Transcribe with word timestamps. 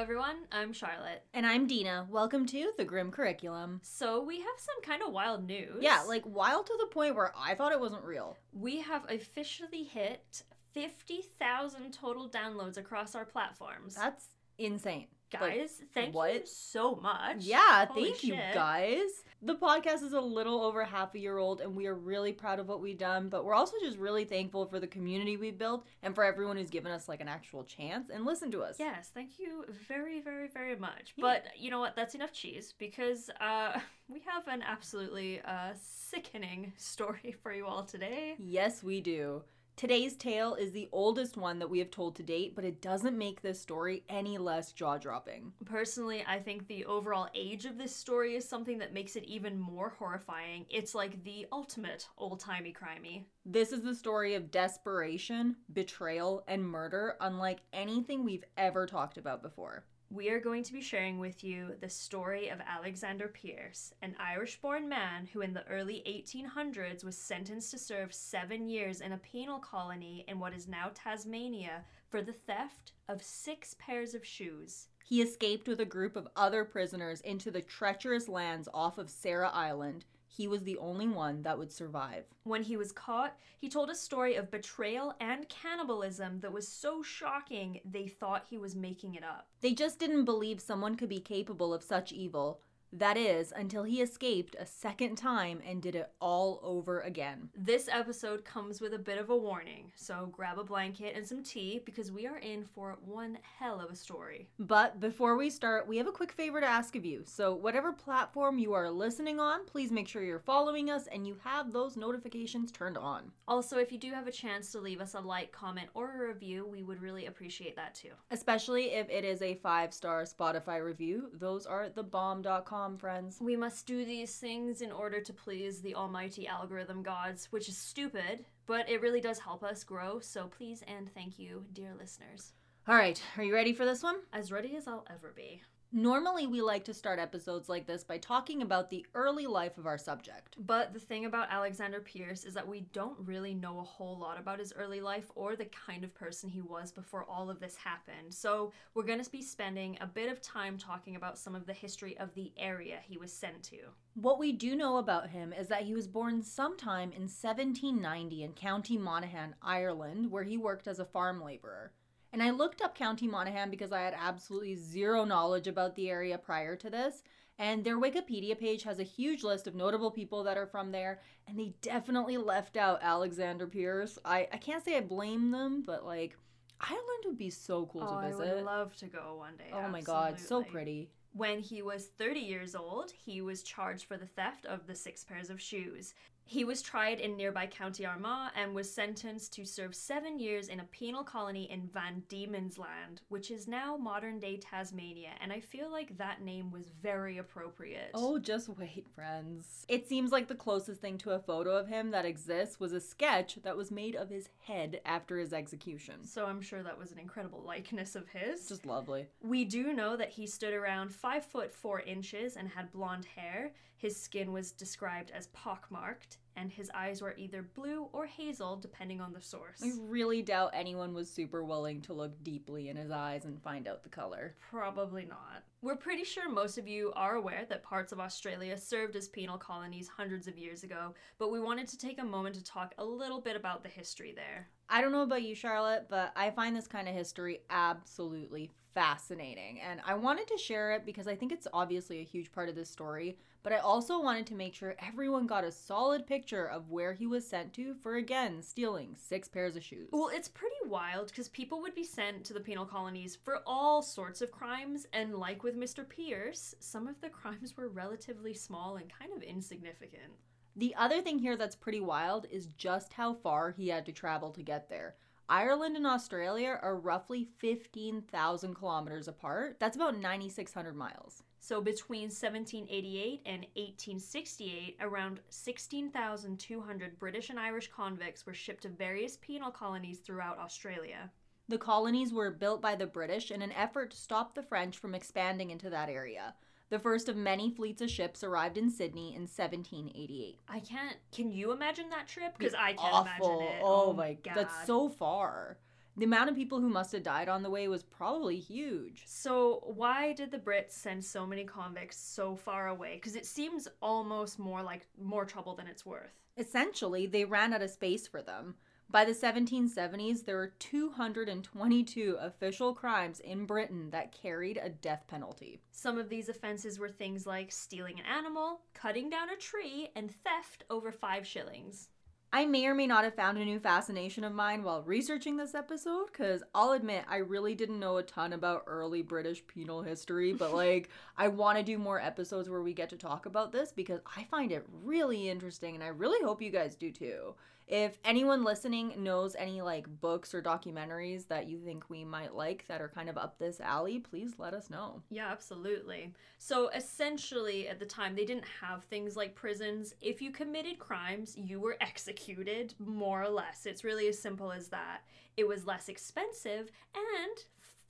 everyone. 0.00 0.36
I'm 0.50 0.72
Charlotte. 0.72 1.22
And 1.34 1.44
I'm 1.44 1.66
Dina. 1.66 2.06
Welcome 2.08 2.46
to 2.46 2.72
the 2.78 2.86
Grim 2.86 3.10
Curriculum. 3.10 3.80
So, 3.82 4.22
we 4.22 4.38
have 4.38 4.54
some 4.56 4.80
kind 4.80 5.02
of 5.02 5.12
wild 5.12 5.46
news. 5.46 5.76
Yeah, 5.82 6.00
like 6.08 6.22
wild 6.24 6.64
to 6.68 6.76
the 6.80 6.86
point 6.86 7.14
where 7.14 7.34
I 7.38 7.54
thought 7.54 7.72
it 7.72 7.80
wasn't 7.80 8.04
real. 8.04 8.38
we 8.54 8.80
have 8.80 9.04
officially 9.10 9.82
hit 9.82 10.42
50,000 10.72 11.92
total 11.92 12.30
downloads 12.30 12.78
across 12.78 13.14
our 13.14 13.26
platforms. 13.26 13.94
That's 13.94 14.24
insane. 14.56 15.08
Like, 15.32 15.58
Guys, 15.58 15.82
thank 15.94 16.08
you 16.08 16.12
what? 16.12 16.48
so 16.48 16.96
much. 16.96 17.36
yeah, 17.44 17.86
Holy 17.86 18.10
thank 18.10 18.24
you 18.24 18.34
guys. 18.34 19.08
The 19.42 19.54
podcast 19.54 20.02
is 20.02 20.12
a 20.12 20.20
little 20.20 20.62
over 20.62 20.84
half 20.84 21.14
a 21.14 21.18
year 21.18 21.38
old 21.38 21.60
and 21.60 21.74
we 21.74 21.86
are 21.86 21.94
really 21.94 22.32
proud 22.32 22.58
of 22.58 22.68
what 22.68 22.80
we've 22.80 22.98
done, 22.98 23.28
but 23.28 23.44
we're 23.44 23.54
also 23.54 23.74
just 23.82 23.96
really 23.96 24.24
thankful 24.24 24.66
for 24.66 24.78
the 24.80 24.86
community 24.86 25.36
we've 25.36 25.56
built 25.56 25.86
and 26.02 26.14
for 26.14 26.24
everyone 26.24 26.56
who's 26.56 26.68
given 26.70 26.92
us 26.92 27.08
like 27.08 27.20
an 27.20 27.28
actual 27.28 27.64
chance 27.64 28.10
and 28.10 28.26
listened 28.26 28.52
to 28.52 28.62
us. 28.62 28.76
Yes, 28.78 29.10
thank 29.14 29.38
you 29.38 29.64
very, 29.88 30.20
very, 30.20 30.48
very 30.48 30.76
much. 30.76 31.14
Yeah. 31.16 31.22
But 31.22 31.44
you 31.56 31.70
know 31.70 31.80
what? 31.80 31.96
That's 31.96 32.14
enough 32.14 32.32
cheese 32.32 32.74
because 32.78 33.30
uh, 33.40 33.78
we 34.08 34.20
have 34.26 34.46
an 34.48 34.62
absolutely 34.62 35.40
uh, 35.42 35.72
sickening 35.80 36.72
story 36.76 37.34
for 37.42 37.52
you 37.52 37.66
all 37.66 37.84
today. 37.84 38.34
Yes, 38.38 38.82
we 38.82 39.00
do. 39.00 39.42
Today's 39.76 40.14
tale 40.14 40.56
is 40.56 40.72
the 40.72 40.90
oldest 40.92 41.38
one 41.38 41.58
that 41.58 41.70
we 41.70 41.78
have 41.78 41.90
told 41.90 42.14
to 42.16 42.22
date, 42.22 42.54
but 42.54 42.66
it 42.66 42.82
doesn't 42.82 43.16
make 43.16 43.40
this 43.40 43.60
story 43.60 44.04
any 44.10 44.36
less 44.36 44.72
jaw 44.72 44.98
dropping. 44.98 45.52
Personally, 45.64 46.22
I 46.28 46.38
think 46.38 46.68
the 46.68 46.84
overall 46.84 47.28
age 47.34 47.64
of 47.64 47.78
this 47.78 47.96
story 47.96 48.36
is 48.36 48.46
something 48.46 48.78
that 48.78 48.92
makes 48.92 49.16
it 49.16 49.24
even 49.24 49.58
more 49.58 49.94
horrifying. 49.98 50.66
It's 50.68 50.94
like 50.94 51.24
the 51.24 51.46
ultimate 51.50 52.08
old 52.18 52.40
timey 52.40 52.74
crimey. 52.74 53.24
This 53.46 53.72
is 53.72 53.82
the 53.82 53.94
story 53.94 54.34
of 54.34 54.50
desperation, 54.50 55.56
betrayal, 55.72 56.44
and 56.46 56.62
murder, 56.62 57.16
unlike 57.20 57.60
anything 57.72 58.22
we've 58.22 58.44
ever 58.58 58.84
talked 58.84 59.16
about 59.16 59.42
before. 59.42 59.84
We 60.12 60.30
are 60.30 60.40
going 60.40 60.64
to 60.64 60.72
be 60.72 60.80
sharing 60.80 61.20
with 61.20 61.44
you 61.44 61.76
the 61.80 61.88
story 61.88 62.48
of 62.48 62.58
Alexander 62.66 63.28
Pearce, 63.28 63.94
an 64.02 64.16
Irish 64.18 64.60
born 64.60 64.88
man 64.88 65.26
who 65.32 65.40
in 65.40 65.54
the 65.54 65.64
early 65.68 66.02
1800s 66.04 67.04
was 67.04 67.16
sentenced 67.16 67.70
to 67.70 67.78
serve 67.78 68.12
seven 68.12 68.68
years 68.68 69.02
in 69.02 69.12
a 69.12 69.18
penal 69.18 69.60
colony 69.60 70.24
in 70.26 70.40
what 70.40 70.52
is 70.52 70.66
now 70.66 70.90
Tasmania 70.94 71.84
for 72.08 72.22
the 72.22 72.32
theft 72.32 72.90
of 73.08 73.22
six 73.22 73.76
pairs 73.78 74.12
of 74.12 74.26
shoes. 74.26 74.88
He 75.04 75.22
escaped 75.22 75.68
with 75.68 75.78
a 75.78 75.84
group 75.84 76.16
of 76.16 76.26
other 76.34 76.64
prisoners 76.64 77.20
into 77.20 77.52
the 77.52 77.62
treacherous 77.62 78.28
lands 78.28 78.68
off 78.74 78.98
of 78.98 79.10
Sarah 79.10 79.50
Island. 79.50 80.06
He 80.32 80.46
was 80.46 80.62
the 80.62 80.78
only 80.78 81.08
one 81.08 81.42
that 81.42 81.58
would 81.58 81.72
survive. 81.72 82.24
When 82.44 82.62
he 82.62 82.76
was 82.76 82.92
caught, 82.92 83.36
he 83.58 83.68
told 83.68 83.90
a 83.90 83.96
story 83.96 84.36
of 84.36 84.50
betrayal 84.50 85.14
and 85.20 85.48
cannibalism 85.48 86.38
that 86.40 86.52
was 86.52 86.68
so 86.68 87.02
shocking 87.02 87.80
they 87.84 88.06
thought 88.06 88.46
he 88.48 88.56
was 88.56 88.76
making 88.76 89.16
it 89.16 89.24
up. 89.24 89.48
They 89.60 89.74
just 89.74 89.98
didn't 89.98 90.26
believe 90.26 90.60
someone 90.60 90.96
could 90.96 91.08
be 91.08 91.20
capable 91.20 91.74
of 91.74 91.82
such 91.82 92.12
evil. 92.12 92.60
That 92.92 93.16
is, 93.16 93.52
until 93.54 93.84
he 93.84 94.00
escaped 94.02 94.56
a 94.58 94.66
second 94.66 95.16
time 95.16 95.60
and 95.66 95.80
did 95.80 95.94
it 95.94 96.10
all 96.20 96.60
over 96.62 97.00
again. 97.00 97.48
This 97.56 97.88
episode 97.90 98.44
comes 98.44 98.80
with 98.80 98.94
a 98.94 98.98
bit 98.98 99.18
of 99.18 99.30
a 99.30 99.36
warning, 99.36 99.92
so 99.94 100.28
grab 100.32 100.58
a 100.58 100.64
blanket 100.64 101.14
and 101.14 101.26
some 101.26 101.42
tea 101.42 101.80
because 101.84 102.10
we 102.10 102.26
are 102.26 102.38
in 102.38 102.64
for 102.64 102.98
one 103.04 103.38
hell 103.58 103.80
of 103.80 103.90
a 103.90 103.96
story. 103.96 104.48
But 104.58 104.98
before 104.98 105.36
we 105.36 105.50
start, 105.50 105.86
we 105.86 105.98
have 105.98 106.08
a 106.08 106.12
quick 106.12 106.32
favor 106.32 106.60
to 106.60 106.66
ask 106.66 106.96
of 106.96 107.04
you. 107.04 107.22
So, 107.26 107.54
whatever 107.54 107.92
platform 107.92 108.58
you 108.58 108.72
are 108.72 108.90
listening 108.90 109.38
on, 109.38 109.66
please 109.66 109.92
make 109.92 110.08
sure 110.08 110.22
you're 110.22 110.40
following 110.40 110.90
us 110.90 111.06
and 111.06 111.26
you 111.26 111.36
have 111.44 111.72
those 111.72 111.96
notifications 111.96 112.72
turned 112.72 112.98
on. 112.98 113.30
Also, 113.46 113.78
if 113.78 113.92
you 113.92 113.98
do 113.98 114.10
have 114.12 114.26
a 114.26 114.32
chance 114.32 114.72
to 114.72 114.80
leave 114.80 115.00
us 115.00 115.14
a 115.14 115.20
like, 115.20 115.52
comment, 115.52 115.88
or 115.94 116.12
a 116.12 116.28
review, 116.28 116.66
we 116.66 116.82
would 116.82 117.00
really 117.00 117.26
appreciate 117.26 117.76
that 117.76 117.94
too. 117.94 118.10
Especially 118.30 118.92
if 118.92 119.08
it 119.08 119.24
is 119.24 119.42
a 119.42 119.54
five 119.56 119.94
star 119.94 120.24
Spotify 120.24 120.84
review. 120.84 121.28
Those 121.32 121.66
are 121.66 121.88
thebomb.com, 121.88 122.79
friends. 122.96 123.38
We 123.40 123.56
must 123.56 123.86
do 123.86 124.04
these 124.04 124.36
things 124.36 124.80
in 124.80 124.90
order 124.90 125.20
to 125.20 125.32
please 125.32 125.80
the 125.80 125.94
almighty 125.94 126.46
algorithm 126.46 127.02
gods, 127.02 127.46
which 127.50 127.68
is 127.68 127.76
stupid, 127.76 128.44
but 128.66 128.88
it 128.88 129.00
really 129.00 129.20
does 129.20 129.38
help 129.38 129.62
us 129.62 129.84
grow, 129.84 130.20
so 130.20 130.46
please 130.46 130.82
and 130.86 131.12
thank 131.12 131.38
you, 131.38 131.64
dear 131.72 131.94
listeners. 131.98 132.52
All 132.88 132.94
right, 132.94 133.22
are 133.36 133.44
you 133.44 133.54
ready 133.54 133.72
for 133.72 133.84
this 133.84 134.02
one? 134.02 134.16
As 134.32 134.50
ready 134.50 134.76
as 134.76 134.88
I'll 134.88 135.06
ever 135.10 135.32
be. 135.36 135.62
Normally, 135.92 136.46
we 136.46 136.62
like 136.62 136.84
to 136.84 136.94
start 136.94 137.18
episodes 137.18 137.68
like 137.68 137.84
this 137.84 138.04
by 138.04 138.16
talking 138.18 138.62
about 138.62 138.90
the 138.90 139.04
early 139.12 139.48
life 139.48 139.76
of 139.76 139.86
our 139.86 139.98
subject. 139.98 140.54
But 140.64 140.92
the 140.92 141.00
thing 141.00 141.24
about 141.24 141.50
Alexander 141.50 142.00
Pearce 142.00 142.44
is 142.44 142.54
that 142.54 142.68
we 142.68 142.82
don't 142.92 143.18
really 143.18 143.54
know 143.54 143.80
a 143.80 143.82
whole 143.82 144.16
lot 144.16 144.38
about 144.38 144.60
his 144.60 144.72
early 144.72 145.00
life 145.00 145.32
or 145.34 145.56
the 145.56 145.64
kind 145.64 146.04
of 146.04 146.14
person 146.14 146.48
he 146.48 146.60
was 146.60 146.92
before 146.92 147.24
all 147.24 147.50
of 147.50 147.58
this 147.58 147.74
happened. 147.74 148.32
So 148.32 148.72
we're 148.94 149.02
going 149.02 149.22
to 149.22 149.28
be 149.30 149.42
spending 149.42 149.98
a 150.00 150.06
bit 150.06 150.30
of 150.30 150.40
time 150.40 150.78
talking 150.78 151.16
about 151.16 151.36
some 151.36 151.56
of 151.56 151.66
the 151.66 151.72
history 151.72 152.16
of 152.18 152.32
the 152.34 152.52
area 152.56 153.00
he 153.02 153.18
was 153.18 153.32
sent 153.32 153.60
to. 153.64 153.78
What 154.14 154.38
we 154.38 154.52
do 154.52 154.76
know 154.76 154.98
about 154.98 155.30
him 155.30 155.52
is 155.52 155.66
that 155.68 155.82
he 155.82 155.94
was 155.94 156.06
born 156.06 156.40
sometime 156.40 157.10
in 157.10 157.22
1790 157.22 158.44
in 158.44 158.52
County 158.52 158.96
Monaghan, 158.96 159.56
Ireland, 159.60 160.30
where 160.30 160.44
he 160.44 160.56
worked 160.56 160.86
as 160.86 161.00
a 161.00 161.04
farm 161.04 161.42
laborer. 161.42 161.90
And 162.32 162.42
I 162.42 162.50
looked 162.50 162.80
up 162.80 162.94
County 162.94 163.26
Monaghan 163.26 163.70
because 163.70 163.92
I 163.92 164.02
had 164.02 164.14
absolutely 164.16 164.76
zero 164.76 165.24
knowledge 165.24 165.66
about 165.66 165.96
the 165.96 166.08
area 166.08 166.38
prior 166.38 166.76
to 166.76 166.90
this. 166.90 167.22
And 167.58 167.84
their 167.84 167.98
Wikipedia 167.98 168.58
page 168.58 168.84
has 168.84 169.00
a 169.00 169.04
huge 169.04 169.42
list 169.42 169.66
of 169.66 169.74
notable 169.74 170.10
people 170.10 170.42
that 170.44 170.56
are 170.56 170.66
from 170.66 170.92
there, 170.92 171.20
and 171.46 171.58
they 171.58 171.74
definitely 171.82 172.38
left 172.38 172.78
out 172.78 173.00
Alexander 173.02 173.66
Pearce. 173.66 174.18
I, 174.24 174.48
I 174.50 174.56
can't 174.56 174.82
say 174.82 174.96
I 174.96 175.02
blame 175.02 175.50
them, 175.50 175.82
but 175.84 176.06
like, 176.06 176.38
Ireland 176.80 177.24
would 177.26 177.36
be 177.36 177.50
so 177.50 177.84
cool 177.92 178.06
oh, 178.08 178.22
to 178.22 178.28
visit. 178.28 178.50
I 178.50 178.54
would 178.54 178.64
love 178.64 178.96
to 178.96 179.06
go 179.06 179.36
one 179.38 179.56
day. 179.58 179.70
oh 179.74 179.88
my 179.88 180.00
god, 180.00 180.40
so 180.40 180.62
pretty. 180.62 181.10
When 181.32 181.60
he 181.60 181.82
was 181.82 182.06
30 182.06 182.40
years 182.40 182.74
old, 182.74 183.12
he 183.12 183.42
was 183.42 183.62
charged 183.62 184.06
for 184.06 184.16
the 184.16 184.26
theft 184.26 184.64
of 184.64 184.86
the 184.86 184.94
six 184.94 185.22
pairs 185.22 185.50
of 185.50 185.60
shoes. 185.60 186.14
He 186.50 186.64
was 186.64 186.82
tried 186.82 187.20
in 187.20 187.36
nearby 187.36 187.68
County 187.68 188.04
Armagh 188.04 188.50
and 188.56 188.74
was 188.74 188.92
sentenced 188.92 189.52
to 189.52 189.64
serve 189.64 189.94
seven 189.94 190.40
years 190.40 190.66
in 190.66 190.80
a 190.80 190.84
penal 190.84 191.22
colony 191.22 191.70
in 191.70 191.88
Van 191.94 192.24
Diemen's 192.28 192.76
Land, 192.76 193.20
which 193.28 193.52
is 193.52 193.68
now 193.68 193.96
modern 193.96 194.40
day 194.40 194.56
Tasmania, 194.56 195.30
and 195.40 195.52
I 195.52 195.60
feel 195.60 195.92
like 195.92 196.18
that 196.18 196.42
name 196.42 196.72
was 196.72 196.90
very 197.00 197.38
appropriate. 197.38 198.10
Oh, 198.14 198.40
just 198.40 198.68
wait, 198.68 199.06
friends. 199.14 199.86
It 199.86 200.08
seems 200.08 200.32
like 200.32 200.48
the 200.48 200.56
closest 200.56 201.00
thing 201.00 201.18
to 201.18 201.30
a 201.30 201.38
photo 201.38 201.76
of 201.76 201.86
him 201.86 202.10
that 202.10 202.26
exists 202.26 202.80
was 202.80 202.92
a 202.92 203.00
sketch 203.00 203.60
that 203.62 203.76
was 203.76 203.92
made 203.92 204.16
of 204.16 204.28
his 204.28 204.48
head 204.58 205.00
after 205.04 205.38
his 205.38 205.52
execution. 205.52 206.26
So 206.26 206.46
I'm 206.46 206.62
sure 206.62 206.82
that 206.82 206.98
was 206.98 207.12
an 207.12 207.20
incredible 207.20 207.62
likeness 207.64 208.16
of 208.16 208.26
his. 208.26 208.66
Just 208.66 208.84
lovely. 208.84 209.28
We 209.40 209.64
do 209.64 209.92
know 209.92 210.16
that 210.16 210.30
he 210.30 210.48
stood 210.48 210.74
around 210.74 211.12
five 211.12 211.44
foot 211.44 211.72
four 211.72 212.00
inches 212.00 212.56
and 212.56 212.70
had 212.70 212.90
blonde 212.90 213.26
hair. 213.36 213.70
His 213.96 214.20
skin 214.20 214.50
was 214.50 214.72
described 214.72 215.30
as 215.30 215.48
pockmarked, 215.48 216.38
and 216.56 216.70
his 216.70 216.90
eyes 216.94 217.22
were 217.22 217.34
either 217.36 217.62
blue 217.62 218.08
or 218.12 218.26
hazel, 218.26 218.76
depending 218.76 219.20
on 219.20 219.32
the 219.32 219.40
source. 219.40 219.82
I 219.82 219.92
really 220.00 220.42
doubt 220.42 220.70
anyone 220.74 221.14
was 221.14 221.30
super 221.30 221.64
willing 221.64 222.00
to 222.02 222.12
look 222.12 222.42
deeply 222.42 222.88
in 222.88 222.96
his 222.96 223.10
eyes 223.10 223.44
and 223.44 223.62
find 223.62 223.86
out 223.88 224.02
the 224.02 224.08
color. 224.08 224.54
Probably 224.70 225.24
not. 225.24 225.62
We're 225.82 225.96
pretty 225.96 226.24
sure 226.24 226.50
most 226.50 226.76
of 226.76 226.86
you 226.86 227.12
are 227.16 227.36
aware 227.36 227.64
that 227.68 227.82
parts 227.82 228.12
of 228.12 228.20
Australia 228.20 228.76
served 228.76 229.16
as 229.16 229.28
penal 229.28 229.56
colonies 229.56 230.08
hundreds 230.08 230.46
of 230.46 230.58
years 230.58 230.82
ago, 230.82 231.14
but 231.38 231.50
we 231.50 231.60
wanted 231.60 231.88
to 231.88 231.98
take 231.98 232.20
a 232.20 232.24
moment 232.24 232.54
to 232.56 232.64
talk 232.64 232.94
a 232.98 233.04
little 233.04 233.40
bit 233.40 233.56
about 233.56 233.82
the 233.82 233.88
history 233.88 234.32
there. 234.34 234.68
I 234.90 235.00
don't 235.00 235.12
know 235.12 235.22
about 235.22 235.42
you, 235.42 235.54
Charlotte, 235.54 236.06
but 236.10 236.32
I 236.36 236.50
find 236.50 236.76
this 236.76 236.86
kind 236.86 237.08
of 237.08 237.14
history 237.14 237.60
absolutely 237.70 238.70
fascinating. 238.92 239.80
And 239.80 240.00
I 240.04 240.14
wanted 240.14 240.48
to 240.48 240.58
share 240.58 240.92
it 240.92 241.06
because 241.06 241.28
I 241.28 241.36
think 241.36 241.52
it's 241.52 241.68
obviously 241.72 242.20
a 242.20 242.24
huge 242.24 242.52
part 242.52 242.68
of 242.68 242.74
this 242.74 242.90
story, 242.90 243.38
but 243.62 243.72
I 243.72 243.78
also 243.78 244.20
wanted 244.20 244.46
to 244.46 244.54
make 244.54 244.74
sure 244.74 244.96
everyone 244.98 245.46
got 245.46 245.64
a 245.64 245.72
solid 245.72 246.26
picture 246.26 246.64
of 246.66 246.90
where 246.90 247.12
he 247.12 247.26
was 247.26 247.46
sent 247.46 247.72
to 247.74 247.94
for, 248.02 248.16
again, 248.16 248.62
stealing 248.62 249.14
six 249.16 249.48
pairs 249.48 249.76
of 249.76 249.82
shoes. 249.82 250.08
Well, 250.12 250.30
it's 250.32 250.48
pretty 250.48 250.76
wild 250.86 251.28
because 251.28 251.48
people 251.48 251.80
would 251.82 251.94
be 251.94 252.04
sent 252.04 252.44
to 252.44 252.54
the 252.54 252.60
penal 252.60 252.86
colonies 252.86 253.36
for 253.36 253.62
all 253.66 254.02
sorts 254.02 254.40
of 254.40 254.50
crimes, 254.50 255.06
and 255.12 255.34
like 255.34 255.62
with 255.62 255.76
Mr. 255.76 256.08
Pearce, 256.08 256.74
some 256.80 257.06
of 257.06 257.20
the 257.20 257.28
crimes 257.28 257.76
were 257.76 257.88
relatively 257.88 258.54
small 258.54 258.96
and 258.96 259.12
kind 259.12 259.32
of 259.36 259.42
insignificant. 259.42 260.32
The 260.76 260.94
other 260.96 261.20
thing 261.20 261.38
here 261.38 261.56
that's 261.56 261.76
pretty 261.76 262.00
wild 262.00 262.46
is 262.50 262.66
just 262.66 263.12
how 263.12 263.34
far 263.34 263.72
he 263.72 263.88
had 263.88 264.06
to 264.06 264.12
travel 264.12 264.50
to 264.52 264.62
get 264.62 264.88
there. 264.88 265.16
Ireland 265.48 265.96
and 265.96 266.06
Australia 266.06 266.78
are 266.80 266.96
roughly 266.96 267.48
15,000 267.58 268.74
kilometers 268.74 269.26
apart. 269.26 269.78
That's 269.80 269.96
about 269.96 270.16
9,600 270.16 270.94
miles. 270.94 271.42
So 271.62 271.80
between 271.82 272.30
1788 272.30 273.42
and 273.44 273.66
1868, 273.74 274.96
around 275.00 275.40
16,200 275.50 277.18
British 277.18 277.50
and 277.50 277.60
Irish 277.60 277.90
convicts 277.94 278.46
were 278.46 278.54
shipped 278.54 278.82
to 278.82 278.88
various 278.88 279.36
penal 279.36 279.70
colonies 279.70 280.20
throughout 280.20 280.58
Australia. 280.58 281.30
The 281.68 281.78
colonies 281.78 282.32
were 282.32 282.50
built 282.50 282.80
by 282.80 282.96
the 282.96 283.06
British 283.06 283.50
in 283.50 283.60
an 283.62 283.72
effort 283.72 284.10
to 284.10 284.16
stop 284.16 284.54
the 284.54 284.62
French 284.62 284.98
from 284.98 285.14
expanding 285.14 285.70
into 285.70 285.90
that 285.90 286.08
area. 286.08 286.54
The 286.88 286.98
first 286.98 287.28
of 287.28 287.36
many 287.36 287.70
fleets 287.70 288.02
of 288.02 288.10
ships 288.10 288.42
arrived 288.42 288.76
in 288.76 288.90
Sydney 288.90 289.28
in 289.36 289.42
1788. 289.42 290.58
I 290.68 290.80
can't. 290.80 291.16
Can 291.30 291.52
you 291.52 291.70
imagine 291.70 292.10
that 292.10 292.26
trip? 292.26 292.58
Because 292.58 292.74
I 292.74 292.94
can't 292.94 293.14
Awful. 293.14 293.60
imagine 293.60 293.76
it. 293.76 293.80
Oh, 293.84 294.06
oh 294.08 294.12
my 294.12 294.32
god, 294.32 294.42
god. 294.42 294.56
that's 294.56 294.86
so 294.86 295.08
far. 295.08 295.78
The 296.20 296.26
amount 296.26 296.50
of 296.50 296.54
people 296.54 296.80
who 296.80 296.90
must 296.90 297.12
have 297.12 297.22
died 297.22 297.48
on 297.48 297.62
the 297.62 297.70
way 297.70 297.88
was 297.88 298.02
probably 298.02 298.58
huge. 298.58 299.22
So, 299.24 299.82
why 299.86 300.34
did 300.34 300.50
the 300.50 300.58
Brits 300.58 300.92
send 300.92 301.24
so 301.24 301.46
many 301.46 301.64
convicts 301.64 302.18
so 302.18 302.56
far 302.56 302.88
away? 302.88 303.14
Because 303.14 303.36
it 303.36 303.46
seems 303.46 303.88
almost 304.02 304.58
more 304.58 304.82
like 304.82 305.06
more 305.18 305.46
trouble 305.46 305.74
than 305.74 305.86
it's 305.86 306.04
worth. 306.04 306.34
Essentially, 306.58 307.24
they 307.24 307.46
ran 307.46 307.72
out 307.72 307.80
of 307.80 307.88
space 307.88 308.26
for 308.26 308.42
them. 308.42 308.74
By 309.08 309.24
the 309.24 309.32
1770s, 309.32 310.44
there 310.44 310.56
were 310.56 310.74
222 310.78 312.36
official 312.38 312.92
crimes 312.92 313.40
in 313.40 313.64
Britain 313.64 314.10
that 314.10 314.30
carried 314.30 314.76
a 314.76 314.90
death 314.90 315.24
penalty. 315.26 315.80
Some 315.90 316.18
of 316.18 316.28
these 316.28 316.50
offenses 316.50 316.98
were 316.98 317.08
things 317.08 317.46
like 317.46 317.72
stealing 317.72 318.20
an 318.20 318.26
animal, 318.26 318.82
cutting 318.92 319.30
down 319.30 319.48
a 319.48 319.56
tree, 319.56 320.10
and 320.14 320.30
theft 320.30 320.84
over 320.90 321.12
five 321.12 321.46
shillings. 321.46 322.10
I 322.52 322.66
may 322.66 322.86
or 322.86 322.94
may 322.94 323.06
not 323.06 323.22
have 323.22 323.36
found 323.36 323.58
a 323.58 323.64
new 323.64 323.78
fascination 323.78 324.42
of 324.42 324.52
mine 324.52 324.82
while 324.82 325.02
researching 325.02 325.56
this 325.56 325.74
episode, 325.74 326.26
because 326.32 326.64
I'll 326.74 326.92
admit 326.92 327.24
I 327.28 327.36
really 327.36 327.76
didn't 327.76 328.00
know 328.00 328.16
a 328.16 328.24
ton 328.24 328.52
about 328.52 328.82
early 328.88 329.22
British 329.22 329.64
penal 329.68 330.02
history, 330.02 330.52
but 330.52 330.74
like, 330.74 331.10
I 331.36 331.46
want 331.46 331.78
to 331.78 331.84
do 331.84 331.96
more 331.96 332.20
episodes 332.20 332.68
where 332.68 332.82
we 332.82 332.92
get 332.92 333.08
to 333.10 333.16
talk 333.16 333.46
about 333.46 333.70
this 333.70 333.92
because 333.92 334.20
I 334.36 334.44
find 334.44 334.72
it 334.72 334.84
really 335.04 335.48
interesting 335.48 335.94
and 335.94 336.02
I 336.02 336.08
really 336.08 336.44
hope 336.44 336.60
you 336.60 336.70
guys 336.70 336.96
do 336.96 337.12
too. 337.12 337.54
If 337.90 338.20
anyone 338.24 338.62
listening 338.62 339.14
knows 339.18 339.56
any 339.56 339.82
like 339.82 340.06
books 340.20 340.54
or 340.54 340.62
documentaries 340.62 341.48
that 341.48 341.66
you 341.66 341.80
think 341.80 342.08
we 342.08 342.24
might 342.24 342.54
like 342.54 342.84
that 342.86 343.00
are 343.00 343.08
kind 343.08 343.28
of 343.28 343.36
up 343.36 343.58
this 343.58 343.80
alley, 343.80 344.20
please 344.20 344.52
let 344.58 344.74
us 344.74 344.90
know. 344.90 345.22
Yeah, 345.28 345.48
absolutely. 345.50 346.32
So 346.58 346.88
essentially, 346.90 347.88
at 347.88 347.98
the 347.98 348.06
time, 348.06 348.36
they 348.36 348.44
didn't 348.44 348.66
have 348.80 349.02
things 349.02 349.36
like 349.36 349.56
prisons. 349.56 350.14
If 350.20 350.40
you 350.40 350.52
committed 350.52 351.00
crimes, 351.00 351.56
you 351.56 351.80
were 351.80 351.96
executed, 352.00 352.94
more 353.00 353.42
or 353.42 353.48
less. 353.48 353.86
It's 353.86 354.04
really 354.04 354.28
as 354.28 354.40
simple 354.40 354.70
as 354.70 354.86
that. 354.90 355.22
It 355.56 355.66
was 355.66 355.84
less 355.84 356.08
expensive, 356.08 356.92
and 357.12 357.58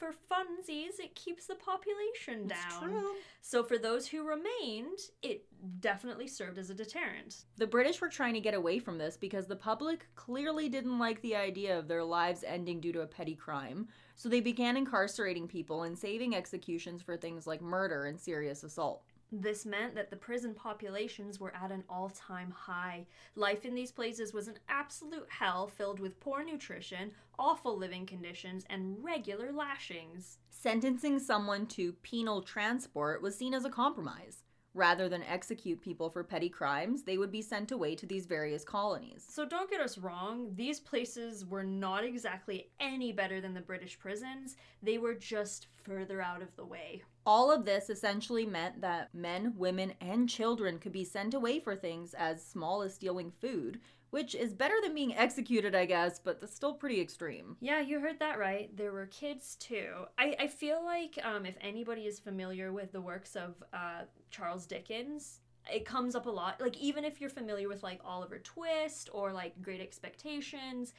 for 0.00 0.12
funsies, 0.32 0.98
it 0.98 1.14
keeps 1.14 1.46
the 1.46 1.54
population 1.54 2.48
down. 2.48 2.82
true. 2.82 3.12
So 3.42 3.62
for 3.62 3.78
those 3.78 4.08
who 4.08 4.26
remained, 4.26 4.98
it 5.22 5.44
definitely 5.80 6.26
served 6.26 6.58
as 6.58 6.70
a 6.70 6.74
deterrent. 6.74 7.44
The 7.58 7.66
British 7.66 8.00
were 8.00 8.08
trying 8.08 8.34
to 8.34 8.40
get 8.40 8.54
away 8.54 8.78
from 8.78 8.96
this 8.96 9.18
because 9.18 9.46
the 9.46 9.56
public 9.56 10.06
clearly 10.16 10.70
didn't 10.70 10.98
like 10.98 11.20
the 11.20 11.36
idea 11.36 11.78
of 11.78 11.86
their 11.86 12.02
lives 12.02 12.42
ending 12.44 12.80
due 12.80 12.92
to 12.92 13.02
a 13.02 13.06
petty 13.06 13.34
crime, 13.34 13.88
so 14.16 14.28
they 14.28 14.40
began 14.40 14.76
incarcerating 14.76 15.46
people 15.46 15.82
and 15.82 15.96
saving 15.96 16.34
executions 16.34 17.02
for 17.02 17.16
things 17.16 17.46
like 17.46 17.60
murder 17.60 18.06
and 18.06 18.18
serious 18.18 18.64
assault. 18.64 19.02
This 19.32 19.64
meant 19.64 19.94
that 19.94 20.10
the 20.10 20.16
prison 20.16 20.54
populations 20.54 21.38
were 21.38 21.54
at 21.54 21.70
an 21.70 21.84
all 21.88 22.10
time 22.10 22.50
high. 22.50 23.06
Life 23.36 23.64
in 23.64 23.74
these 23.74 23.92
places 23.92 24.32
was 24.32 24.48
an 24.48 24.58
absolute 24.68 25.28
hell 25.28 25.68
filled 25.68 26.00
with 26.00 26.18
poor 26.18 26.42
nutrition, 26.42 27.12
awful 27.38 27.76
living 27.76 28.06
conditions, 28.06 28.64
and 28.68 28.96
regular 29.02 29.52
lashings. 29.52 30.38
Sentencing 30.50 31.20
someone 31.20 31.66
to 31.66 31.92
penal 32.02 32.42
transport 32.42 33.22
was 33.22 33.36
seen 33.36 33.54
as 33.54 33.64
a 33.64 33.70
compromise. 33.70 34.42
Rather 34.74 35.08
than 35.08 35.24
execute 35.24 35.80
people 35.80 36.10
for 36.10 36.22
petty 36.22 36.48
crimes, 36.48 37.02
they 37.02 37.18
would 37.18 37.32
be 37.32 37.42
sent 37.42 37.72
away 37.72 37.96
to 37.96 38.06
these 38.06 38.26
various 38.26 38.62
colonies. 38.62 39.26
So 39.28 39.44
don't 39.44 39.70
get 39.70 39.80
us 39.80 39.98
wrong, 39.98 40.52
these 40.54 40.78
places 40.78 41.44
were 41.44 41.64
not 41.64 42.04
exactly 42.04 42.70
any 42.78 43.10
better 43.10 43.40
than 43.40 43.52
the 43.52 43.60
British 43.60 43.98
prisons, 43.98 44.56
they 44.80 44.98
were 44.98 45.14
just 45.14 45.66
further 45.82 46.22
out 46.22 46.40
of 46.40 46.54
the 46.54 46.64
way. 46.64 47.02
All 47.26 47.50
of 47.50 47.64
this 47.64 47.90
essentially 47.90 48.46
meant 48.46 48.80
that 48.80 49.14
men, 49.14 49.54
women, 49.56 49.94
and 50.00 50.28
children 50.28 50.78
could 50.78 50.92
be 50.92 51.04
sent 51.04 51.34
away 51.34 51.60
for 51.60 51.76
things 51.76 52.14
as 52.14 52.44
small 52.44 52.82
as 52.82 52.94
stealing 52.94 53.30
food, 53.40 53.80
which 54.10 54.34
is 54.34 54.54
better 54.54 54.74
than 54.82 54.94
being 54.94 55.14
executed, 55.14 55.74
I 55.74 55.84
guess, 55.86 56.18
but 56.18 56.40
that's 56.40 56.54
still 56.54 56.74
pretty 56.74 57.00
extreme. 57.00 57.56
Yeah, 57.60 57.80
you 57.80 58.00
heard 58.00 58.18
that 58.20 58.38
right. 58.38 58.74
There 58.76 58.92
were 58.92 59.06
kids 59.06 59.56
too. 59.56 60.06
I, 60.18 60.34
I 60.40 60.46
feel 60.46 60.84
like 60.84 61.18
um, 61.22 61.46
if 61.46 61.56
anybody 61.60 62.06
is 62.06 62.18
familiar 62.18 62.72
with 62.72 62.92
the 62.92 63.00
works 63.00 63.36
of 63.36 63.62
uh, 63.72 64.02
Charles 64.30 64.66
Dickens, 64.66 65.40
it 65.72 65.84
comes 65.84 66.14
up 66.14 66.26
a 66.26 66.30
lot. 66.30 66.60
Like, 66.60 66.76
even 66.78 67.04
if 67.04 67.20
you're 67.20 67.30
familiar 67.30 67.68
with 67.68 67.82
like 67.82 68.00
Oliver 68.04 68.38
Twist 68.38 69.10
or 69.12 69.32
like 69.32 69.60
Great 69.62 69.80
Expectations, 69.80 70.94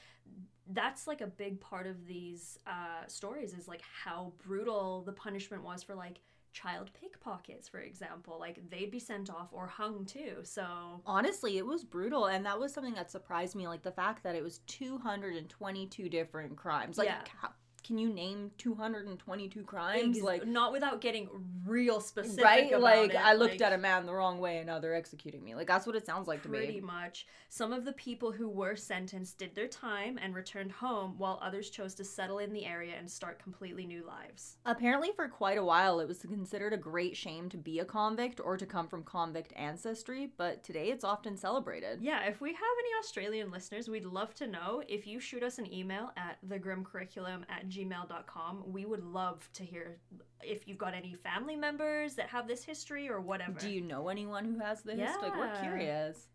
that's 0.67 1.07
like 1.07 1.21
a 1.21 1.27
big 1.27 1.59
part 1.59 1.87
of 1.87 2.07
these 2.07 2.57
uh, 2.67 3.05
stories 3.07 3.53
is 3.53 3.67
like 3.67 3.81
how 4.03 4.33
brutal 4.45 5.01
the 5.01 5.11
punishment 5.11 5.63
was 5.63 5.83
for 5.83 5.95
like 5.95 6.21
child 6.53 6.91
pickpockets, 6.99 7.67
for 7.67 7.79
example. 7.79 8.37
Like, 8.39 8.69
they'd 8.69 8.91
be 8.91 8.99
sent 8.99 9.29
off 9.29 9.49
or 9.51 9.67
hung 9.67 10.05
too. 10.05 10.37
So, 10.43 10.63
Honestly, 11.05 11.57
it 11.57 11.65
was 11.65 11.83
brutal, 11.83 12.25
and 12.25 12.45
that 12.45 12.59
was 12.59 12.73
something 12.73 12.93
that 12.95 13.09
surprised 13.09 13.55
me. 13.55 13.67
Like 13.67 13.83
the 13.83 13.91
fact 13.91 14.23
that 14.23 14.35
it 14.35 14.43
was 14.43 14.59
222 14.67 16.09
different 16.09 16.55
crimes. 16.55 16.97
Like, 16.97 17.07
Yeah. 17.07 17.49
Can 17.83 17.97
you 17.97 18.13
name 18.13 18.51
222 18.57 19.63
crimes? 19.63 20.17
ex- 20.17 20.23
like, 20.23 20.45
not 20.47 20.71
without 20.71 21.01
getting 21.01 21.29
real 21.65 21.99
specific. 21.99 22.43
right? 22.43 22.79
Like, 22.79 23.11
it, 23.11 23.15
I 23.17 23.33
looked 23.33 23.53
like- 23.53 23.61
at 23.61 23.73
a 23.73 23.77
man 23.77 24.05
the 24.05 24.13
wrong 24.13 24.39
way, 24.39 24.57
and 24.57 24.67
now 24.67 24.79
they're 24.79 24.95
executing 24.95 25.43
me. 25.43 25.55
Like, 25.55 25.67
that's 25.67 25.85
what 25.85 25.95
it 25.95 26.05
sounds 26.05 26.27
like 26.27 26.43
to 26.43 26.49
me 26.49 26.57
Pretty 26.57 26.81
much. 26.81 27.25
Some 27.49 27.73
of 27.73 27.83
the 27.85 27.93
people 27.93 28.31
who 28.31 28.47
were 28.49 28.75
sentenced 28.75 29.37
did 29.37 29.55
their 29.55 29.67
time 29.67 30.17
and 30.21 30.33
returned 30.33 30.71
home, 30.71 31.15
while 31.17 31.39
others 31.41 31.69
chose 31.69 31.93
to 31.95 32.03
settle 32.03 32.39
in 32.39 32.53
the 32.53 32.65
area 32.65 32.95
and 32.97 33.09
start 33.09 33.39
completely 33.39 33.85
new 33.85 34.05
lives. 34.05 34.57
Apparently, 34.65 35.11
for 35.15 35.27
quite 35.27 35.57
a 35.57 35.63
while, 35.63 35.99
it 35.99 36.07
was 36.07 36.19
considered 36.19 36.73
a 36.73 36.77
great 36.77 37.17
shame 37.17 37.49
to 37.49 37.57
be 37.57 37.79
a 37.79 37.85
convict 37.85 38.39
or 38.43 38.57
to 38.57 38.65
come 38.65 38.87
from 38.87 39.03
convict 39.03 39.51
ancestry, 39.55 40.31
but 40.37 40.63
today 40.63 40.89
it's 40.91 41.03
often 41.03 41.35
celebrated. 41.35 41.99
Yeah, 42.01 42.23
if 42.25 42.39
we 42.39 42.49
have 42.51 42.59
any 42.79 42.89
Australian 42.99 43.51
listeners, 43.51 43.89
we'd 43.89 44.05
love 44.05 44.33
to 44.35 44.47
know. 44.47 44.81
If 44.87 45.05
you 45.05 45.19
shoot 45.19 45.43
us 45.43 45.57
an 45.57 45.71
email 45.73 46.11
at 46.15 46.37
thegrimcurriculum 46.47 47.43
at 47.49 47.67
gmail.com, 47.71 48.63
we 48.65 48.85
would 48.85 49.03
love 49.03 49.49
to 49.53 49.63
hear 49.63 49.97
if 50.43 50.67
you've 50.67 50.77
got 50.77 50.93
any 50.93 51.13
family 51.13 51.55
members 51.55 52.15
that 52.15 52.29
have 52.29 52.47
this 52.47 52.63
history 52.63 53.09
or 53.09 53.19
whatever. 53.21 53.59
Do 53.59 53.69
you 53.69 53.81
know 53.81 54.09
anyone 54.09 54.45
who 54.45 54.59
has 54.59 54.81
this? 54.81 54.99
Like, 55.21 55.35
we're 55.37 55.59
curious. 55.61 56.27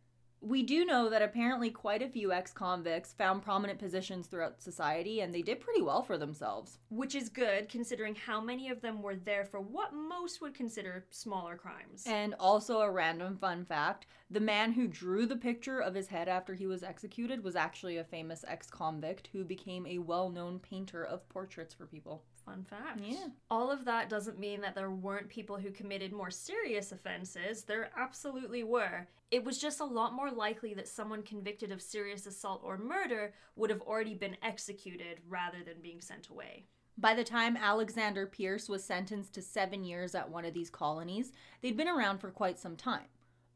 We 0.47 0.63
do 0.63 0.85
know 0.85 1.11
that 1.11 1.23
apparently 1.23 1.71
quite 1.71 2.03
a 2.03 2.09
few 2.09 2.33
ex 2.33 2.53
convicts 2.53 3.13
found 3.13 3.43
prominent 3.43 3.81
positions 3.81 4.29
throughout 4.29 4.63
society 4.63 5.21
and 5.21 5.35
they 5.35 5.43
did 5.43 5.59
pretty 5.59 5.83
well 5.83 6.05
for 6.05 6.17
themselves. 6.17 6.79
Which 6.89 7.17
is 7.17 7.29
good 7.29 7.69
considering 7.69 8.15
how 8.15 8.41
many 8.41 8.69
of 8.69 8.81
them 8.81 9.03
were 9.03 9.17
there 9.17 9.45
for 9.45 9.59
what 9.59 9.93
most 9.93 10.41
would 10.41 10.55
consider 10.55 11.05
smaller 11.11 11.57
crimes. 11.57 12.05
And 12.07 12.33
also, 12.39 12.79
a 12.79 12.89
random 12.89 13.39
fun 13.39 13.65
fact 13.65 14.07
the 14.31 14.39
man 14.39 14.73
who 14.73 14.87
drew 14.87 15.27
the 15.27 15.35
picture 15.35 15.81
of 15.81 15.95
his 15.95 16.07
head 16.07 16.29
after 16.29 16.55
he 16.55 16.69
was 16.69 16.85
executed 16.85 17.43
was 17.43 17.57
actually 17.57 17.97
a 17.97 18.05
famous 18.05 18.45
ex 18.47 18.71
convict 18.71 19.29
who 19.33 19.43
became 19.43 19.85
a 19.85 19.99
well 19.99 20.31
known 20.31 20.61
painter 20.61 21.05
of 21.05 21.29
portraits 21.29 21.75
for 21.75 21.87
people. 21.87 22.23
Fun 22.47 22.65
fact. 22.65 23.01
Yeah. 23.03 23.27
All 23.51 23.73
of 23.73 23.85
that 23.87 24.09
doesn't 24.09 24.39
mean 24.39 24.61
that 24.61 24.77
there 24.77 24.91
weren't 24.91 25.29
people 25.29 25.57
who 25.57 25.73
committed 25.73 26.13
more 26.13 26.31
serious 26.31 26.93
offenses. 26.93 27.65
There 27.65 27.91
absolutely 27.97 28.63
were. 28.63 29.09
It 29.33 29.45
was 29.45 29.59
just 29.59 29.81
a 29.81 29.85
lot 29.85 30.15
more 30.15 30.31
likely 30.31 30.73
that 30.75 30.87
someone 30.87 31.23
convicted 31.23 31.73
of 31.73 31.83
serious 31.83 32.25
assault 32.25 32.63
or 32.65 32.79
murder 32.79 33.35
would 33.57 33.71
have 33.71 33.81
already 33.83 34.15
been 34.15 34.37
executed 34.45 35.19
rather 35.29 35.59
than 35.65 35.83
being 35.83 36.01
sent 36.01 36.29
away. 36.29 36.67
By 36.97 37.15
the 37.15 37.25
time 37.25 37.57
Alexander 37.57 38.27
Pearce 38.27 38.69
was 38.69 38.85
sentenced 38.85 39.35
to 39.35 39.43
seven 39.43 39.83
years 39.85 40.15
at 40.15 40.31
one 40.31 40.45
of 40.45 40.55
these 40.55 40.71
colonies, 40.71 41.33
they'd 41.61 41.77
been 41.77 41.89
around 41.89 42.19
for 42.19 42.31
quite 42.31 42.61
some 42.61 42.77
time. 42.77 43.07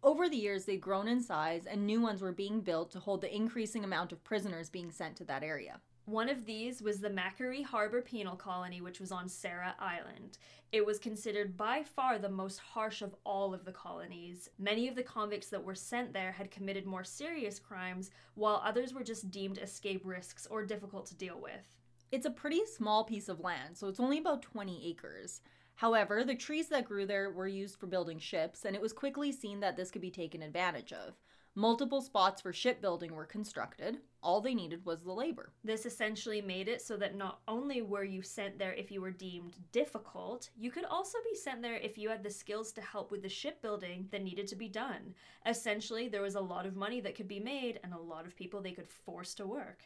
Over 0.03 0.29
the 0.29 0.37
years, 0.37 0.65
they'd 0.65 0.81
grown 0.81 1.09
in 1.09 1.21
size, 1.21 1.67
and 1.67 1.87
new 1.87 2.01
ones 2.01 2.23
were 2.23 2.33
being 2.33 2.63
built 2.63 2.91
to 2.93 2.99
hold 2.99 3.21
the 3.21 3.35
increasing 3.35 3.85
amount 3.85 4.13
of 4.13 4.25
prisoners 4.25 4.71
being 4.71 4.91
sent 4.91 5.17
to 5.17 5.25
that 5.25 5.43
area. 5.43 5.81
One 6.07 6.29
of 6.29 6.45
these 6.45 6.83
was 6.83 6.99
the 6.99 7.11
Macquarie 7.11 7.63
Harbor 7.63 8.03
Penal 8.03 8.35
Colony, 8.35 8.81
which 8.81 8.99
was 8.99 9.13
on 9.13 9.29
Sarah 9.29 9.77
Island. 9.79 10.39
It 10.73 10.85
was 10.85 10.99
considered 10.99 11.57
by 11.57 11.83
far 11.83 12.19
the 12.19 12.29
most 12.29 12.59
harsh 12.59 13.03
of 13.03 13.15
all 13.25 13.55
of 13.55 13.65
the 13.65 13.73
colonies. 13.73 14.49
Many 14.59 14.89
of 14.89 14.97
the 14.97 15.03
convicts 15.03 15.49
that 15.49 15.63
were 15.63 15.75
sent 15.75 16.13
there 16.13 16.33
had 16.33 16.51
committed 16.51 16.87
more 16.87 17.05
serious 17.05 17.59
crimes, 17.59 18.11
while 18.35 18.61
others 18.65 18.93
were 18.93 19.05
just 19.05 19.31
deemed 19.31 19.59
escape 19.59 20.03
risks 20.05 20.47
or 20.51 20.65
difficult 20.65 21.07
to 21.07 21.17
deal 21.17 21.41
with. 21.41 21.77
It's 22.11 22.27
a 22.27 22.31
pretty 22.31 22.67
small 22.67 23.05
piece 23.05 23.29
of 23.29 23.41
land, 23.41 23.77
so 23.77 23.87
it's 23.87 24.01
only 24.01 24.19
about 24.19 24.43
20 24.43 24.85
acres. 24.89 25.43
However, 25.77 26.25
the 26.25 26.35
trees 26.35 26.69
that 26.69 26.85
grew 26.87 27.07
there 27.07 27.31
were 27.31 27.47
used 27.47 27.79
for 27.79 27.87
building 27.87 28.19
ships, 28.19 28.65
and 28.65 28.75
it 28.75 28.83
was 28.83 28.93
quickly 28.93 29.31
seen 29.31 29.61
that 29.61 29.77
this 29.77 29.91
could 29.91 30.03
be 30.03 30.11
taken 30.11 30.43
advantage 30.43 30.93
of. 30.93 31.15
Multiple 31.57 32.01
spots 32.01 32.41
for 32.41 32.53
shipbuilding 32.53 33.13
were 33.13 33.27
constructed. 33.27 33.99
All 34.23 34.41
they 34.41 34.55
needed 34.55 34.87
was 34.87 35.03
the 35.03 35.13
labor. 35.13 35.53
This 35.65 35.85
essentially 35.85 36.41
made 36.41 36.69
it 36.69 36.81
so 36.81 36.97
that 36.99 37.17
not 37.17 37.41
only 37.49 37.83
were 37.83 38.05
you 38.05 38.23
sent 38.23 38.57
there 38.57 38.73
if 38.73 38.93
you 38.93 39.01
were 39.01 39.11
deemed 39.11 39.57
difficult, 39.73 40.51
you 40.57 40.71
could 40.71 40.85
also 40.85 41.19
be 41.29 41.37
sent 41.37 41.61
there 41.61 41.75
if 41.75 41.99
you 41.99 42.09
had 42.09 42.23
the 42.23 42.31
skills 42.31 42.71
to 42.73 42.81
help 42.81 43.11
with 43.11 43.23
the 43.23 43.29
shipbuilding 43.29 44.07
that 44.13 44.23
needed 44.23 44.47
to 44.47 44.55
be 44.55 44.69
done. 44.69 45.15
Essentially, 45.45 46.09
there 46.09 46.23
was 46.23 46.37
a 46.37 46.41
lot 46.41 46.67
of 46.67 46.77
money 46.77 47.01
that 47.01 47.17
could 47.17 47.29
be 47.29 47.41
made 47.41 47.81
and 47.83 47.93
a 47.93 47.99
lot 47.99 48.27
of 48.27 48.37
people 48.37 48.61
they 48.61 48.71
could 48.71 48.89
force 48.89 49.35
to 49.35 49.45
work. 49.45 49.83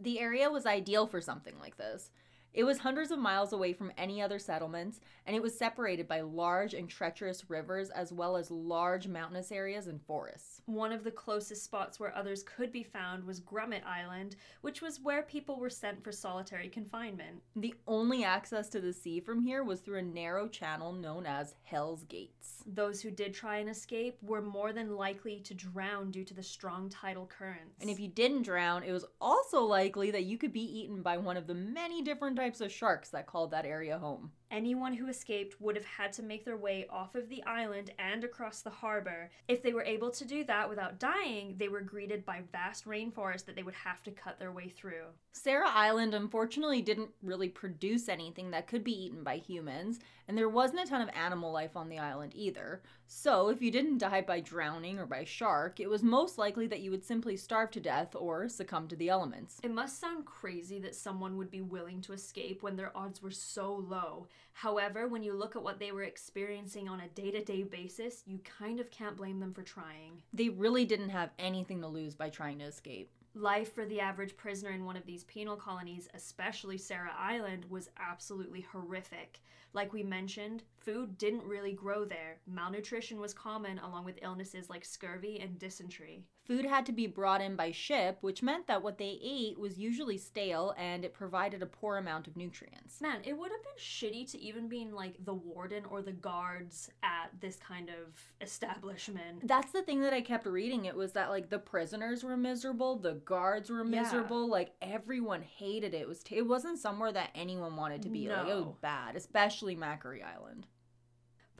The 0.00 0.18
area 0.18 0.50
was 0.50 0.66
ideal 0.66 1.06
for 1.06 1.20
something 1.20 1.54
like 1.60 1.76
this. 1.76 2.10
It 2.52 2.64
was 2.64 2.78
hundreds 2.78 3.12
of 3.12 3.18
miles 3.20 3.52
away 3.52 3.72
from 3.72 3.92
any 3.96 4.20
other 4.20 4.40
settlements, 4.40 4.98
and 5.24 5.36
it 5.36 5.42
was 5.42 5.56
separated 5.56 6.08
by 6.08 6.22
large 6.22 6.74
and 6.74 6.88
treacherous 6.88 7.48
rivers 7.48 7.90
as 7.90 8.12
well 8.12 8.36
as 8.36 8.50
large 8.50 9.06
mountainous 9.06 9.52
areas 9.52 9.86
and 9.86 10.02
forests. 10.02 10.59
One 10.66 10.92
of 10.92 11.04
the 11.04 11.10
closest 11.10 11.64
spots 11.64 11.98
where 11.98 12.14
others 12.16 12.42
could 12.42 12.72
be 12.72 12.82
found 12.82 13.24
was 13.24 13.40
Grummet 13.40 13.82
Island, 13.86 14.36
which 14.60 14.82
was 14.82 15.00
where 15.00 15.22
people 15.22 15.58
were 15.58 15.70
sent 15.70 16.02
for 16.02 16.12
solitary 16.12 16.68
confinement. 16.68 17.42
The 17.56 17.74
only 17.86 18.24
access 18.24 18.68
to 18.70 18.80
the 18.80 18.92
sea 18.92 19.20
from 19.20 19.42
here 19.42 19.64
was 19.64 19.80
through 19.80 19.98
a 19.98 20.02
narrow 20.02 20.48
channel 20.48 20.92
known 20.92 21.26
as 21.26 21.54
Hell's 21.62 22.04
Gates. 22.04 22.62
Those 22.66 23.00
who 23.00 23.10
did 23.10 23.34
try 23.34 23.58
and 23.58 23.68
escape 23.68 24.18
were 24.22 24.42
more 24.42 24.72
than 24.72 24.96
likely 24.96 25.40
to 25.40 25.54
drown 25.54 26.10
due 26.10 26.24
to 26.24 26.34
the 26.34 26.42
strong 26.42 26.88
tidal 26.88 27.26
currents. 27.26 27.80
And 27.80 27.90
if 27.90 27.98
you 27.98 28.08
didn't 28.08 28.42
drown, 28.42 28.82
it 28.82 28.92
was 28.92 29.04
also 29.20 29.62
likely 29.62 30.10
that 30.10 30.24
you 30.24 30.38
could 30.38 30.52
be 30.52 30.78
eaten 30.80 31.02
by 31.02 31.16
one 31.16 31.36
of 31.36 31.46
the 31.46 31.54
many 31.54 32.02
different 32.02 32.36
types 32.36 32.60
of 32.60 32.70
sharks 32.70 33.08
that 33.10 33.26
called 33.26 33.50
that 33.50 33.66
area 33.66 33.98
home. 33.98 34.32
Anyone 34.50 34.94
who 34.94 35.08
escaped 35.08 35.60
would 35.60 35.76
have 35.76 35.84
had 35.84 36.12
to 36.14 36.24
make 36.24 36.44
their 36.44 36.56
way 36.56 36.86
off 36.90 37.14
of 37.14 37.28
the 37.28 37.42
island 37.44 37.92
and 37.98 38.24
across 38.24 38.62
the 38.62 38.70
harbor. 38.70 39.30
If 39.46 39.62
they 39.62 39.72
were 39.72 39.84
able 39.84 40.10
to 40.10 40.24
do 40.24 40.42
that 40.50 40.68
without 40.68 40.98
dying, 40.98 41.54
they 41.58 41.68
were 41.68 41.80
greeted 41.80 42.26
by 42.26 42.42
vast 42.50 42.84
rainforests 42.84 43.44
that 43.44 43.54
they 43.54 43.62
would 43.62 43.72
have 43.72 44.02
to 44.02 44.10
cut 44.10 44.40
their 44.40 44.50
way 44.50 44.68
through. 44.68 45.04
Sarah 45.30 45.70
Island 45.70 46.12
unfortunately 46.12 46.82
didn't 46.82 47.10
really 47.22 47.48
produce 47.48 48.08
anything 48.08 48.50
that 48.50 48.66
could 48.66 48.82
be 48.82 49.04
eaten 49.04 49.22
by 49.22 49.36
humans, 49.36 50.00
and 50.26 50.36
there 50.36 50.48
wasn't 50.48 50.80
a 50.80 50.86
ton 50.86 51.02
of 51.02 51.08
animal 51.14 51.52
life 51.52 51.76
on 51.76 51.88
the 51.88 51.98
island 51.98 52.32
either. 52.34 52.82
So, 53.06 53.48
if 53.48 53.62
you 53.62 53.70
didn't 53.70 53.98
die 53.98 54.22
by 54.22 54.40
drowning 54.40 54.98
or 54.98 55.06
by 55.06 55.24
shark, 55.24 55.80
it 55.80 55.88
was 55.88 56.02
most 56.02 56.38
likely 56.38 56.66
that 56.68 56.80
you 56.80 56.90
would 56.90 57.04
simply 57.04 57.36
starve 57.36 57.70
to 57.72 57.80
death 57.80 58.14
or 58.14 58.48
succumb 58.48 58.86
to 58.88 58.96
the 58.96 59.08
elements. 59.08 59.58
It 59.62 59.72
must 59.72 60.00
sound 60.00 60.26
crazy 60.26 60.78
that 60.80 60.94
someone 60.94 61.36
would 61.36 61.50
be 61.50 61.60
willing 61.60 62.00
to 62.02 62.12
escape 62.12 62.62
when 62.62 62.76
their 62.76 62.96
odds 62.96 63.22
were 63.22 63.32
so 63.32 63.84
low. 63.88 64.28
However, 64.52 65.08
when 65.08 65.22
you 65.22 65.32
look 65.32 65.56
at 65.56 65.62
what 65.62 65.78
they 65.80 65.90
were 65.90 66.02
experiencing 66.02 66.88
on 66.88 67.00
a 67.00 67.08
day 67.08 67.30
to 67.30 67.42
day 67.42 67.62
basis, 67.62 68.22
you 68.26 68.38
kind 68.38 68.78
of 68.78 68.90
can't 68.90 69.16
blame 69.16 69.40
them 69.40 69.54
for 69.54 69.62
trying. 69.62 70.22
They 70.40 70.48
really 70.48 70.86
didn't 70.86 71.10
have 71.10 71.32
anything 71.38 71.82
to 71.82 71.86
lose 71.86 72.14
by 72.14 72.30
trying 72.30 72.60
to 72.60 72.64
escape. 72.64 73.10
Life 73.34 73.74
for 73.74 73.84
the 73.84 74.00
average 74.00 74.38
prisoner 74.38 74.70
in 74.70 74.86
one 74.86 74.96
of 74.96 75.04
these 75.04 75.24
penal 75.24 75.54
colonies, 75.54 76.08
especially 76.14 76.78
Sarah 76.78 77.12
Island, 77.14 77.66
was 77.68 77.90
absolutely 77.98 78.62
horrific. 78.62 79.40
Like 79.72 79.92
we 79.92 80.02
mentioned, 80.02 80.62
food 80.78 81.16
didn't 81.18 81.44
really 81.44 81.72
grow 81.72 82.04
there. 82.04 82.38
Malnutrition 82.46 83.20
was 83.20 83.32
common, 83.32 83.78
along 83.78 84.04
with 84.04 84.18
illnesses 84.22 84.68
like 84.68 84.84
scurvy 84.84 85.38
and 85.40 85.58
dysentery. 85.58 86.24
Food 86.44 86.64
had 86.64 86.84
to 86.86 86.92
be 86.92 87.06
brought 87.06 87.40
in 87.40 87.54
by 87.54 87.70
ship, 87.70 88.18
which 88.22 88.42
meant 88.42 88.66
that 88.66 88.82
what 88.82 88.98
they 88.98 89.20
ate 89.22 89.56
was 89.58 89.78
usually 89.78 90.18
stale 90.18 90.74
and 90.76 91.04
it 91.04 91.14
provided 91.14 91.62
a 91.62 91.66
poor 91.66 91.98
amount 91.98 92.26
of 92.26 92.36
nutrients. 92.36 93.00
Man, 93.00 93.20
it 93.22 93.34
would 93.38 93.52
have 93.52 93.62
been 93.62 93.72
shitty 93.78 94.28
to 94.32 94.40
even 94.40 94.66
being 94.68 94.92
like 94.92 95.14
the 95.24 95.34
warden 95.34 95.84
or 95.84 96.02
the 96.02 96.10
guards 96.12 96.90
at 97.04 97.28
this 97.40 97.56
kind 97.56 97.88
of 97.88 98.20
establishment. 98.40 99.46
That's 99.46 99.70
the 99.70 99.82
thing 99.82 100.00
that 100.00 100.12
I 100.12 100.22
kept 100.22 100.46
reading. 100.46 100.86
It 100.86 100.96
was 100.96 101.12
that 101.12 101.30
like 101.30 101.50
the 101.50 101.58
prisoners 101.58 102.24
were 102.24 102.36
miserable, 102.36 102.96
the 102.96 103.14
guards 103.24 103.70
were 103.70 103.84
Yeah. 103.84 104.02
miserable, 104.02 104.48
like 104.48 104.72
everyone 104.82 105.42
hated 105.42 105.94
it. 105.94 106.00
It 106.02 106.08
was 106.08 106.22
t- 106.24 106.36
it 106.36 106.46
wasn't 106.46 106.78
somewhere 106.78 107.12
that 107.12 107.30
anyone 107.34 107.76
wanted 107.76 108.02
to 108.02 108.08
be. 108.08 108.28
Like 108.28 108.48
it 108.48 108.54
was 108.54 108.64
No. 108.64 108.76
bad, 108.80 109.14
especially 109.14 109.59
Macquarie 109.62 110.22
Island. 110.22 110.66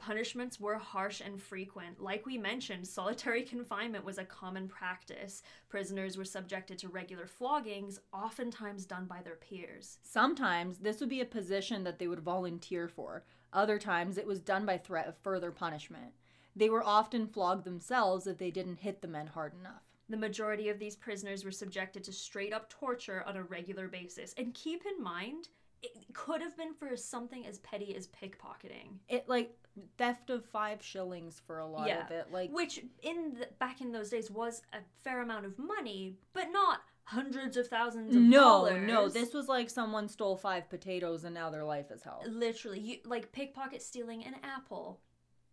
Punishments 0.01 0.59
were 0.59 0.79
harsh 0.79 1.21
and 1.21 1.39
frequent. 1.39 2.01
Like 2.01 2.25
we 2.25 2.35
mentioned, 2.35 2.87
solitary 2.87 3.43
confinement 3.53 4.03
was 4.03 4.17
a 4.17 4.25
common 4.25 4.67
practice. 4.67 5.43
Prisoners 5.69 6.17
were 6.17 6.25
subjected 6.25 6.79
to 6.79 6.89
regular 6.89 7.27
floggings, 7.27 7.99
oftentimes 8.11 8.85
done 8.85 9.05
by 9.05 9.21
their 9.21 9.35
peers. 9.35 9.99
Sometimes 10.01 10.79
this 10.79 10.99
would 10.99 11.09
be 11.09 11.21
a 11.21 11.25
position 11.25 11.83
that 11.83 11.99
they 11.99 12.07
would 12.07 12.21
volunteer 12.21 12.87
for. 12.87 13.25
Other 13.53 13.77
times 13.77 14.17
it 14.17 14.25
was 14.25 14.39
done 14.39 14.65
by 14.65 14.79
threat 14.79 15.07
of 15.07 15.17
further 15.17 15.51
punishment. 15.51 16.13
They 16.55 16.71
were 16.71 16.83
often 16.83 17.27
flogged 17.27 17.63
themselves 17.63 18.25
if 18.25 18.39
they 18.39 18.49
didn't 18.49 18.79
hit 18.79 19.03
the 19.03 19.07
men 19.07 19.27
hard 19.27 19.53
enough. 19.53 19.83
The 20.09 20.17
majority 20.17 20.69
of 20.69 20.79
these 20.79 20.95
prisoners 20.95 21.45
were 21.45 21.51
subjected 21.51 22.03
to 22.05 22.11
straight 22.11 22.53
up 22.53 22.69
torture 22.69 23.23
on 23.27 23.37
a 23.37 23.43
regular 23.43 23.87
basis. 23.87 24.33
And 24.35 24.53
keep 24.53 24.83
in 24.85 25.01
mind, 25.01 25.47
it 25.83 26.13
could 26.13 26.41
have 26.41 26.55
been 26.57 26.73
for 26.73 26.95
something 26.95 27.45
as 27.47 27.59
petty 27.59 27.95
as 27.95 28.07
pickpocketing. 28.07 28.97
It 29.09 29.27
like 29.27 29.55
theft 29.97 30.29
of 30.29 30.45
five 30.45 30.83
shillings 30.83 31.41
for 31.45 31.59
a 31.59 31.65
lot 31.67 31.87
Yeah. 31.87 32.05
of 32.05 32.11
it. 32.11 32.27
Like 32.31 32.51
Which 32.51 32.81
in 33.01 33.35
the, 33.39 33.47
back 33.59 33.81
in 33.81 33.91
those 33.91 34.09
days 34.09 34.29
was 34.29 34.61
a 34.73 34.77
fair 35.03 35.21
amount 35.21 35.45
of 35.45 35.57
money, 35.57 36.17
but 36.33 36.47
not 36.51 36.81
hundreds 37.05 37.57
of 37.57 37.67
thousands 37.67 38.15
of 38.15 38.21
no, 38.21 38.39
dollars. 38.39 38.87
no, 38.87 39.09
this 39.09 39.33
was 39.33 39.47
like 39.47 39.69
someone 39.69 40.07
stole 40.07 40.37
five 40.37 40.69
potatoes 40.69 41.23
and 41.23 41.33
now 41.33 41.49
their 41.49 41.63
life 41.65 41.89
is 41.91 42.03
hell. 42.03 42.23
literally 42.27 42.79
you, 42.79 42.97
like 43.05 43.31
pickpocket 43.31 43.81
stealing 43.81 44.23
an 44.25 44.35
apple. 44.43 44.99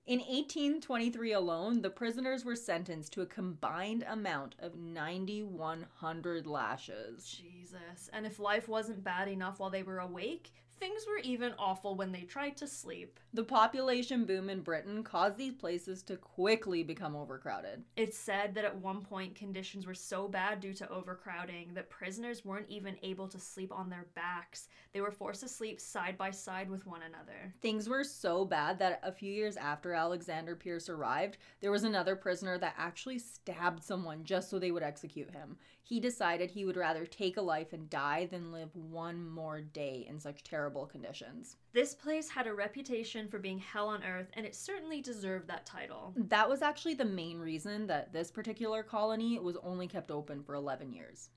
In 0.09 0.21
1823 0.21 1.33
alone, 1.35 1.83
the 1.83 1.91
prisoners 1.91 2.43
were 2.43 2.57
sentenced 2.57 3.13
to 3.13 3.21
a 3.21 3.27
combined 3.27 4.07
amount 4.09 4.55
of 4.59 4.75
9,100 4.75 6.47
lashes. 6.47 7.29
Jesus. 7.29 8.09
And 8.11 8.25
if 8.25 8.39
life 8.39 8.69
wasn't 8.69 9.05
bad 9.05 9.29
enough 9.29 9.61
while 9.61 9.69
they 9.69 9.83
were 9.83 9.99
awake, 9.99 10.51
things 10.79 11.07
were 11.07 11.19
even 11.19 11.53
awful 11.59 11.95
when 11.95 12.13
they 12.13 12.23
tried 12.23 12.57
to 12.59 12.67
sleep. 12.67 13.19
The 13.35 13.45
population 13.45 14.25
boom 14.25 14.49
in 14.49 14.61
Britain 14.61 15.03
caused 15.03 15.37
these 15.37 15.55
places 15.55 16.03
to 16.05 16.17
quickly 16.17 16.83
become 16.83 17.17
overcrowded. 17.17 17.85
It's 17.97 18.17
said 18.17 18.55
that 18.55 18.65
at 18.65 18.77
one 18.77 19.03
point 19.03 19.35
conditions 19.35 19.87
were 19.87 19.95
so 19.95 20.29
bad 20.29 20.61
due 20.61 20.75
to 20.75 20.91
overcrowding 20.91 21.75
that 21.75 21.91
prisoners 21.91 22.45
weren't 22.45 22.69
even 22.69 22.97
able 23.03 23.29
to 23.29 23.39
sleep 23.39 23.73
on 23.73 23.91
their 23.91 24.07
backs. 24.15 24.69
They 24.93 25.01
were 25.01 25.11
forced 25.11 25.41
to 25.41 25.49
sleep 25.49 25.81
side 25.81 26.17
by 26.17 26.31
side 26.31 26.71
with 26.71 26.87
one 26.87 27.03
another. 27.03 27.55
Things 27.61 27.89
were 27.89 28.05
so 28.05 28.45
bad 28.45 28.79
that 28.79 29.01
a 29.03 29.13
few 29.13 29.33
years 29.33 29.57
after 29.57 29.93
Alexander 29.93 30.57
Pearce 30.57 30.89
arrived, 30.89 31.39
there 31.61 31.71
was 31.73 31.85
another 31.85 32.17
prisoner 32.17 32.59
that 32.59 32.75
actually 32.79 33.19
stabbed 33.19 33.83
someone 33.83 34.25
just 34.25 34.51
so 34.51 34.59
they 34.59 34.71
would 34.71 34.83
execute 34.83 35.31
him. 35.31 35.57
He 35.89 36.01
decided 36.01 36.51
he 36.51 36.67
would 36.67 36.77
rather 36.77 37.07
take 37.07 37.39
a 37.39 37.41
life 37.41 37.73
and 37.73 37.89
die 37.89 38.27
than 38.27 38.53
live 38.53 38.69
one 38.77 39.27
more 39.27 39.63
day 39.63 40.05
in 40.07 40.21
such 40.21 40.45
terrible 40.45 40.85
conditions. 40.85 41.57
This 41.73 41.95
place 41.95 42.29
had 42.29 42.47
a 42.47 42.53
reputation 42.53 43.27
for 43.27 43.39
being 43.39 43.59
hell 43.59 43.89
on 43.89 44.05
earth, 44.05 44.29
and 44.35 44.45
it 44.45 44.55
certainly 44.55 45.01
deserved 45.01 45.49
that 45.49 45.65
title. 45.65 46.13
That 46.15 46.47
was 46.47 46.61
actually 46.61 46.93
the 46.93 47.07
main 47.07 47.39
reason 47.39 47.87
that 47.87 48.13
this 48.13 48.31
particular 48.31 48.83
colony 48.83 49.39
was 49.39 49.57
only 49.63 49.89
kept 49.89 50.11
open 50.11 50.43
for 50.43 50.55
11 50.55 50.93
years. 50.93 51.31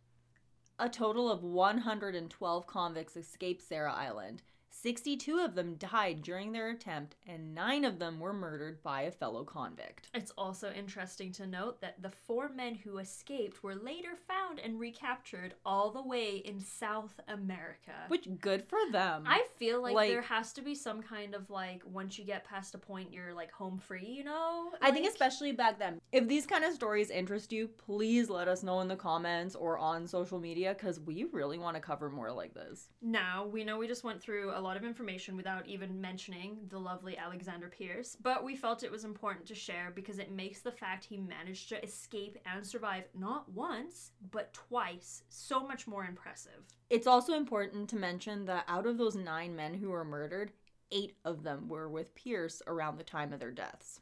A 0.79 0.89
total 0.89 1.31
of 1.31 1.43
112 1.43 2.67
convicts 2.67 3.15
escaped 3.15 3.61
Sarah 3.61 3.93
Island. 3.93 4.41
62 4.73 5.37
of 5.39 5.53
them 5.53 5.75
died 5.75 6.21
during 6.23 6.51
their 6.53 6.69
attempt, 6.69 7.15
and 7.27 7.53
9 7.53 7.83
of 7.85 7.99
them 7.99 8.19
were 8.19 8.33
murdered 8.33 8.81
by 8.81 9.01
a 9.01 9.11
fellow 9.11 9.43
convict. 9.43 10.07
It's 10.13 10.31
also 10.37 10.71
interesting 10.71 11.31
to 11.33 11.45
note 11.45 11.81
that 11.81 12.01
the 12.01 12.09
four 12.09 12.49
men 12.49 12.75
who 12.75 12.97
escaped 12.97 13.61
were 13.63 13.75
later 13.75 14.15
found 14.15 14.59
and 14.59 14.79
recaptured 14.79 15.55
all 15.65 15.91
the 15.91 16.01
way 16.01 16.37
in 16.37 16.59
South 16.61 17.19
America. 17.27 17.91
Which, 18.07 18.27
good 18.39 18.63
for 18.63 18.79
them. 18.91 19.23
I 19.27 19.45
feel 19.57 19.81
like, 19.81 19.93
Like- 19.93 20.09
there 20.09 20.21
has 20.21 20.53
to 20.53 20.61
be 20.61 20.73
some 20.73 21.03
kind 21.03 21.35
of 21.35 21.49
like 21.49 21.83
once 21.85 22.17
you 22.17 22.23
get 22.23 22.45
past 22.45 22.73
a 22.73 22.77
point 22.77 23.11
you're 23.13 23.33
like 23.33 23.51
home 23.51 23.77
free, 23.77 24.05
you 24.07 24.23
know? 24.23 24.71
I 24.81 24.91
think 24.91 25.07
especially 25.07 25.51
back 25.51 25.79
then. 25.79 25.99
If 26.13 26.27
these 26.27 26.45
kind 26.45 26.63
of 26.63 26.73
stories 26.73 27.09
interest 27.09 27.51
you, 27.51 27.67
please 27.67 28.29
let 28.29 28.47
us 28.47 28.63
know 28.63 28.79
in 28.79 28.87
the 28.87 28.95
comments 28.95 29.53
or 29.53 29.77
on 29.77 30.07
social 30.07 30.39
media 30.39 30.73
because 30.73 30.99
we 30.99 31.25
really 31.25 31.57
want 31.57 31.75
to 31.75 31.81
cover 31.81 32.09
more 32.09 32.31
like 32.31 32.53
this. 32.53 32.87
Now, 33.01 33.45
we 33.45 33.63
know 33.65 33.77
we 33.77 33.87
just 33.87 34.03
went 34.05 34.21
through 34.21 34.51
a 34.55 34.60
lot 34.61 34.77
of 34.77 34.83
information 34.83 35.35
without 35.35 35.67
even 35.67 35.99
mentioning 35.99 36.57
the 36.69 36.79
lovely 36.79 37.17
Alexander 37.17 37.69
Pearce, 37.69 38.17
but 38.21 38.43
we 38.43 38.55
felt 38.55 38.83
it 38.83 38.91
was 38.91 39.03
important 39.03 39.45
to 39.47 39.55
share 39.55 39.91
because 39.93 40.19
it 40.19 40.31
makes 40.31 40.61
the 40.61 40.71
fact 40.71 41.05
he 41.05 41.17
managed 41.17 41.69
to 41.69 41.83
escape 41.83 42.37
and 42.45 42.65
survive 42.65 43.05
not 43.17 43.51
once, 43.51 44.11
but 44.31 44.53
twice 44.53 45.23
so 45.29 45.65
much 45.65 45.87
more 45.87 46.05
impressive. 46.05 46.65
It's 46.89 47.07
also 47.07 47.33
important 47.33 47.89
to 47.89 47.95
mention 47.95 48.45
that 48.45 48.65
out 48.67 48.85
of 48.85 48.97
those 48.97 49.15
nine 49.15 49.55
men 49.55 49.73
who 49.73 49.89
were 49.89 50.05
murdered, 50.05 50.51
eight 50.91 51.17
of 51.25 51.43
them 51.43 51.67
were 51.67 51.89
with 51.89 52.15
Pearce 52.15 52.61
around 52.67 52.97
the 52.97 53.03
time 53.03 53.33
of 53.33 53.39
their 53.39 53.51
deaths. 53.51 54.01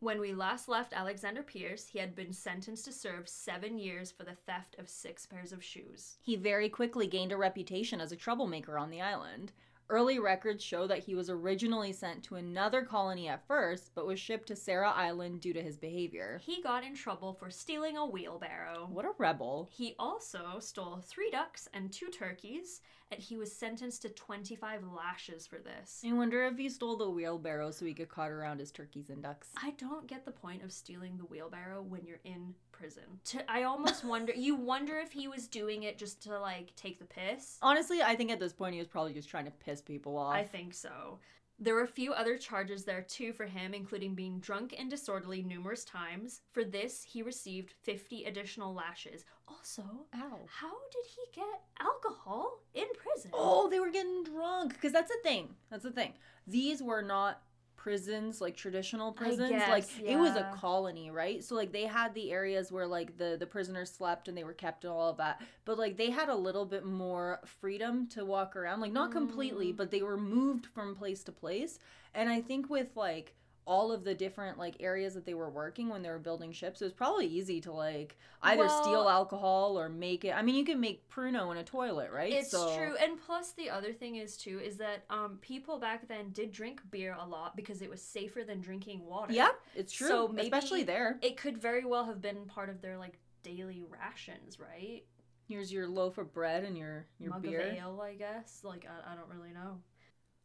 When 0.00 0.20
we 0.20 0.34
last 0.34 0.68
left 0.68 0.92
Alexander 0.92 1.42
Pearce, 1.42 1.88
he 1.88 1.98
had 1.98 2.14
been 2.14 2.32
sentenced 2.32 2.84
to 2.84 2.92
serve 2.92 3.28
seven 3.28 3.78
years 3.78 4.10
for 4.10 4.24
the 4.24 4.34
theft 4.34 4.76
of 4.78 4.90
six 4.90 5.24
pairs 5.24 5.52
of 5.52 5.64
shoes. 5.64 6.18
He 6.20 6.36
very 6.36 6.68
quickly 6.68 7.06
gained 7.06 7.32
a 7.32 7.36
reputation 7.38 7.98
as 7.98 8.12
a 8.12 8.16
troublemaker 8.16 8.76
on 8.76 8.90
the 8.90 9.00
island. 9.00 9.52
Early 9.88 10.18
records 10.18 10.62
show 10.62 10.86
that 10.88 11.04
he 11.04 11.14
was 11.14 11.30
originally 11.30 11.92
sent 11.92 12.24
to 12.24 12.34
another 12.34 12.82
colony 12.82 13.28
at 13.28 13.46
first, 13.46 13.92
but 13.94 14.06
was 14.06 14.18
shipped 14.20 14.48
to 14.48 14.56
Sarah 14.56 14.90
Island 14.90 15.40
due 15.40 15.54
to 15.54 15.62
his 15.62 15.78
behavior. 15.78 16.40
He 16.44 16.60
got 16.60 16.84
in 16.84 16.94
trouble 16.94 17.32
for 17.32 17.50
stealing 17.50 17.96
a 17.96 18.04
wheelbarrow. 18.04 18.88
What 18.92 19.04
a 19.06 19.12
rebel. 19.16 19.70
He 19.72 19.94
also 19.98 20.58
stole 20.58 21.00
three 21.02 21.30
ducks 21.30 21.68
and 21.72 21.90
two 21.92 22.08
turkeys, 22.08 22.82
and 23.10 23.20
he 23.20 23.36
was 23.36 23.52
sentenced 23.52 24.02
to 24.02 24.08
25 24.08 24.82
lashes 24.94 25.46
for 25.46 25.58
this. 25.58 26.02
I 26.06 26.12
wonder 26.12 26.44
if 26.46 26.58
he 26.58 26.68
stole 26.68 26.96
the 26.96 27.08
wheelbarrow 27.08 27.70
so 27.70 27.84
he 27.84 27.94
could 27.94 28.08
cart 28.08 28.32
around 28.32 28.58
his 28.58 28.72
turkeys 28.72 29.10
and 29.10 29.22
ducks. 29.22 29.48
I 29.62 29.70
don't 29.72 30.06
get 30.06 30.24
the 30.24 30.32
point 30.32 30.62
of 30.62 30.72
stealing 30.72 31.16
the 31.16 31.24
wheelbarrow 31.24 31.82
when 31.82 32.04
you're 32.04 32.20
in 32.24 32.54
prison. 32.72 33.04
To, 33.26 33.50
I 33.50 33.62
almost 33.62 34.04
wonder. 34.04 34.32
You 34.34 34.56
wonder 34.56 34.98
if 34.98 35.12
he 35.12 35.28
was 35.28 35.46
doing 35.46 35.84
it 35.84 35.98
just 35.98 36.22
to 36.24 36.38
like 36.38 36.74
take 36.76 36.98
the 36.98 37.04
piss. 37.04 37.58
Honestly, 37.62 38.02
I 38.02 38.16
think 38.16 38.30
at 38.30 38.40
this 38.40 38.52
point 38.52 38.74
he 38.74 38.80
was 38.80 38.88
probably 38.88 39.14
just 39.14 39.28
trying 39.28 39.46
to 39.46 39.52
piss 39.52 39.80
people 39.80 40.16
off. 40.16 40.34
I 40.34 40.42
think 40.42 40.74
so. 40.74 41.18
There 41.58 41.74
were 41.74 41.82
a 41.82 41.88
few 41.88 42.12
other 42.12 42.36
charges 42.36 42.84
there 42.84 43.00
too 43.02 43.32
for 43.32 43.46
him, 43.46 43.72
including 43.72 44.14
being 44.14 44.40
drunk 44.40 44.74
and 44.78 44.90
disorderly 44.90 45.42
numerous 45.42 45.84
times. 45.84 46.42
For 46.52 46.64
this, 46.64 47.02
he 47.02 47.22
received 47.22 47.72
50 47.82 48.24
additional 48.24 48.74
lashes. 48.74 49.24
Also, 49.48 49.82
Ow. 50.14 50.40
how 50.46 50.74
did 50.92 51.06
he 51.14 51.40
get 51.40 51.62
alcohol 51.80 52.58
in 52.74 52.86
prison? 52.98 53.30
Oh, 53.32 53.70
they 53.70 53.80
were 53.80 53.90
getting 53.90 54.22
drunk. 54.24 54.74
Because 54.74 54.92
that's 54.92 55.10
the 55.10 55.18
thing. 55.22 55.54
That's 55.70 55.84
the 55.84 55.90
thing. 55.92 56.12
These 56.46 56.82
were 56.82 57.02
not 57.02 57.40
prisons 57.86 58.40
like 58.40 58.56
traditional 58.56 59.12
prisons 59.12 59.52
like 59.68 59.86
guess, 59.88 60.00
it 60.04 60.16
was 60.16 60.34
a 60.34 60.50
colony 60.56 61.08
right 61.08 61.44
so 61.44 61.54
like 61.54 61.70
they 61.70 61.84
had 61.84 62.12
the 62.14 62.32
areas 62.32 62.72
where 62.72 62.84
like 62.84 63.16
the 63.16 63.36
the 63.38 63.46
prisoners 63.46 63.92
slept 63.92 64.26
and 64.26 64.36
they 64.36 64.42
were 64.42 64.52
kept 64.52 64.84
and 64.84 64.92
all 64.92 65.10
of 65.10 65.16
that 65.18 65.40
but 65.64 65.78
like 65.78 65.96
they 65.96 66.10
had 66.10 66.28
a 66.28 66.34
little 66.34 66.64
bit 66.66 66.84
more 66.84 67.38
freedom 67.60 68.08
to 68.08 68.24
walk 68.24 68.56
around 68.56 68.80
like 68.80 68.90
not 68.92 69.12
completely 69.12 69.72
Mm. 69.72 69.76
but 69.76 69.92
they 69.92 70.02
were 70.02 70.16
moved 70.16 70.66
from 70.66 70.96
place 70.96 71.22
to 71.22 71.30
place 71.30 71.78
and 72.12 72.28
i 72.28 72.40
think 72.40 72.68
with 72.68 72.96
like 72.96 73.34
all 73.66 73.90
of 73.90 74.04
the 74.04 74.14
different 74.14 74.58
like 74.58 74.76
areas 74.80 75.14
that 75.14 75.26
they 75.26 75.34
were 75.34 75.50
working 75.50 75.88
when 75.88 76.00
they 76.00 76.08
were 76.08 76.18
building 76.20 76.52
ships 76.52 76.80
it 76.80 76.84
was 76.84 76.92
probably 76.92 77.26
easy 77.26 77.60
to 77.60 77.72
like 77.72 78.16
either 78.42 78.68
steal 78.68 79.08
alcohol 79.08 79.76
or 79.78 79.88
make 79.88 80.24
it 80.24 80.30
i 80.36 80.40
mean 80.40 80.54
you 80.54 80.64
can 80.64 80.78
make 80.80 81.08
pruno 81.10 81.50
in 81.50 81.58
a 81.58 81.64
toilet 81.64 82.10
right 82.12 82.32
It's 82.32 82.50
So- 82.52 82.76
true, 82.76 82.94
and 83.02 83.18
plus 83.20 83.52
the 83.52 83.68
other 83.70 83.92
thing 83.92 84.16
is 84.16 84.36
too 84.36 84.60
is 84.60 84.76
that 84.76 85.04
um 85.10 85.38
people 85.40 85.78
back 85.78 86.06
then 86.06 86.30
did 86.30 86.52
drink 86.52 86.80
beer 86.92 87.16
a 87.20 87.26
lot 87.26 87.56
because 87.56 87.82
it 87.82 87.90
was 87.90 88.00
safer 88.00 88.44
than 88.44 88.60
drinking 88.60 89.04
water. 89.04 89.32
yeah 89.32 89.50
it's 89.74 89.92
true 89.92 90.06
So 90.08 90.28
maybe- 90.28 90.46
especially 90.46 90.84
there 90.84 91.18
it 91.20 91.36
could 91.36 91.58
very 91.58 91.84
well 91.84 92.04
have 92.04 92.22
been 92.22 92.44
part 92.46 92.68
of 92.70 92.80
their 92.80 92.96
like 92.98 93.18
daily 93.42 93.82
rations, 93.88 94.58
right? 94.58 95.02
Here's 95.48 95.72
your 95.72 95.86
loaf 95.86 96.18
of 96.18 96.32
bread 96.34 96.64
and 96.64 96.76
your 96.76 97.06
your 97.20 97.30
Mug 97.30 97.42
beer. 97.42 97.60
ale, 97.60 98.00
I 98.02 98.14
guess. 98.14 98.60
Like 98.64 98.84
I, 98.86 99.12
I 99.12 99.14
don't 99.14 99.28
really 99.28 99.52
know. 99.52 99.78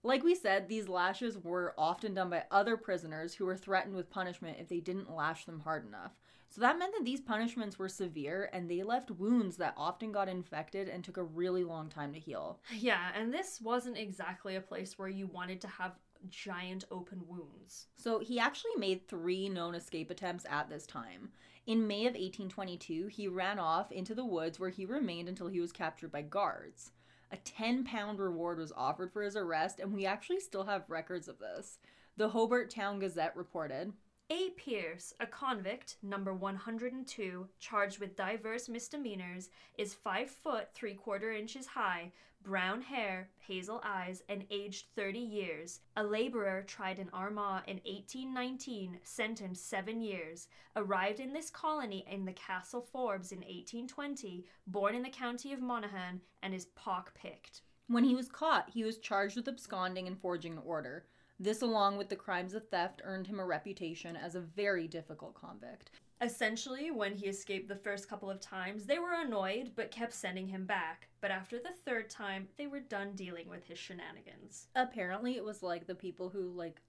Like 0.04 0.24
we 0.24 0.34
said, 0.34 0.68
these 0.68 0.90
lashes 0.90 1.38
were 1.38 1.76
often 1.78 2.16
done 2.16 2.30
by 2.30 2.44
other 2.50 2.76
prisoners 2.76 3.36
who 3.36 3.46
were 3.46 3.58
threatened 3.58 3.96
with 3.96 4.10
punishment 4.10 4.58
if 4.60 4.68
they 4.68 4.80
didn't 4.80 5.14
lash 5.14 5.46
them 5.46 5.60
hard 5.60 5.86
enough. 5.86 6.14
So 6.50 6.60
that 6.62 6.80
meant 6.80 6.94
that 6.98 7.06
these 7.06 7.22
punishments 7.22 7.78
were 7.78 7.88
severe 7.88 8.50
and 8.52 8.70
they 8.70 8.84
left 8.84 9.12
wounds 9.12 9.58
that 9.58 9.76
often 9.78 10.12
got 10.12 10.28
infected 10.28 10.90
and 10.90 11.04
took 11.04 11.18
a 11.18 11.24
really 11.24 11.64
long 11.64 11.88
time 11.88 12.14
to 12.14 12.20
heal. 12.20 12.60
Yeah, 12.76 13.12
and 13.16 13.34
this 13.34 13.62
wasn't 13.62 13.98
exactly 13.98 14.56
a 14.56 14.62
place 14.62 14.98
where 14.98 15.08
you 15.08 15.28
wanted 15.28 15.62
to 15.62 15.68
have 15.68 15.94
giant 16.30 16.84
open 16.92 17.22
wounds. 17.28 17.88
So 17.98 18.20
he 18.20 18.40
actually 18.40 18.76
made 18.78 19.08
three 19.08 19.50
known 19.50 19.76
escape 19.76 20.12
attempts 20.12 20.46
at 20.50 20.70
this 20.70 20.86
time. 20.86 21.30
In 21.68 21.88
May 21.88 22.02
of 22.02 22.14
1822, 22.14 23.08
he 23.08 23.28
ran 23.28 23.60
off 23.60 23.92
into 23.92 24.16
the 24.16 24.26
woods 24.26 24.60
where 24.60 24.70
he 24.72 24.86
remained 24.86 25.30
until 25.30 25.48
he 25.48 25.60
was 25.60 25.72
captured 25.72 26.12
by 26.12 26.24
guards. 26.24 26.92
A 27.32 27.38
10 27.38 27.86
pound 27.86 28.20
reward 28.20 28.58
was 28.58 28.74
offered 28.76 29.12
for 29.12 29.22
his 29.22 29.38
arrest, 29.38 29.80
and 29.80 29.94
we 29.94 30.06
actually 30.06 30.42
still 30.42 30.66
have 30.66 30.90
records 30.90 31.28
of 31.28 31.40
this. 31.40 31.80
The 32.18 32.30
Hobart 32.30 32.70
Town 32.70 33.00
Gazette 33.00 33.38
reported 33.38 33.94
A. 34.30 34.50
Pearce, 34.52 35.14
a 35.20 35.26
convict, 35.26 35.96
number 36.04 36.34
102, 36.34 37.48
charged 37.60 38.00
with 38.00 38.18
diverse 38.18 38.68
misdemeanors, 38.68 39.50
is 39.78 39.94
5 39.94 40.30
foot 40.30 40.74
3 40.74 40.94
quarter 40.96 41.32
inches 41.32 41.68
high, 41.68 42.12
brown 42.44 42.82
hair, 42.82 43.30
hazel 43.40 43.82
eyes, 43.84 44.24
and 44.30 44.46
aged 44.50 44.88
30 44.96 45.20
years. 45.20 45.80
A 45.96 46.04
laborer 46.04 46.64
tried 46.64 47.00
in 47.00 47.10
Armagh 47.10 47.64
in 47.68 47.78
1819, 47.86 49.00
sentenced 49.04 49.70
7 49.70 50.02
years. 50.02 50.48
Arrived 50.76 51.20
in 51.20 51.34
this 51.34 51.50
colony 51.50 52.06
in 52.10 52.26
the 52.26 52.34
Castle 52.34 52.82
Forbes 52.82 53.32
in 53.32 53.40
1820, 53.40 54.46
born 54.68 54.96
in 54.96 55.04
the 55.04 55.10
county 55.10 55.54
of 55.54 55.62
Monaghan, 55.62 56.22
and 56.42 56.54
is 56.54 56.66
pock 56.76 57.14
picked. 57.14 57.62
when 57.92 58.04
he 58.06 58.16
was 58.16 58.30
caught, 58.30 58.70
he 58.70 58.84
was 58.84 58.98
charged 58.98 59.36
with 59.36 59.48
absconding 59.48 60.08
and 60.08 60.20
forging 60.20 60.54
an 60.54 60.64
order. 60.66 61.06
This, 61.40 61.62
along 61.62 61.98
with 61.98 62.10
the 62.10 62.16
crimes 62.16 62.54
of 62.54 62.70
theft, 62.70 63.02
earned 63.04 63.28
him 63.28 63.40
a 63.40 63.46
reputation 63.46 64.16
as 64.16 64.36
a 64.36 64.42
very 64.42 64.88
difficult 64.88 65.34
convict. 65.34 65.92
Essentially, 66.22 66.92
when 66.92 67.16
he 67.16 67.26
escaped 67.28 67.68
the 67.68 67.76
first 67.76 68.08
couple 68.08 68.30
of 68.30 68.40
times, 68.40 68.86
they 68.86 69.00
were 69.00 69.14
annoyed 69.14 69.72
but 69.76 69.90
kept 69.90 70.14
sending 70.14 70.48
him 70.48 70.66
back. 70.66 71.08
But 71.20 71.32
after 71.32 71.58
the 71.58 71.74
third 71.84 72.12
time, 72.12 72.48
they 72.58 72.68
were 72.68 72.80
done 72.80 73.14
dealing 73.16 73.50
with 73.50 73.64
his 73.66 73.80
shenanigans. 73.80 74.68
Apparently, 74.76 75.36
it 75.36 75.44
was 75.44 75.64
like 75.64 75.88
the 75.88 75.96
people 75.96 76.30
who 76.30 76.50
like 76.50 76.80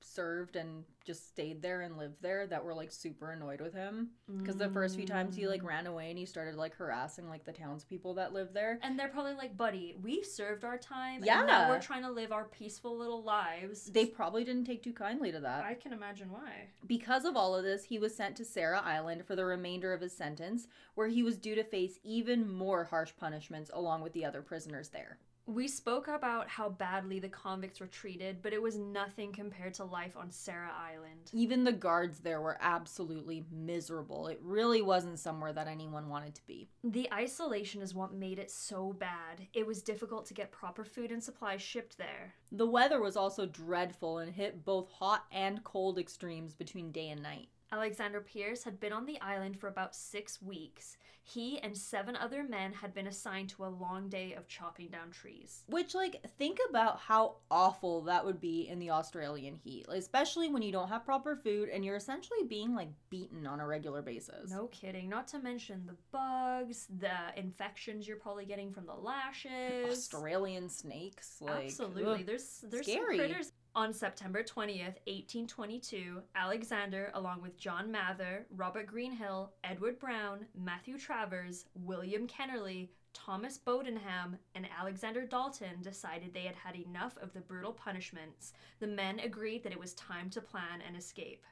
served 0.00 0.56
and 0.56 0.84
just 1.04 1.28
stayed 1.28 1.62
there 1.62 1.80
and 1.82 1.96
lived 1.96 2.16
there 2.20 2.46
that 2.46 2.62
were 2.62 2.74
like 2.74 2.92
super 2.92 3.30
annoyed 3.30 3.60
with 3.60 3.72
him 3.72 4.10
because 4.38 4.56
the 4.56 4.68
first 4.68 4.94
few 4.96 5.06
times 5.06 5.34
he 5.34 5.48
like 5.48 5.62
ran 5.64 5.86
away 5.86 6.10
and 6.10 6.18
he 6.18 6.26
started 6.26 6.54
like 6.54 6.74
harassing 6.74 7.28
like 7.28 7.44
the 7.44 7.52
townspeople 7.52 8.14
that 8.14 8.32
lived 8.32 8.52
there. 8.52 8.78
And 8.82 8.98
they're 8.98 9.08
probably 9.08 9.34
like, 9.34 9.56
buddy, 9.56 9.96
we 10.02 10.22
served 10.22 10.64
our 10.64 10.76
time, 10.76 11.24
Yeah. 11.24 11.38
and 11.38 11.46
now 11.46 11.68
we're 11.70 11.80
trying 11.80 12.02
to 12.02 12.10
live 12.10 12.30
our 12.32 12.44
peaceful 12.44 12.96
little 12.96 13.22
lives. 13.22 13.84
They 13.86 14.06
probably 14.06 14.44
didn't 14.44 14.64
take 14.64 14.82
too 14.82 14.92
kindly 14.92 15.32
to 15.32 15.40
that. 15.40 15.64
I 15.64 15.74
can 15.74 15.92
imagine 15.92 16.30
why. 16.30 16.68
Because 16.86 17.24
of 17.24 17.36
all 17.36 17.54
of 17.56 17.64
this, 17.64 17.84
he 17.84 17.98
was 17.98 18.14
sent 18.14 18.36
to 18.36 18.44
Sarah 18.44 18.82
Island 18.84 19.24
for 19.26 19.34
the 19.36 19.44
remainder 19.44 19.92
of 19.92 20.00
his 20.00 20.16
sentence, 20.16 20.68
where 20.94 21.08
he 21.08 21.22
was 21.22 21.38
due 21.38 21.54
to 21.54 21.64
face 21.64 21.98
even 22.02 22.52
more 22.52 22.84
harsh 22.84 23.12
punishments 23.18 23.70
along 23.72 24.02
with 24.02 24.12
the 24.12 24.24
other 24.24 24.42
prisoners 24.42 24.88
there. 24.90 25.18
We 25.48 25.66
spoke 25.66 26.08
about 26.08 26.46
how 26.46 26.68
badly 26.68 27.20
the 27.20 27.30
convicts 27.30 27.80
were 27.80 27.86
treated, 27.86 28.42
but 28.42 28.52
it 28.52 28.60
was 28.60 28.76
nothing 28.76 29.32
compared 29.32 29.72
to 29.74 29.84
life 29.84 30.14
on 30.14 30.30
Sarah 30.30 30.74
Island. 30.78 31.30
Even 31.32 31.64
the 31.64 31.72
guards 31.72 32.18
there 32.18 32.42
were 32.42 32.58
absolutely 32.60 33.46
miserable. 33.50 34.26
It 34.26 34.38
really 34.42 34.82
wasn't 34.82 35.18
somewhere 35.18 35.54
that 35.54 35.66
anyone 35.66 36.10
wanted 36.10 36.34
to 36.34 36.46
be. 36.46 36.68
The 36.84 37.08
isolation 37.14 37.80
is 37.80 37.94
what 37.94 38.12
made 38.12 38.38
it 38.38 38.50
so 38.50 38.92
bad. 38.92 39.46
It 39.54 39.66
was 39.66 39.80
difficult 39.80 40.26
to 40.26 40.34
get 40.34 40.52
proper 40.52 40.84
food 40.84 41.10
and 41.10 41.24
supplies 41.24 41.62
shipped 41.62 41.96
there. 41.96 42.34
The 42.52 42.66
weather 42.66 43.00
was 43.00 43.16
also 43.16 43.46
dreadful 43.46 44.18
and 44.18 44.34
hit 44.34 44.66
both 44.66 44.90
hot 44.90 45.24
and 45.32 45.64
cold 45.64 45.98
extremes 45.98 46.52
between 46.52 46.92
day 46.92 47.08
and 47.08 47.22
night. 47.22 47.48
Alexander 47.70 48.20
Pearce 48.20 48.64
had 48.64 48.80
been 48.80 48.92
on 48.92 49.06
the 49.06 49.20
island 49.20 49.58
for 49.58 49.68
about 49.68 49.94
six 49.94 50.40
weeks. 50.40 50.96
He 51.22 51.58
and 51.58 51.76
seven 51.76 52.16
other 52.16 52.42
men 52.42 52.72
had 52.72 52.94
been 52.94 53.06
assigned 53.06 53.50
to 53.50 53.66
a 53.66 53.68
long 53.68 54.08
day 54.08 54.32
of 54.32 54.48
chopping 54.48 54.88
down 54.88 55.10
trees. 55.10 55.64
Which, 55.68 55.94
like, 55.94 56.24
think 56.38 56.58
about 56.70 57.00
how 57.00 57.36
awful 57.50 58.00
that 58.04 58.24
would 58.24 58.40
be 58.40 58.66
in 58.66 58.78
the 58.78 58.88
Australian 58.88 59.54
heat, 59.54 59.86
like, 59.86 59.98
especially 59.98 60.48
when 60.48 60.62
you 60.62 60.72
don't 60.72 60.88
have 60.88 61.04
proper 61.04 61.36
food 61.36 61.68
and 61.68 61.84
you're 61.84 61.96
essentially 61.96 62.44
being, 62.48 62.74
like, 62.74 62.88
beaten 63.10 63.46
on 63.46 63.60
a 63.60 63.66
regular 63.66 64.00
basis. 64.00 64.50
No 64.50 64.68
kidding. 64.68 65.10
Not 65.10 65.28
to 65.28 65.38
mention 65.38 65.84
the 65.84 65.96
bugs, 66.12 66.86
the 66.98 67.38
infections 67.38 68.08
you're 68.08 68.16
probably 68.16 68.46
getting 68.46 68.72
from 68.72 68.86
the 68.86 68.94
lashes. 68.94 69.90
Australian 69.90 70.70
snakes, 70.70 71.36
like. 71.42 71.66
Absolutely. 71.66 72.04
ugh. 72.04 72.24
There's 72.24 72.64
there's 72.70 72.86
Scary. 72.86 73.18
some 73.18 73.26
critters. 73.26 73.52
On 73.78 73.92
September 73.92 74.42
20th, 74.42 74.98
1822, 75.06 76.20
Alexander, 76.34 77.12
along 77.14 77.40
with 77.40 77.56
John 77.56 77.92
Mather, 77.92 78.44
Robert 78.56 78.88
Greenhill, 78.88 79.52
Edward 79.62 80.00
Brown, 80.00 80.46
Matthew 80.60 80.98
Travers, 80.98 81.66
William 81.76 82.26
Kennerly, 82.26 82.88
Thomas 83.12 83.56
Bodenham, 83.56 84.36
and 84.56 84.66
Alexander 84.76 85.24
Dalton 85.24 85.80
decided 85.80 86.34
they 86.34 86.40
had 86.40 86.56
had 86.56 86.74
enough 86.74 87.18
of 87.18 87.32
the 87.32 87.40
brutal 87.40 87.72
punishments. 87.72 88.52
The 88.80 88.88
men 88.88 89.20
agreed 89.20 89.62
that 89.62 89.72
it 89.72 89.78
was 89.78 89.94
time 89.94 90.28
to 90.30 90.40
plan 90.40 90.80
an 90.80 90.96
escape. 90.96 91.44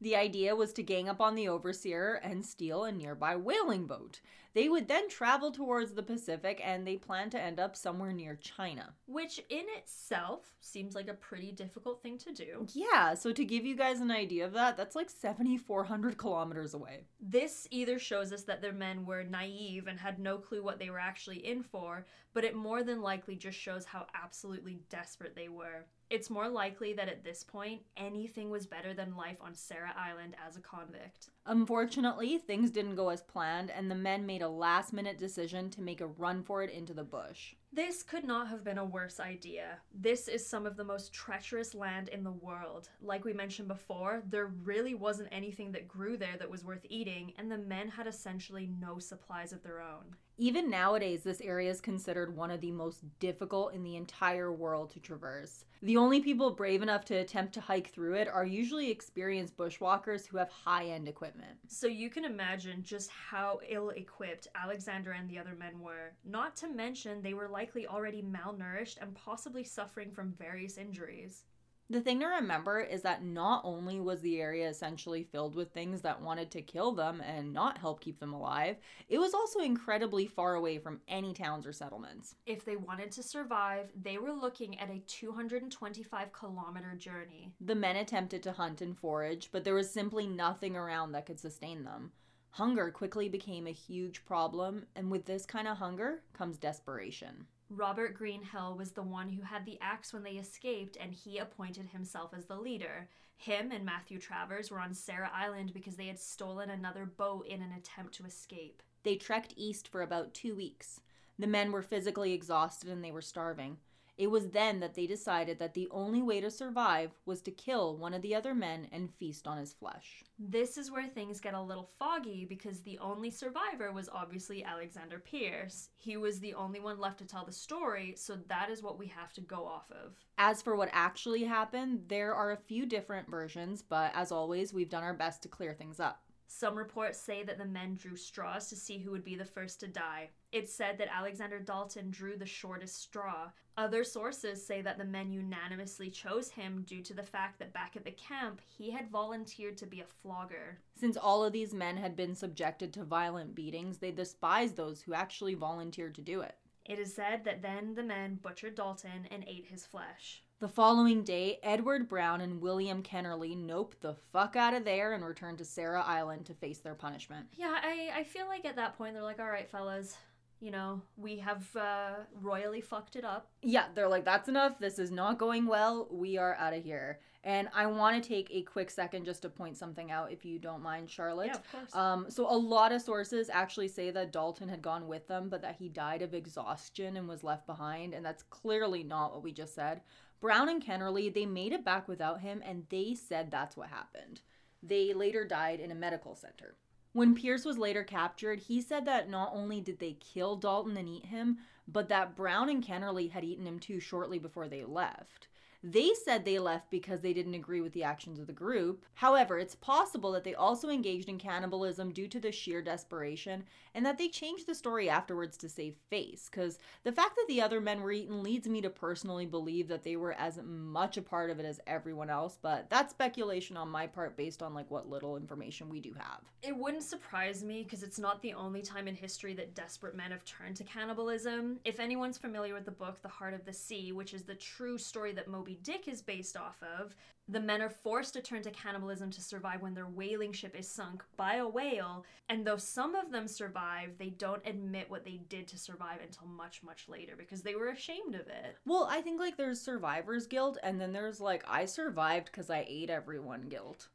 The 0.00 0.16
idea 0.16 0.54
was 0.54 0.72
to 0.74 0.82
gang 0.82 1.08
up 1.08 1.20
on 1.20 1.34
the 1.34 1.48
overseer 1.48 2.20
and 2.22 2.44
steal 2.44 2.84
a 2.84 2.92
nearby 2.92 3.36
whaling 3.36 3.86
boat. 3.86 4.20
They 4.56 4.70
would 4.70 4.88
then 4.88 5.10
travel 5.10 5.50
towards 5.50 5.92
the 5.92 6.02
Pacific 6.02 6.62
and 6.64 6.86
they 6.86 6.96
planned 6.96 7.32
to 7.32 7.40
end 7.40 7.60
up 7.60 7.76
somewhere 7.76 8.12
near 8.12 8.36
China. 8.36 8.94
Which 9.06 9.38
in 9.50 9.66
itself 9.76 10.54
seems 10.60 10.94
like 10.94 11.08
a 11.08 11.14
pretty 11.14 11.52
difficult 11.52 12.02
thing 12.02 12.16
to 12.18 12.32
do. 12.32 12.66
Yeah, 12.72 13.12
so 13.12 13.32
to 13.32 13.44
give 13.44 13.66
you 13.66 13.76
guys 13.76 14.00
an 14.00 14.10
idea 14.10 14.46
of 14.46 14.54
that, 14.54 14.78
that's 14.78 14.96
like 14.96 15.10
7,400 15.10 16.16
kilometers 16.16 16.72
away. 16.72 17.04
This 17.20 17.68
either 17.70 17.98
shows 17.98 18.32
us 18.32 18.44
that 18.44 18.62
their 18.62 18.72
men 18.72 19.04
were 19.04 19.24
naive 19.24 19.88
and 19.88 20.00
had 20.00 20.18
no 20.18 20.38
clue 20.38 20.62
what 20.62 20.78
they 20.78 20.88
were 20.88 20.98
actually 20.98 21.46
in 21.46 21.62
for, 21.62 22.06
but 22.32 22.44
it 22.44 22.54
more 22.54 22.82
than 22.82 23.02
likely 23.02 23.36
just 23.36 23.58
shows 23.58 23.84
how 23.84 24.06
absolutely 24.14 24.80
desperate 24.88 25.36
they 25.36 25.48
were. 25.48 25.84
It's 26.08 26.30
more 26.30 26.48
likely 26.48 26.92
that 26.92 27.08
at 27.08 27.24
this 27.24 27.42
point, 27.42 27.82
anything 27.96 28.48
was 28.48 28.66
better 28.66 28.94
than 28.94 29.16
life 29.16 29.38
on 29.40 29.54
Sarah 29.54 29.94
Island 29.96 30.36
as 30.46 30.56
a 30.56 30.60
convict. 30.60 31.30
Unfortunately, 31.46 32.38
things 32.38 32.70
didn't 32.70 32.94
go 32.94 33.08
as 33.08 33.22
planned, 33.22 33.70
and 33.70 33.90
the 33.90 33.96
men 33.96 34.24
made 34.24 34.42
a 34.42 34.48
last 34.48 34.92
minute 34.92 35.18
decision 35.18 35.68
to 35.70 35.80
make 35.80 36.00
a 36.00 36.06
run 36.06 36.44
for 36.44 36.62
it 36.62 36.70
into 36.70 36.94
the 36.94 37.02
bush. 37.02 37.54
This 37.76 38.02
could 38.02 38.24
not 38.24 38.48
have 38.48 38.64
been 38.64 38.78
a 38.78 38.84
worse 38.86 39.20
idea. 39.20 39.80
This 39.94 40.28
is 40.28 40.48
some 40.48 40.64
of 40.64 40.78
the 40.78 40.84
most 40.84 41.12
treacherous 41.12 41.74
land 41.74 42.08
in 42.08 42.24
the 42.24 42.32
world. 42.32 42.88
Like 43.02 43.26
we 43.26 43.34
mentioned 43.34 43.68
before, 43.68 44.22
there 44.30 44.46
really 44.46 44.94
wasn't 44.94 45.28
anything 45.30 45.72
that 45.72 45.86
grew 45.86 46.16
there 46.16 46.38
that 46.38 46.48
was 46.48 46.64
worth 46.64 46.86
eating, 46.88 47.34
and 47.36 47.52
the 47.52 47.58
men 47.58 47.88
had 47.88 48.06
essentially 48.06 48.70
no 48.80 48.98
supplies 48.98 49.52
of 49.52 49.62
their 49.62 49.82
own. 49.82 50.16
Even 50.38 50.68
nowadays, 50.68 51.22
this 51.22 51.40
area 51.40 51.70
is 51.70 51.80
considered 51.80 52.36
one 52.36 52.50
of 52.50 52.60
the 52.60 52.70
most 52.70 53.04
difficult 53.20 53.72
in 53.72 53.82
the 53.82 53.96
entire 53.96 54.52
world 54.52 54.90
to 54.90 55.00
traverse. 55.00 55.64
The 55.82 55.96
only 55.96 56.20
people 56.20 56.50
brave 56.50 56.82
enough 56.82 57.06
to 57.06 57.14
attempt 57.14 57.54
to 57.54 57.60
hike 57.60 57.88
through 57.88 58.14
it 58.16 58.28
are 58.28 58.44
usually 58.44 58.90
experienced 58.90 59.56
bushwalkers 59.56 60.26
who 60.26 60.36
have 60.36 60.50
high 60.50 60.86
end 60.86 61.08
equipment. 61.08 61.58
So 61.68 61.86
you 61.86 62.10
can 62.10 62.24
imagine 62.24 62.82
just 62.82 63.10
how 63.10 63.60
ill 63.66 63.90
equipped 63.90 64.48
Alexander 64.54 65.12
and 65.12 65.28
the 65.28 65.38
other 65.38 65.54
men 65.58 65.80
were. 65.80 66.12
Not 66.24 66.54
to 66.56 66.68
mention, 66.68 67.22
they 67.22 67.34
were 67.34 67.48
likely 67.66 67.86
already 67.88 68.22
malnourished 68.22 68.98
and 69.02 69.12
possibly 69.16 69.64
suffering 69.64 70.12
from 70.12 70.32
various 70.38 70.78
injuries. 70.78 71.42
The 71.90 72.00
thing 72.00 72.20
to 72.20 72.26
remember 72.26 72.80
is 72.80 73.02
that 73.02 73.24
not 73.24 73.62
only 73.64 74.00
was 74.00 74.20
the 74.20 74.40
area 74.40 74.68
essentially 74.68 75.24
filled 75.24 75.56
with 75.56 75.72
things 75.72 76.00
that 76.02 76.20
wanted 76.20 76.50
to 76.52 76.62
kill 76.62 76.92
them 76.92 77.20
and 77.20 77.52
not 77.52 77.78
help 77.78 78.00
keep 78.00 78.20
them 78.20 78.32
alive, 78.32 78.76
it 79.08 79.18
was 79.18 79.34
also 79.34 79.60
incredibly 79.60 80.26
far 80.26 80.54
away 80.54 80.78
from 80.78 81.00
any 81.08 81.32
towns 81.32 81.66
or 81.66 81.72
settlements. 81.72 82.36
If 82.44 82.64
they 82.64 82.76
wanted 82.76 83.10
to 83.12 83.22
survive, 83.22 83.90
they 84.00 84.18
were 84.18 84.32
looking 84.32 84.78
at 84.78 84.90
a 84.90 85.02
225 85.06 86.32
kilometer 86.32 86.94
journey. 86.96 87.52
The 87.60 87.74
men 87.74 87.96
attempted 87.96 88.42
to 88.44 88.52
hunt 88.52 88.80
and 88.80 88.96
forage, 88.96 89.50
but 89.52 89.64
there 89.64 89.74
was 89.74 89.90
simply 89.90 90.26
nothing 90.26 90.76
around 90.76 91.12
that 91.12 91.26
could 91.26 91.40
sustain 91.40 91.84
them. 91.84 92.12
Hunger 92.56 92.90
quickly 92.90 93.28
became 93.28 93.66
a 93.66 93.70
huge 93.70 94.24
problem, 94.24 94.86
and 94.96 95.10
with 95.10 95.26
this 95.26 95.44
kind 95.44 95.68
of 95.68 95.76
hunger 95.76 96.22
comes 96.32 96.56
desperation. 96.56 97.46
Robert 97.68 98.14
Greenhill 98.14 98.76
was 98.76 98.92
the 98.92 99.02
one 99.02 99.30
who 99.30 99.42
had 99.42 99.66
the 99.66 99.78
axe 99.80 100.12
when 100.12 100.22
they 100.22 100.32
escaped, 100.32 100.96
and 101.00 101.12
he 101.12 101.38
appointed 101.38 101.86
himself 101.86 102.32
as 102.32 102.46
the 102.46 102.56
leader. 102.56 103.08
Him 103.36 103.72
and 103.72 103.84
Matthew 103.84 104.18
Travers 104.18 104.70
were 104.70 104.80
on 104.80 104.94
Sarah 104.94 105.30
Island 105.34 105.74
because 105.74 105.96
they 105.96 106.06
had 106.06 106.18
stolen 106.18 106.70
another 106.70 107.04
boat 107.04 107.46
in 107.46 107.62
an 107.62 107.72
attempt 107.72 108.14
to 108.14 108.24
escape. 108.24 108.82
They 109.02 109.16
trekked 109.16 109.54
east 109.56 109.88
for 109.88 110.02
about 110.02 110.32
two 110.32 110.54
weeks. 110.54 111.00
The 111.38 111.46
men 111.46 111.72
were 111.72 111.82
physically 111.82 112.32
exhausted 112.32 112.88
and 112.88 113.04
they 113.04 113.12
were 113.12 113.20
starving. 113.20 113.78
It 114.18 114.28
was 114.28 114.48
then 114.48 114.80
that 114.80 114.94
they 114.94 115.06
decided 115.06 115.58
that 115.58 115.74
the 115.74 115.88
only 115.90 116.22
way 116.22 116.40
to 116.40 116.50
survive 116.50 117.10
was 117.26 117.42
to 117.42 117.50
kill 117.50 117.96
one 117.96 118.14
of 118.14 118.22
the 118.22 118.34
other 118.34 118.54
men 118.54 118.88
and 118.90 119.12
feast 119.12 119.46
on 119.46 119.58
his 119.58 119.74
flesh. 119.74 120.24
This 120.38 120.78
is 120.78 120.90
where 120.90 121.06
things 121.06 121.40
get 121.40 121.54
a 121.54 121.60
little 121.60 121.90
foggy 121.98 122.46
because 122.46 122.80
the 122.80 122.98
only 122.98 123.30
survivor 123.30 123.92
was 123.92 124.08
obviously 124.08 124.64
Alexander 124.64 125.18
Pearce. 125.18 125.90
He 125.96 126.16
was 126.16 126.40
the 126.40 126.54
only 126.54 126.80
one 126.80 126.98
left 126.98 127.18
to 127.18 127.26
tell 127.26 127.44
the 127.44 127.52
story, 127.52 128.14
so 128.16 128.36
that 128.48 128.70
is 128.70 128.82
what 128.82 128.98
we 128.98 129.06
have 129.08 129.32
to 129.34 129.40
go 129.42 129.66
off 129.66 129.90
of. 129.90 130.14
As 130.38 130.62
for 130.62 130.76
what 130.76 130.88
actually 130.92 131.44
happened, 131.44 132.04
there 132.08 132.34
are 132.34 132.52
a 132.52 132.56
few 132.56 132.86
different 132.86 133.30
versions, 133.30 133.82
but 133.82 134.12
as 134.14 134.32
always, 134.32 134.72
we've 134.72 134.90
done 134.90 135.02
our 135.02 135.14
best 135.14 135.42
to 135.42 135.48
clear 135.48 135.74
things 135.74 136.00
up. 136.00 136.22
Some 136.48 136.76
reports 136.76 137.18
say 137.18 137.42
that 137.42 137.58
the 137.58 137.64
men 137.64 137.96
drew 137.96 138.16
straws 138.16 138.68
to 138.68 138.76
see 138.76 138.98
who 138.98 139.10
would 139.10 139.24
be 139.24 139.34
the 139.34 139.44
first 139.44 139.80
to 139.80 139.88
die. 139.88 140.30
It's 140.52 140.72
said 140.72 140.98
that 140.98 141.14
Alexander 141.14 141.58
Dalton 141.58 142.10
drew 142.10 142.36
the 142.36 142.46
shortest 142.46 143.02
straw. 143.02 143.50
Other 143.76 144.04
sources 144.04 144.64
say 144.64 144.80
that 144.80 144.96
the 144.96 145.04
men 145.04 145.32
unanimously 145.32 146.08
chose 146.08 146.50
him 146.50 146.82
due 146.86 147.02
to 147.02 147.12
the 147.14 147.22
fact 147.22 147.58
that 147.58 147.74
back 147.74 147.94
at 147.94 148.04
the 148.04 148.12
camp, 148.12 148.62
he 148.66 148.90
had 148.90 149.10
volunteered 149.10 149.76
to 149.78 149.86
be 149.86 150.00
a 150.00 150.06
flogger. 150.06 150.78
Since 150.94 151.16
all 151.16 151.44
of 151.44 151.52
these 151.52 151.74
men 151.74 151.98
had 151.98 152.16
been 152.16 152.34
subjected 152.34 152.92
to 152.94 153.04
violent 153.04 153.54
beatings, 153.54 153.98
they 153.98 154.12
despised 154.12 154.76
those 154.76 155.02
who 155.02 155.12
actually 155.12 155.54
volunteered 155.54 156.14
to 156.14 156.22
do 156.22 156.40
it. 156.40 156.54
It 156.86 156.98
is 156.98 157.12
said 157.12 157.44
that 157.44 157.62
then 157.62 157.94
the 157.94 158.02
men 158.04 158.38
butchered 158.40 158.76
Dalton 158.76 159.26
and 159.30 159.44
ate 159.46 159.66
his 159.66 159.84
flesh. 159.84 160.42
The 160.58 160.68
following 160.68 161.22
day, 161.22 161.58
Edward 161.62 162.08
Brown 162.08 162.40
and 162.40 162.62
William 162.62 163.02
Kennerly 163.02 163.54
noped 163.54 164.00
the 164.00 164.14
fuck 164.14 164.56
out 164.56 164.72
of 164.72 164.86
there 164.86 165.12
and 165.12 165.22
returned 165.22 165.58
to 165.58 165.66
Sarah 165.66 166.02
Island 166.02 166.46
to 166.46 166.54
face 166.54 166.78
their 166.78 166.94
punishment. 166.94 167.46
Yeah, 167.58 167.74
I, 167.82 168.10
I 168.14 168.24
feel 168.24 168.46
like 168.46 168.64
at 168.64 168.76
that 168.76 168.96
point 168.96 169.12
they're 169.12 169.22
like, 169.22 169.38
all 169.38 169.50
right, 169.50 169.68
fellas, 169.68 170.16
you 170.60 170.70
know, 170.70 171.02
we 171.18 171.36
have 171.40 171.68
uh, 171.76 172.14
royally 172.40 172.80
fucked 172.80 173.16
it 173.16 173.24
up. 173.24 173.50
Yeah, 173.60 173.88
they're 173.94 174.08
like, 174.08 174.24
that's 174.24 174.48
enough. 174.48 174.78
This 174.78 174.98
is 174.98 175.10
not 175.10 175.36
going 175.36 175.66
well. 175.66 176.08
We 176.10 176.38
are 176.38 176.54
out 176.54 176.72
of 176.72 176.82
here. 176.82 177.20
And 177.44 177.68
I 177.74 177.84
want 177.86 178.20
to 178.20 178.26
take 178.26 178.48
a 178.50 178.62
quick 178.62 178.90
second 178.90 179.26
just 179.26 179.42
to 179.42 179.50
point 179.50 179.76
something 179.76 180.10
out, 180.10 180.32
if 180.32 180.44
you 180.44 180.58
don't 180.58 180.82
mind, 180.82 181.10
Charlotte. 181.10 181.48
Yeah, 181.48 181.56
of 181.56 181.70
course. 181.70 181.94
Um, 181.94 182.26
so 182.30 182.50
a 182.50 182.56
lot 182.56 182.92
of 182.92 183.02
sources 183.02 183.50
actually 183.52 183.88
say 183.88 184.10
that 184.10 184.32
Dalton 184.32 184.68
had 184.68 184.82
gone 184.82 185.06
with 185.06 185.28
them, 185.28 185.48
but 185.50 185.62
that 185.62 185.76
he 185.76 185.90
died 185.90 186.22
of 186.22 186.34
exhaustion 186.34 187.18
and 187.18 187.28
was 187.28 187.44
left 187.44 187.66
behind, 187.66 188.14
and 188.14 188.24
that's 188.24 188.42
clearly 188.44 189.04
not 189.04 189.32
what 189.32 189.44
we 189.44 189.52
just 189.52 189.74
said. 189.74 190.00
Brown 190.40 190.68
and 190.68 190.84
Kennerly, 190.84 191.32
they 191.32 191.46
made 191.46 191.72
it 191.72 191.84
back 191.84 192.08
without 192.08 192.40
him, 192.40 192.62
and 192.64 192.86
they 192.90 193.14
said 193.14 193.50
that's 193.50 193.76
what 193.76 193.88
happened. 193.88 194.40
They 194.82 195.12
later 195.12 195.44
died 195.44 195.80
in 195.80 195.90
a 195.90 195.94
medical 195.94 196.34
center. 196.34 196.76
When 197.12 197.34
Pearce 197.34 197.64
was 197.64 197.78
later 197.78 198.04
captured, 198.04 198.58
he 198.58 198.82
said 198.82 199.06
that 199.06 199.30
not 199.30 199.52
only 199.54 199.80
did 199.80 199.98
they 199.98 200.18
kill 200.20 200.56
Dalton 200.56 200.96
and 200.96 201.08
eat 201.08 201.26
him, 201.26 201.58
but 201.88 202.08
that 202.08 202.36
Brown 202.36 202.68
and 202.68 202.84
Kennerly 202.84 203.30
had 203.30 203.42
eaten 203.44 203.66
him 203.66 203.78
too 203.78 204.00
shortly 204.00 204.38
before 204.38 204.68
they 204.68 204.84
left. 204.84 205.48
They 205.82 206.12
said 206.24 206.44
they 206.44 206.58
left 206.58 206.90
because 206.90 207.20
they 207.20 207.32
didn't 207.32 207.54
agree 207.54 207.80
with 207.80 207.92
the 207.92 208.04
actions 208.04 208.38
of 208.38 208.46
the 208.46 208.52
group. 208.52 209.04
However, 209.14 209.58
it's 209.58 209.74
possible 209.74 210.32
that 210.32 210.44
they 210.44 210.54
also 210.54 210.88
engaged 210.88 211.28
in 211.28 211.38
cannibalism 211.38 212.12
due 212.12 212.28
to 212.28 212.40
the 212.40 212.52
sheer 212.52 212.82
desperation 212.82 213.64
and 213.94 214.04
that 214.04 214.18
they 214.18 214.28
changed 214.28 214.66
the 214.66 214.74
story 214.74 215.08
afterwards 215.08 215.56
to 215.58 215.68
save 215.68 215.96
face. 216.10 216.48
Because 216.50 216.78
the 217.04 217.12
fact 217.12 217.36
that 217.36 217.46
the 217.48 217.62
other 217.62 217.80
men 217.80 218.02
were 218.02 218.12
eaten 218.12 218.42
leads 218.42 218.68
me 218.68 218.80
to 218.82 218.90
personally 218.90 219.46
believe 219.46 219.88
that 219.88 220.02
they 220.02 220.16
were 220.16 220.32
as 220.32 220.60
much 220.64 221.16
a 221.16 221.22
part 221.22 221.50
of 221.50 221.58
it 221.58 221.66
as 221.66 221.80
everyone 221.86 222.30
else, 222.30 222.58
but 222.60 222.88
that's 222.90 223.12
speculation 223.12 223.76
on 223.76 223.88
my 223.88 224.06
part 224.06 224.36
based 224.36 224.62
on 224.62 224.74
like 224.74 224.90
what 224.90 225.08
little 225.08 225.36
information 225.36 225.88
we 225.88 226.00
do 226.00 226.12
have. 226.18 226.40
It 226.62 226.76
wouldn't 226.76 227.02
surprise 227.02 227.62
me 227.64 227.82
because 227.82 228.02
it's 228.02 228.18
not 228.18 228.42
the 228.42 228.54
only 228.54 228.82
time 228.82 229.08
in 229.08 229.14
history 229.14 229.54
that 229.54 229.74
desperate 229.74 230.14
men 230.14 230.30
have 230.30 230.44
turned 230.44 230.76
to 230.76 230.84
cannibalism. 230.84 231.78
If 231.84 232.00
anyone's 232.00 232.38
familiar 232.38 232.74
with 232.74 232.84
the 232.84 232.90
book 232.90 233.22
The 233.22 233.28
Heart 233.28 233.54
of 233.54 233.64
the 233.64 233.72
Sea, 233.72 234.12
which 234.12 234.34
is 234.34 234.42
the 234.42 234.54
true 234.54 234.98
story 234.98 235.32
that 235.32 235.48
Moby 235.66 235.80
Dick 235.82 236.06
is 236.06 236.22
based 236.22 236.56
off 236.56 236.80
of, 237.00 237.16
the 237.48 237.58
men 237.58 237.82
are 237.82 237.90
forced 237.90 238.34
to 238.34 238.40
turn 238.40 238.62
to 238.62 238.70
cannibalism 238.70 239.32
to 239.32 239.40
survive 239.40 239.82
when 239.82 239.94
their 239.94 240.06
whaling 240.06 240.52
ship 240.52 240.76
is 240.78 240.86
sunk 240.86 241.24
by 241.36 241.56
a 241.56 241.66
whale, 241.66 242.24
and 242.48 242.64
though 242.64 242.76
some 242.76 243.16
of 243.16 243.32
them 243.32 243.48
survive, 243.48 244.10
they 244.16 244.30
don't 244.30 244.64
admit 244.64 245.10
what 245.10 245.24
they 245.24 245.40
did 245.48 245.66
to 245.66 245.76
survive 245.76 246.20
until 246.22 246.46
much, 246.46 246.84
much 246.84 247.08
later 247.08 247.34
because 247.36 247.62
they 247.62 247.74
were 247.74 247.88
ashamed 247.88 248.36
of 248.36 248.46
it. 248.46 248.76
Well, 248.86 249.08
I 249.10 249.20
think 249.22 249.40
like 249.40 249.56
there's 249.56 249.80
survivor's 249.80 250.46
guilt, 250.46 250.78
and 250.84 251.00
then 251.00 251.12
there's 251.12 251.40
like, 251.40 251.64
I 251.66 251.86
survived 251.86 252.46
because 252.46 252.70
I 252.70 252.86
ate 252.88 253.10
everyone 253.10 253.62
guilt. 253.62 254.06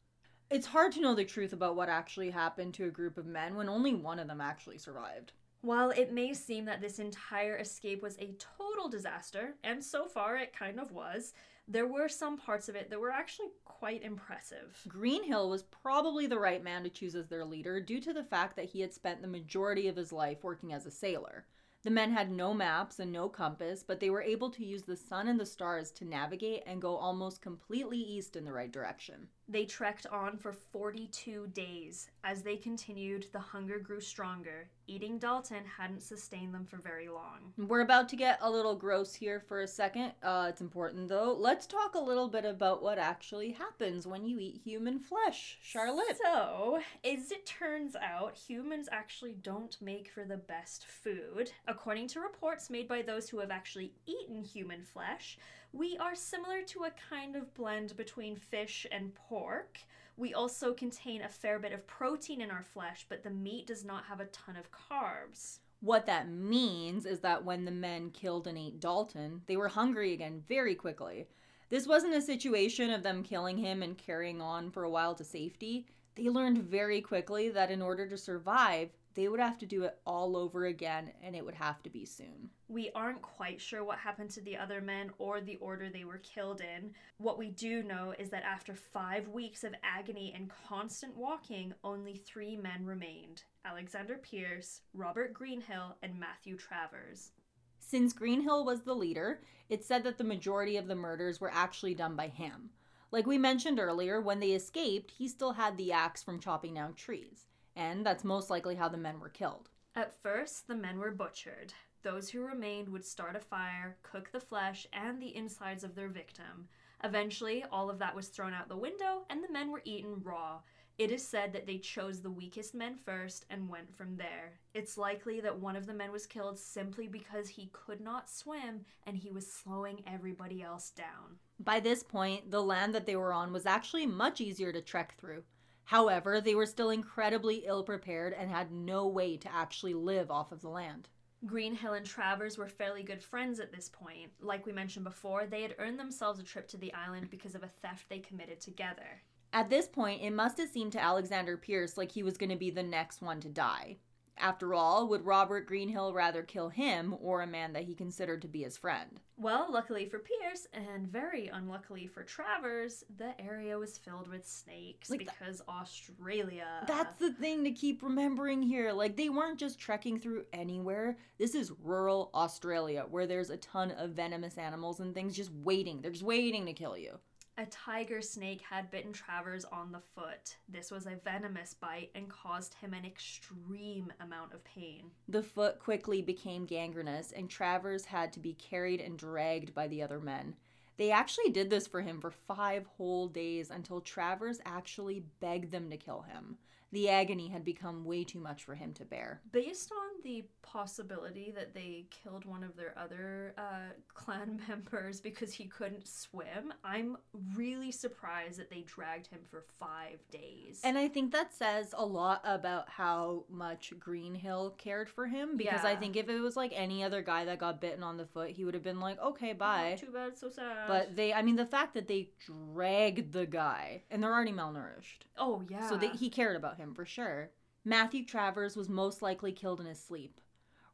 It's 0.49 0.67
hard 0.67 0.93
to 0.93 1.01
know 1.01 1.15
the 1.15 1.25
truth 1.25 1.51
about 1.51 1.75
what 1.75 1.89
actually 1.89 2.29
happened 2.29 2.75
to 2.75 2.85
a 2.85 2.91
group 2.91 3.17
of 3.17 3.25
men 3.25 3.55
when 3.55 3.67
only 3.67 3.93
one 3.93 4.19
of 4.19 4.29
them 4.29 4.39
actually 4.39 4.77
survived. 4.77 5.33
While 5.61 5.91
it 5.91 6.11
may 6.11 6.33
seem 6.33 6.65
that 6.65 6.81
this 6.81 6.97
entire 6.97 7.57
escape 7.57 8.01
was 8.01 8.17
a 8.17 8.35
total 8.57 8.89
disaster, 8.89 9.55
and 9.63 9.83
so 9.83 10.05
far 10.05 10.35
it 10.35 10.57
kind 10.57 10.79
of 10.79 10.91
was, 10.91 11.33
there 11.67 11.85
were 11.85 12.09
some 12.09 12.35
parts 12.35 12.67
of 12.67 12.75
it 12.75 12.89
that 12.89 12.99
were 12.99 13.11
actually 13.11 13.49
quite 13.63 14.03
impressive. 14.03 14.81
Greenhill 14.87 15.49
was 15.49 15.63
probably 15.63 16.25
the 16.25 16.39
right 16.39 16.63
man 16.63 16.83
to 16.83 16.89
choose 16.89 17.13
as 17.13 17.27
their 17.27 17.45
leader 17.45 17.79
due 17.79 18.01
to 18.01 18.11
the 18.11 18.23
fact 18.23 18.55
that 18.55 18.65
he 18.65 18.81
had 18.81 18.91
spent 18.91 19.21
the 19.21 19.27
majority 19.27 19.87
of 19.87 19.95
his 19.95 20.11
life 20.11 20.43
working 20.43 20.73
as 20.73 20.87
a 20.87 20.91
sailor. 20.91 21.45
The 21.83 21.89
men 21.89 22.11
had 22.11 22.31
no 22.31 22.53
maps 22.53 22.99
and 22.99 23.11
no 23.11 23.29
compass, 23.29 23.83
but 23.83 23.99
they 23.99 24.09
were 24.09 24.21
able 24.21 24.51
to 24.51 24.65
use 24.65 24.83
the 24.83 24.95
sun 24.95 25.27
and 25.27 25.39
the 25.39 25.45
stars 25.45 25.91
to 25.91 26.05
navigate 26.05 26.63
and 26.67 26.81
go 26.81 26.95
almost 26.95 27.41
completely 27.41 27.97
east 27.97 28.35
in 28.35 28.45
the 28.45 28.53
right 28.53 28.71
direction. 28.71 29.29
They 29.51 29.65
trekked 29.65 30.07
on 30.07 30.37
for 30.37 30.53
42 30.53 31.47
days. 31.47 32.09
As 32.23 32.41
they 32.41 32.55
continued, 32.55 33.25
the 33.33 33.39
hunger 33.39 33.79
grew 33.79 33.99
stronger. 33.99 34.69
Eating 34.87 35.17
Dalton 35.17 35.65
hadn't 35.77 36.03
sustained 36.03 36.53
them 36.53 36.65
for 36.65 36.77
very 36.77 37.09
long. 37.09 37.51
We're 37.57 37.81
about 37.81 38.07
to 38.09 38.15
get 38.15 38.39
a 38.41 38.49
little 38.49 38.75
gross 38.75 39.13
here 39.13 39.41
for 39.41 39.59
a 39.59 39.67
second. 39.67 40.13
Uh, 40.23 40.45
it's 40.47 40.61
important 40.61 41.09
though. 41.09 41.35
Let's 41.37 41.67
talk 41.67 41.95
a 41.95 41.99
little 41.99 42.29
bit 42.29 42.45
about 42.45 42.81
what 42.81 42.97
actually 42.97 43.51
happens 43.51 44.07
when 44.07 44.25
you 44.25 44.39
eat 44.39 44.61
human 44.63 44.99
flesh. 44.99 45.57
Charlotte. 45.61 46.17
So, 46.23 46.79
as 47.03 47.31
it 47.31 47.45
turns 47.45 47.97
out, 47.97 48.37
humans 48.37 48.87
actually 48.89 49.33
don't 49.33 49.75
make 49.81 50.09
for 50.09 50.23
the 50.23 50.37
best 50.37 50.85
food. 50.85 51.51
According 51.67 52.07
to 52.09 52.21
reports 52.21 52.69
made 52.69 52.87
by 52.87 53.01
those 53.01 53.27
who 53.27 53.39
have 53.39 53.51
actually 53.51 53.91
eaten 54.05 54.43
human 54.43 54.85
flesh, 54.85 55.37
we 55.73 55.97
are 55.97 56.15
similar 56.15 56.61
to 56.63 56.83
a 56.83 56.93
kind 57.09 57.35
of 57.35 57.53
blend 57.53 57.95
between 57.95 58.35
fish 58.35 58.85
and 58.91 59.15
pork. 59.15 59.79
We 60.17 60.33
also 60.33 60.73
contain 60.73 61.21
a 61.21 61.29
fair 61.29 61.59
bit 61.59 61.71
of 61.71 61.87
protein 61.87 62.41
in 62.41 62.51
our 62.51 62.63
flesh, 62.63 63.05
but 63.07 63.23
the 63.23 63.29
meat 63.29 63.67
does 63.67 63.85
not 63.85 64.05
have 64.05 64.19
a 64.19 64.25
ton 64.25 64.57
of 64.57 64.69
carbs. 64.71 65.59
What 65.79 66.05
that 66.05 66.29
means 66.29 67.05
is 67.05 67.21
that 67.21 67.43
when 67.43 67.65
the 67.65 67.71
men 67.71 68.11
killed 68.11 68.47
and 68.47 68.57
ate 68.57 68.79
Dalton, 68.79 69.41
they 69.47 69.57
were 69.57 69.69
hungry 69.69 70.13
again 70.13 70.43
very 70.47 70.75
quickly. 70.75 71.27
This 71.69 71.87
wasn't 71.87 72.13
a 72.13 72.21
situation 72.21 72.91
of 72.91 73.01
them 73.01 73.23
killing 73.23 73.57
him 73.57 73.81
and 73.81 73.97
carrying 73.97 74.41
on 74.41 74.69
for 74.71 74.83
a 74.83 74.89
while 74.89 75.15
to 75.15 75.23
safety. 75.23 75.87
They 76.15 76.29
learned 76.29 76.57
very 76.57 77.01
quickly 77.01 77.49
that 77.49 77.71
in 77.71 77.81
order 77.81 78.07
to 78.07 78.17
survive, 78.17 78.89
they 79.13 79.27
would 79.27 79.39
have 79.39 79.57
to 79.59 79.65
do 79.65 79.83
it 79.83 79.97
all 80.05 80.37
over 80.37 80.65
again 80.65 81.11
and 81.23 81.35
it 81.35 81.45
would 81.45 81.55
have 81.55 81.81
to 81.83 81.89
be 81.89 82.05
soon. 82.05 82.49
We 82.67 82.89
aren't 82.95 83.21
quite 83.21 83.59
sure 83.59 83.83
what 83.83 83.99
happened 83.99 84.29
to 84.31 84.41
the 84.41 84.57
other 84.57 84.81
men 84.81 85.11
or 85.17 85.41
the 85.41 85.57
order 85.57 85.89
they 85.89 86.05
were 86.05 86.19
killed 86.19 86.61
in. 86.61 86.91
What 87.17 87.37
we 87.37 87.49
do 87.49 87.83
know 87.83 88.13
is 88.17 88.29
that 88.29 88.43
after 88.43 88.73
five 88.75 89.27
weeks 89.27 89.63
of 89.63 89.73
agony 89.83 90.33
and 90.35 90.51
constant 90.67 91.15
walking, 91.17 91.73
only 91.83 92.15
three 92.15 92.55
men 92.55 92.85
remained 92.85 93.43
Alexander 93.65 94.17
Pearce, 94.17 94.81
Robert 94.93 95.33
Greenhill, 95.33 95.97
and 96.01 96.19
Matthew 96.19 96.57
Travers. 96.57 97.31
Since 97.79 98.13
Greenhill 98.13 98.63
was 98.63 98.83
the 98.83 98.95
leader, 98.95 99.41
it 99.67 99.83
said 99.83 100.03
that 100.03 100.17
the 100.17 100.23
majority 100.23 100.77
of 100.77 100.87
the 100.87 100.95
murders 100.95 101.41
were 101.41 101.51
actually 101.51 101.95
done 101.95 102.15
by 102.15 102.27
him. 102.27 102.69
Like 103.11 103.27
we 103.27 103.37
mentioned 103.37 103.79
earlier, 103.79 104.21
when 104.21 104.39
they 104.39 104.51
escaped, 104.51 105.11
he 105.11 105.27
still 105.27 105.53
had 105.53 105.77
the 105.77 105.91
axe 105.91 106.23
from 106.23 106.39
chopping 106.39 106.75
down 106.75 106.93
trees. 106.93 107.47
And 107.75 108.05
that's 108.05 108.23
most 108.23 108.49
likely 108.49 108.75
how 108.75 108.89
the 108.89 108.97
men 108.97 109.19
were 109.19 109.29
killed. 109.29 109.69
At 109.95 110.21
first, 110.21 110.67
the 110.67 110.75
men 110.75 110.99
were 110.99 111.11
butchered. 111.11 111.73
Those 112.03 112.29
who 112.29 112.41
remained 112.41 112.89
would 112.89 113.05
start 113.05 113.35
a 113.35 113.39
fire, 113.39 113.97
cook 114.03 114.31
the 114.31 114.39
flesh 114.39 114.87
and 114.91 115.21
the 115.21 115.35
insides 115.35 115.83
of 115.83 115.95
their 115.95 116.07
victim. 116.09 116.67
Eventually, 117.03 117.63
all 117.71 117.89
of 117.89 117.99
that 117.99 118.15
was 118.15 118.27
thrown 118.27 118.53
out 118.53 118.69
the 118.69 118.77
window 118.77 119.25
and 119.29 119.43
the 119.43 119.51
men 119.51 119.71
were 119.71 119.81
eaten 119.85 120.21
raw. 120.23 120.59
It 120.97 121.11
is 121.11 121.27
said 121.27 121.51
that 121.53 121.65
they 121.65 121.77
chose 121.79 122.21
the 122.21 122.29
weakest 122.29 122.75
men 122.75 122.95
first 122.95 123.45
and 123.49 123.69
went 123.69 123.95
from 123.95 124.17
there. 124.17 124.59
It's 124.73 124.97
likely 124.97 125.41
that 125.41 125.59
one 125.59 125.75
of 125.75 125.87
the 125.87 125.93
men 125.93 126.11
was 126.11 126.27
killed 126.27 126.59
simply 126.59 127.07
because 127.07 127.49
he 127.49 127.71
could 127.73 128.01
not 128.01 128.29
swim 128.29 128.85
and 129.07 129.17
he 129.17 129.31
was 129.31 129.51
slowing 129.51 130.03
everybody 130.05 130.61
else 130.61 130.91
down. 130.91 131.39
By 131.59 131.79
this 131.79 132.03
point, 132.03 132.51
the 132.51 132.61
land 132.61 132.93
that 132.93 133.05
they 133.05 133.15
were 133.15 133.33
on 133.33 133.51
was 133.51 133.65
actually 133.65 134.05
much 134.05 134.41
easier 134.41 134.71
to 134.71 134.81
trek 134.81 135.15
through. 135.17 135.43
However, 135.85 136.39
they 136.39 136.55
were 136.55 136.65
still 136.65 136.89
incredibly 136.89 137.63
ill 137.65 137.83
prepared 137.83 138.33
and 138.33 138.49
had 138.49 138.71
no 138.71 139.07
way 139.07 139.37
to 139.37 139.53
actually 139.53 139.93
live 139.93 140.31
off 140.31 140.51
of 140.51 140.61
the 140.61 140.69
land. 140.69 141.09
Greenhill 141.45 141.93
and 141.93 142.05
Travers 142.05 142.57
were 142.57 142.67
fairly 142.67 143.01
good 143.01 143.23
friends 143.23 143.59
at 143.59 143.73
this 143.73 143.89
point. 143.89 144.31
Like 144.39 144.65
we 144.65 144.71
mentioned 144.71 145.05
before, 145.05 145.47
they 145.47 145.63
had 145.63 145.75
earned 145.79 145.99
themselves 145.99 146.39
a 146.39 146.43
trip 146.43 146.67
to 146.69 146.77
the 146.77 146.93
island 146.93 147.29
because 147.31 147.55
of 147.55 147.63
a 147.63 147.67
theft 147.67 148.05
they 148.09 148.19
committed 148.19 148.61
together. 148.61 149.21
At 149.53 149.69
this 149.69 149.87
point, 149.87 150.21
it 150.21 150.31
must 150.31 150.57
have 150.59 150.69
seemed 150.69 150.91
to 150.93 151.01
Alexander 151.01 151.57
Pearce 151.57 151.97
like 151.97 152.11
he 152.11 152.23
was 152.23 152.37
going 152.37 152.51
to 152.51 152.55
be 152.55 152.69
the 152.69 152.83
next 152.83 153.21
one 153.21 153.41
to 153.41 153.49
die. 153.49 153.97
After 154.37 154.73
all, 154.73 155.07
would 155.07 155.25
Robert 155.25 155.67
Greenhill 155.67 156.13
rather 156.13 156.41
kill 156.41 156.69
him 156.69 157.15
or 157.21 157.41
a 157.41 157.47
man 157.47 157.73
that 157.73 157.83
he 157.83 157.93
considered 157.93 158.41
to 158.41 158.47
be 158.47 158.63
his 158.63 158.77
friend? 158.77 159.19
Well, 159.37 159.67
luckily 159.69 160.05
for 160.05 160.19
Pearce, 160.19 160.67
and 160.73 161.07
very 161.07 161.47
unluckily 161.47 162.07
for 162.07 162.23
Travers, 162.23 163.03
the 163.17 163.39
area 163.41 163.77
was 163.77 163.97
filled 163.97 164.27
with 164.27 164.47
snakes 164.47 165.09
Like 165.09 165.19
because 165.19 165.61
Australia. 165.67 166.83
That's 166.87 167.17
the 167.17 167.33
thing 167.33 167.63
to 167.63 167.71
keep 167.71 168.03
remembering 168.03 168.61
here. 168.61 168.91
Like, 168.91 169.15
they 169.15 169.29
weren't 169.29 169.59
just 169.59 169.79
trekking 169.79 170.19
through 170.19 170.45
anywhere. 170.53 171.17
This 171.37 171.55
is 171.55 171.71
rural 171.83 172.29
Australia 172.33 173.05
where 173.09 173.27
there's 173.27 173.49
a 173.49 173.57
ton 173.57 173.91
of 173.91 174.11
venomous 174.11 174.57
animals 174.57 174.99
and 174.99 175.13
things 175.13 175.35
just 175.35 175.51
waiting. 175.51 176.01
They're 176.01 176.11
just 176.11 176.23
waiting 176.23 176.65
to 176.65 176.73
kill 176.73 176.97
you. 176.97 177.19
A 177.61 177.65
tiger 177.67 178.23
snake 178.23 178.63
had 178.67 178.89
bitten 178.89 179.13
Travers 179.13 179.65
on 179.65 179.91
the 179.91 179.99
foot. 179.99 180.57
This 180.67 180.89
was 180.89 181.05
a 181.05 181.19
venomous 181.23 181.75
bite 181.75 182.09
and 182.15 182.27
caused 182.27 182.73
him 182.73 182.95
an 182.95 183.05
extreme 183.05 184.11
amount 184.19 184.55
of 184.55 184.63
pain. 184.63 185.11
The 185.27 185.43
foot 185.43 185.77
quickly 185.77 186.23
became 186.23 186.65
gangrenous, 186.65 187.31
and 187.31 187.47
Travers 187.47 188.05
had 188.05 188.33
to 188.33 188.39
be 188.39 188.53
carried 188.55 188.99
and 188.99 189.15
dragged 189.15 189.75
by 189.75 189.87
the 189.87 190.01
other 190.01 190.19
men. 190.19 190.55
They 190.97 191.11
actually 191.11 191.51
did 191.51 191.69
this 191.69 191.85
for 191.85 192.01
him 192.01 192.19
for 192.19 192.31
five 192.31 192.87
whole 192.97 193.27
days 193.27 193.69
until 193.69 194.01
Travers 194.01 194.59
actually 194.65 195.23
begged 195.39 195.71
them 195.71 195.91
to 195.91 195.97
kill 195.97 196.23
him. 196.23 196.57
The 196.91 197.09
agony 197.09 197.49
had 197.49 197.63
become 197.63 198.05
way 198.05 198.23
too 198.23 198.39
much 198.39 198.63
for 198.63 198.73
him 198.73 198.91
to 198.93 199.05
bear. 199.05 199.39
Based 199.51 199.91
on 199.91 200.10
the 200.23 200.45
possibility 200.61 201.51
that 201.55 201.73
they 201.73 202.05
killed 202.09 202.45
one 202.45 202.63
of 202.63 202.75
their 202.77 202.93
other 202.97 203.53
uh, 203.57 203.91
clan 204.13 204.59
members 204.67 205.19
because 205.19 205.53
he 205.53 205.65
couldn't 205.65 206.07
swim, 206.07 206.73
I'm 206.83 207.17
really 207.55 207.91
surprised 207.91 208.57
that 208.59 208.69
they 208.69 208.81
dragged 208.81 209.27
him 209.27 209.39
for 209.49 209.65
five 209.79 210.19
days. 210.31 210.81
And 210.83 210.97
I 210.97 211.07
think 211.07 211.31
that 211.31 211.53
says 211.53 211.93
a 211.97 212.05
lot 212.05 212.41
about 212.45 212.89
how 212.89 213.43
much 213.49 213.93
Greenhill 213.99 214.71
cared 214.77 215.09
for 215.09 215.27
him 215.27 215.57
because 215.57 215.83
I 215.83 215.95
think 215.95 216.15
if 216.15 216.29
it 216.29 216.39
was 216.39 216.55
like 216.55 216.71
any 216.75 217.03
other 217.03 217.21
guy 217.21 217.45
that 217.45 217.59
got 217.59 217.81
bitten 217.81 218.03
on 218.03 218.17
the 218.17 218.25
foot, 218.25 218.51
he 218.51 218.63
would 218.63 218.73
have 218.73 218.83
been 218.83 218.99
like, 218.99 219.19
okay, 219.21 219.53
bye. 219.53 219.97
Too 219.99 220.11
bad, 220.11 220.37
so 220.37 220.49
sad. 220.49 220.87
But 220.87 221.15
they, 221.15 221.33
I 221.33 221.41
mean, 221.41 221.55
the 221.55 221.65
fact 221.65 221.93
that 221.95 222.07
they 222.07 222.29
dragged 222.45 223.33
the 223.33 223.45
guy 223.45 224.03
and 224.09 224.23
they're 224.23 224.33
already 224.33 224.51
malnourished. 224.53 225.25
oh 225.37 225.63
yeah, 225.69 225.87
So 225.89 225.97
they, 225.97 226.09
he 226.09 226.29
cared 226.29 226.55
about 226.55 226.77
him 226.77 226.93
for 226.93 227.05
sure. 227.05 227.49
Matthew 227.83 228.23
Travers 228.25 228.75
was 228.75 228.89
most 228.89 229.23
likely 229.23 229.51
killed 229.51 229.79
in 229.79 229.87
his 229.87 229.99
sleep. 229.99 230.39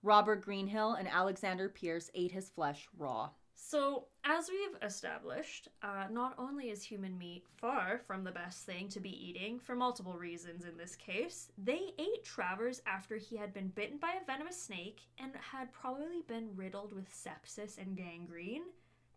Robert 0.03 0.41
Greenhill 0.41 0.93
and 0.93 1.07
Alexander 1.07 1.67
Pearce 1.67 2.09
ate 2.15 2.31
his 2.31 2.49
flesh 2.49 2.87
raw. 2.97 3.31
So, 3.55 4.05
as 4.23 4.49
we've 4.49 4.81
established, 4.81 5.67
uh, 5.81 6.05
not 6.09 6.35
only 6.37 6.69
is 6.69 6.83
human 6.83 7.17
meat 7.17 7.43
far 7.57 7.99
from 8.07 8.23
the 8.23 8.31
best 8.31 8.65
thing 8.65 8.87
to 8.89 9.01
be 9.01 9.09
eating, 9.09 9.59
for 9.59 9.75
multiple 9.75 10.13
reasons 10.13 10.63
in 10.63 10.77
this 10.77 10.95
case, 10.95 11.51
they 11.57 11.89
ate 11.97 12.23
Travers 12.23 12.81
after 12.85 13.17
he 13.17 13.35
had 13.35 13.53
been 13.53 13.69
bitten 13.69 13.97
by 13.97 14.13
a 14.13 14.25
venomous 14.25 14.61
snake 14.61 15.01
and 15.17 15.33
had 15.35 15.73
probably 15.73 16.21
been 16.27 16.55
riddled 16.55 16.93
with 16.93 17.11
sepsis 17.11 17.77
and 17.77 17.97
gangrene. 17.97 18.63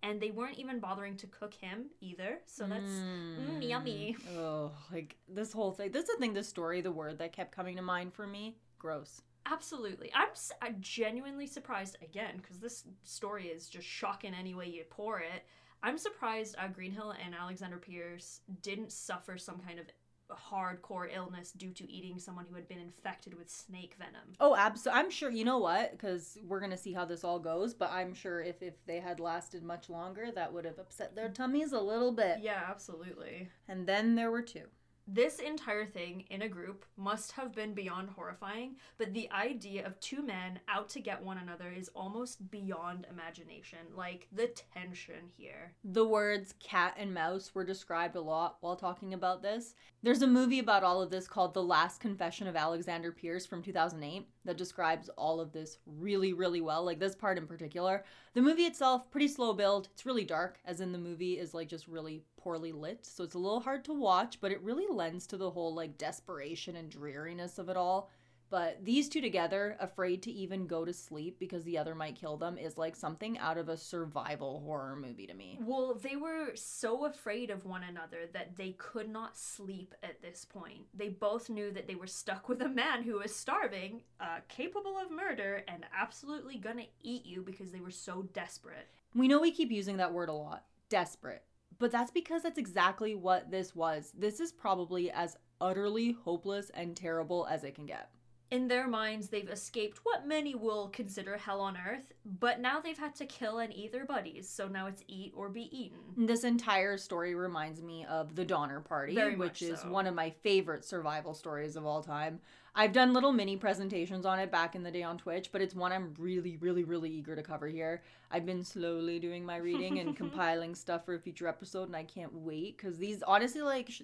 And 0.02 0.20
they 0.20 0.30
weren't 0.30 0.58
even 0.58 0.80
bothering 0.80 1.16
to 1.18 1.26
cook 1.26 1.52
him 1.52 1.86
either, 2.00 2.38
so 2.46 2.66
that's 2.66 2.90
mm, 2.90 3.68
yummy. 3.68 4.16
Oh, 4.36 4.72
like 4.90 5.16
this 5.28 5.52
whole 5.52 5.72
thing. 5.72 5.92
This 5.92 6.04
is 6.04 6.14
the 6.14 6.20
thing, 6.20 6.32
this 6.32 6.48
story, 6.48 6.80
the 6.80 6.90
word 6.90 7.18
that 7.18 7.32
kept 7.32 7.54
coming 7.54 7.76
to 7.76 7.82
mind 7.82 8.14
for 8.14 8.26
me. 8.26 8.56
Gross. 8.78 9.20
Absolutely. 9.46 10.10
I'm, 10.14 10.28
I'm 10.62 10.76
genuinely 10.80 11.46
surprised 11.46 11.98
again 12.02 12.38
because 12.38 12.60
this 12.60 12.84
story 13.04 13.48
is 13.48 13.68
just 13.68 13.86
shocking 13.86 14.32
any 14.34 14.54
way 14.54 14.68
you 14.68 14.84
pour 14.88 15.18
it. 15.20 15.44
I'm 15.82 15.98
surprised 15.98 16.56
uh, 16.58 16.68
Greenhill 16.68 17.14
and 17.24 17.34
Alexander 17.34 17.78
Pearce 17.78 18.40
didn't 18.62 18.92
suffer 18.92 19.38
some 19.38 19.58
kind 19.60 19.78
of 19.78 19.86
hardcore 20.30 21.08
illness 21.14 21.52
due 21.52 21.72
to 21.72 21.90
eating 21.90 22.18
someone 22.18 22.46
who 22.48 22.54
had 22.54 22.68
been 22.68 22.78
infected 22.78 23.34
with 23.34 23.50
snake 23.50 23.96
venom. 23.98 24.34
Oh, 24.40 24.56
absolutely. 24.56 25.00
I'm 25.00 25.10
sure. 25.10 25.30
You 25.30 25.44
know 25.44 25.58
what? 25.58 25.92
Because 25.92 26.38
we're 26.46 26.60
gonna 26.60 26.76
see 26.76 26.92
how 26.92 27.04
this 27.04 27.24
all 27.24 27.38
goes. 27.38 27.74
But 27.74 27.90
I'm 27.92 28.14
sure 28.14 28.40
if 28.40 28.62
if 28.62 28.74
they 28.86 29.00
had 29.00 29.20
lasted 29.20 29.62
much 29.62 29.88
longer, 29.88 30.30
that 30.34 30.52
would 30.52 30.64
have 30.64 30.78
upset 30.78 31.14
their 31.14 31.28
tummies 31.28 31.72
a 31.72 31.80
little 31.80 32.12
bit. 32.12 32.38
Yeah, 32.40 32.62
absolutely. 32.68 33.48
And 33.68 33.86
then 33.86 34.14
there 34.14 34.30
were 34.30 34.42
two. 34.42 34.64
This 35.12 35.40
entire 35.40 35.86
thing 35.86 36.24
in 36.30 36.42
a 36.42 36.48
group 36.48 36.84
must 36.96 37.32
have 37.32 37.52
been 37.52 37.74
beyond 37.74 38.10
horrifying, 38.10 38.76
but 38.96 39.12
the 39.12 39.28
idea 39.32 39.84
of 39.84 39.98
two 39.98 40.22
men 40.22 40.60
out 40.68 40.88
to 40.90 41.00
get 41.00 41.20
one 41.20 41.38
another 41.38 41.68
is 41.76 41.90
almost 41.96 42.48
beyond 42.48 43.08
imagination. 43.10 43.78
Like 43.96 44.28
the 44.30 44.46
tension 44.72 45.32
here. 45.36 45.72
The 45.82 46.06
words 46.06 46.54
cat 46.60 46.94
and 46.96 47.12
mouse 47.12 47.52
were 47.54 47.64
described 47.64 48.14
a 48.14 48.20
lot 48.20 48.58
while 48.60 48.76
talking 48.76 49.12
about 49.12 49.42
this. 49.42 49.74
There's 50.02 50.22
a 50.22 50.26
movie 50.26 50.60
about 50.60 50.82
all 50.82 51.02
of 51.02 51.10
this 51.10 51.28
called 51.28 51.52
The 51.52 51.62
Last 51.62 52.00
Confession 52.00 52.46
of 52.46 52.56
Alexander 52.56 53.12
Pearce 53.12 53.44
from 53.44 53.62
2008 53.62 54.26
that 54.46 54.56
describes 54.56 55.10
all 55.10 55.40
of 55.40 55.52
this 55.52 55.76
really, 55.84 56.32
really 56.32 56.62
well, 56.62 56.82
like 56.82 56.98
this 56.98 57.14
part 57.14 57.36
in 57.36 57.46
particular. 57.46 58.02
The 58.32 58.40
movie 58.40 58.62
itself, 58.62 59.10
pretty 59.10 59.28
slow 59.28 59.52
build. 59.52 59.90
It's 59.92 60.06
really 60.06 60.24
dark, 60.24 60.58
as 60.64 60.80
in 60.80 60.92
the 60.92 60.98
movie 60.98 61.38
is 61.38 61.52
like 61.52 61.68
just 61.68 61.86
really 61.86 62.22
poorly 62.38 62.72
lit, 62.72 63.04
so 63.04 63.24
it's 63.24 63.34
a 63.34 63.38
little 63.38 63.60
hard 63.60 63.84
to 63.84 63.92
watch, 63.92 64.40
but 64.40 64.52
it 64.52 64.62
really 64.62 64.86
lends 64.90 65.26
to 65.26 65.36
the 65.36 65.50
whole 65.50 65.74
like 65.74 65.98
desperation 65.98 66.76
and 66.76 66.88
dreariness 66.88 67.58
of 67.58 67.68
it 67.68 67.76
all. 67.76 68.08
But 68.50 68.84
these 68.84 69.08
two 69.08 69.20
together, 69.20 69.76
afraid 69.78 70.22
to 70.24 70.30
even 70.32 70.66
go 70.66 70.84
to 70.84 70.92
sleep 70.92 71.38
because 71.38 71.62
the 71.62 71.78
other 71.78 71.94
might 71.94 72.16
kill 72.16 72.36
them, 72.36 72.58
is 72.58 72.76
like 72.76 72.96
something 72.96 73.38
out 73.38 73.56
of 73.56 73.68
a 73.68 73.76
survival 73.76 74.60
horror 74.60 74.96
movie 74.96 75.28
to 75.28 75.34
me. 75.34 75.58
Well, 75.62 75.94
they 75.94 76.16
were 76.16 76.56
so 76.56 77.06
afraid 77.06 77.50
of 77.50 77.64
one 77.64 77.84
another 77.84 78.26
that 78.32 78.56
they 78.56 78.72
could 78.72 79.08
not 79.08 79.36
sleep 79.36 79.94
at 80.02 80.20
this 80.20 80.44
point. 80.44 80.82
They 80.92 81.08
both 81.08 81.48
knew 81.48 81.70
that 81.70 81.86
they 81.86 81.94
were 81.94 82.08
stuck 82.08 82.48
with 82.48 82.60
a 82.60 82.68
man 82.68 83.04
who 83.04 83.20
was 83.20 83.34
starving, 83.34 84.02
uh, 84.18 84.40
capable 84.48 84.98
of 84.98 85.12
murder, 85.12 85.62
and 85.68 85.86
absolutely 85.96 86.58
gonna 86.58 86.86
eat 87.02 87.24
you 87.24 87.42
because 87.42 87.70
they 87.70 87.80
were 87.80 87.92
so 87.92 88.22
desperate. 88.32 88.88
We 89.14 89.28
know 89.28 89.40
we 89.40 89.52
keep 89.52 89.70
using 89.70 89.96
that 89.98 90.12
word 90.12 90.28
a 90.28 90.32
lot 90.34 90.64
desperate. 90.88 91.44
But 91.78 91.92
that's 91.92 92.10
because 92.10 92.42
that's 92.42 92.58
exactly 92.58 93.14
what 93.14 93.50
this 93.50 93.74
was. 93.74 94.12
This 94.16 94.38
is 94.38 94.52
probably 94.52 95.10
as 95.10 95.36
utterly 95.60 96.12
hopeless 96.12 96.70
and 96.74 96.94
terrible 96.94 97.46
as 97.50 97.64
it 97.64 97.74
can 97.74 97.86
get. 97.86 98.10
In 98.50 98.66
their 98.66 98.88
minds, 98.88 99.28
they've 99.28 99.48
escaped 99.48 100.00
what 100.02 100.26
many 100.26 100.56
will 100.56 100.88
consider 100.88 101.36
hell 101.36 101.60
on 101.60 101.76
earth, 101.76 102.12
but 102.24 102.58
now 102.58 102.80
they've 102.80 102.98
had 102.98 103.14
to 103.16 103.26
kill 103.26 103.60
and 103.60 103.72
eat 103.72 103.92
their 103.92 104.04
buddies, 104.04 104.48
so 104.48 104.66
now 104.66 104.86
it's 104.86 105.04
eat 105.06 105.32
or 105.36 105.48
be 105.48 105.68
eaten. 105.70 105.98
This 106.26 106.42
entire 106.42 106.96
story 106.96 107.36
reminds 107.36 107.80
me 107.80 108.04
of 108.06 108.34
The 108.34 108.44
Donner 108.44 108.80
Party, 108.80 109.14
Very 109.14 109.36
which 109.36 109.62
is 109.62 109.80
so. 109.80 109.88
one 109.90 110.08
of 110.08 110.16
my 110.16 110.30
favorite 110.42 110.84
survival 110.84 111.32
stories 111.32 111.76
of 111.76 111.86
all 111.86 112.02
time. 112.02 112.40
I've 112.74 112.92
done 112.92 113.12
little 113.12 113.32
mini 113.32 113.56
presentations 113.56 114.26
on 114.26 114.40
it 114.40 114.50
back 114.50 114.74
in 114.74 114.82
the 114.82 114.90
day 114.90 115.04
on 115.04 115.16
Twitch, 115.16 115.50
but 115.52 115.60
it's 115.60 115.74
one 115.74 115.92
I'm 115.92 116.14
really, 116.18 116.56
really, 116.56 116.82
really 116.82 117.10
eager 117.10 117.36
to 117.36 117.42
cover 117.42 117.68
here. 117.68 118.02
I've 118.32 118.46
been 118.46 118.64
slowly 118.64 119.20
doing 119.20 119.44
my 119.44 119.58
reading 119.58 120.00
and 120.00 120.16
compiling 120.16 120.74
stuff 120.74 121.04
for 121.04 121.14
a 121.14 121.20
future 121.20 121.46
episode, 121.46 121.86
and 121.86 121.96
I 121.96 122.02
can't 122.04 122.34
wait 122.34 122.76
because 122.76 122.98
these, 122.98 123.22
honestly, 123.22 123.62
like, 123.62 123.90
sh- 123.90 124.02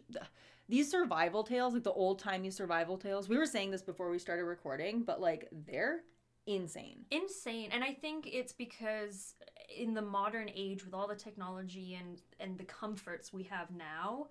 these 0.69 0.91
survival 0.91 1.43
tales, 1.45 1.75
like 1.75 1.85
the 1.85 1.93
old 1.93 2.19
timey 2.19 2.51
survival 2.51 2.99
tales, 2.99 3.29
we 3.29 3.37
were 3.39 3.47
saying 3.47 3.71
this 3.71 3.83
before 3.83 4.11
we 4.11 4.19
started 4.19 4.45
recording, 4.45 5.03
but 5.03 5.21
like, 5.21 5.49
they're 5.53 6.01
insane. 6.49 7.05
insane 7.11 7.71
and 7.73 7.83
i 7.83 7.93
think 7.93 8.29
it's 8.33 8.53
because 8.53 9.35
in 9.77 9.95
the 9.95 10.01
modern 10.01 10.49
age 10.55 10.85
with 10.85 10.95
all 10.95 11.09
the 11.09 11.17
technology 11.17 11.99
and 12.01 12.23
and 12.39 12.57
the 12.57 12.63
comforts 12.63 13.33
we 13.33 13.43
have 13.43 13.69
now 13.73 14.29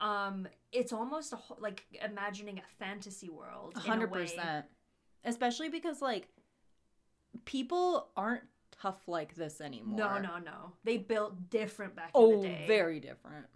um 0.00 0.48
it's 0.72 0.94
almost 0.94 1.30
a 1.34 1.36
whole, 1.36 1.58
like 1.60 1.84
imagining 2.02 2.56
a 2.58 2.62
fantasy 2.82 3.28
world 3.28 3.74
A 3.76 3.80
in 3.80 3.84
a 3.84 3.88
hundred 3.90 4.10
way. 4.10 4.22
percent. 4.22 4.64
Especially 5.26 5.68
because 5.68 6.00
like 6.00 6.28
people 7.44 8.08
aren't 8.16 8.44
tough 8.70 9.06
like 9.06 9.34
this 9.34 9.60
anymore. 9.60 9.98
no 9.98 10.18
no 10.18 10.38
no 10.38 10.72
they 10.84 10.96
built 10.96 11.50
different 11.50 11.94
back 11.96 12.12
in 12.14 12.22
Oh, 12.22 12.40
the 12.40 12.48
day 12.48 12.64
very 12.66 12.98
different. 12.98 13.46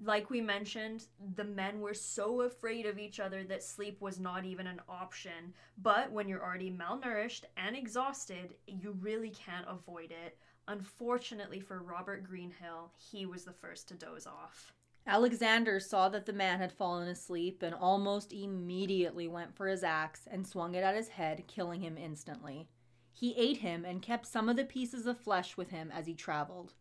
Like 0.00 0.30
we 0.30 0.40
mentioned, 0.40 1.06
the 1.34 1.44
men 1.44 1.80
were 1.80 1.94
so 1.94 2.42
afraid 2.42 2.86
of 2.86 2.98
each 2.98 3.18
other 3.18 3.42
that 3.44 3.64
sleep 3.64 4.00
was 4.00 4.20
not 4.20 4.44
even 4.44 4.66
an 4.66 4.80
option. 4.88 5.54
But 5.76 6.12
when 6.12 6.28
you're 6.28 6.44
already 6.44 6.70
malnourished 6.70 7.44
and 7.56 7.76
exhausted, 7.76 8.54
you 8.66 8.96
really 9.00 9.30
can't 9.30 9.66
avoid 9.68 10.12
it. 10.12 10.38
Unfortunately 10.68 11.60
for 11.60 11.82
Robert 11.82 12.24
Greenhill, 12.24 12.92
he 12.96 13.26
was 13.26 13.44
the 13.44 13.52
first 13.52 13.88
to 13.88 13.94
doze 13.94 14.26
off. 14.26 14.72
Alexander 15.06 15.80
saw 15.80 16.10
that 16.10 16.26
the 16.26 16.32
man 16.32 16.58
had 16.58 16.70
fallen 16.70 17.08
asleep 17.08 17.62
and 17.62 17.74
almost 17.74 18.32
immediately 18.32 19.26
went 19.26 19.56
for 19.56 19.66
his 19.66 19.82
axe 19.82 20.28
and 20.30 20.46
swung 20.46 20.74
it 20.74 20.84
at 20.84 20.94
his 20.94 21.08
head, 21.08 21.44
killing 21.48 21.80
him 21.80 21.96
instantly. 21.96 22.68
He 23.14 23.34
ate 23.36 23.56
him 23.56 23.84
and 23.84 24.02
kept 24.02 24.26
some 24.26 24.48
of 24.48 24.56
the 24.56 24.64
pieces 24.64 25.06
of 25.06 25.18
flesh 25.18 25.56
with 25.56 25.70
him 25.70 25.90
as 25.92 26.06
he 26.06 26.14
traveled. 26.14 26.74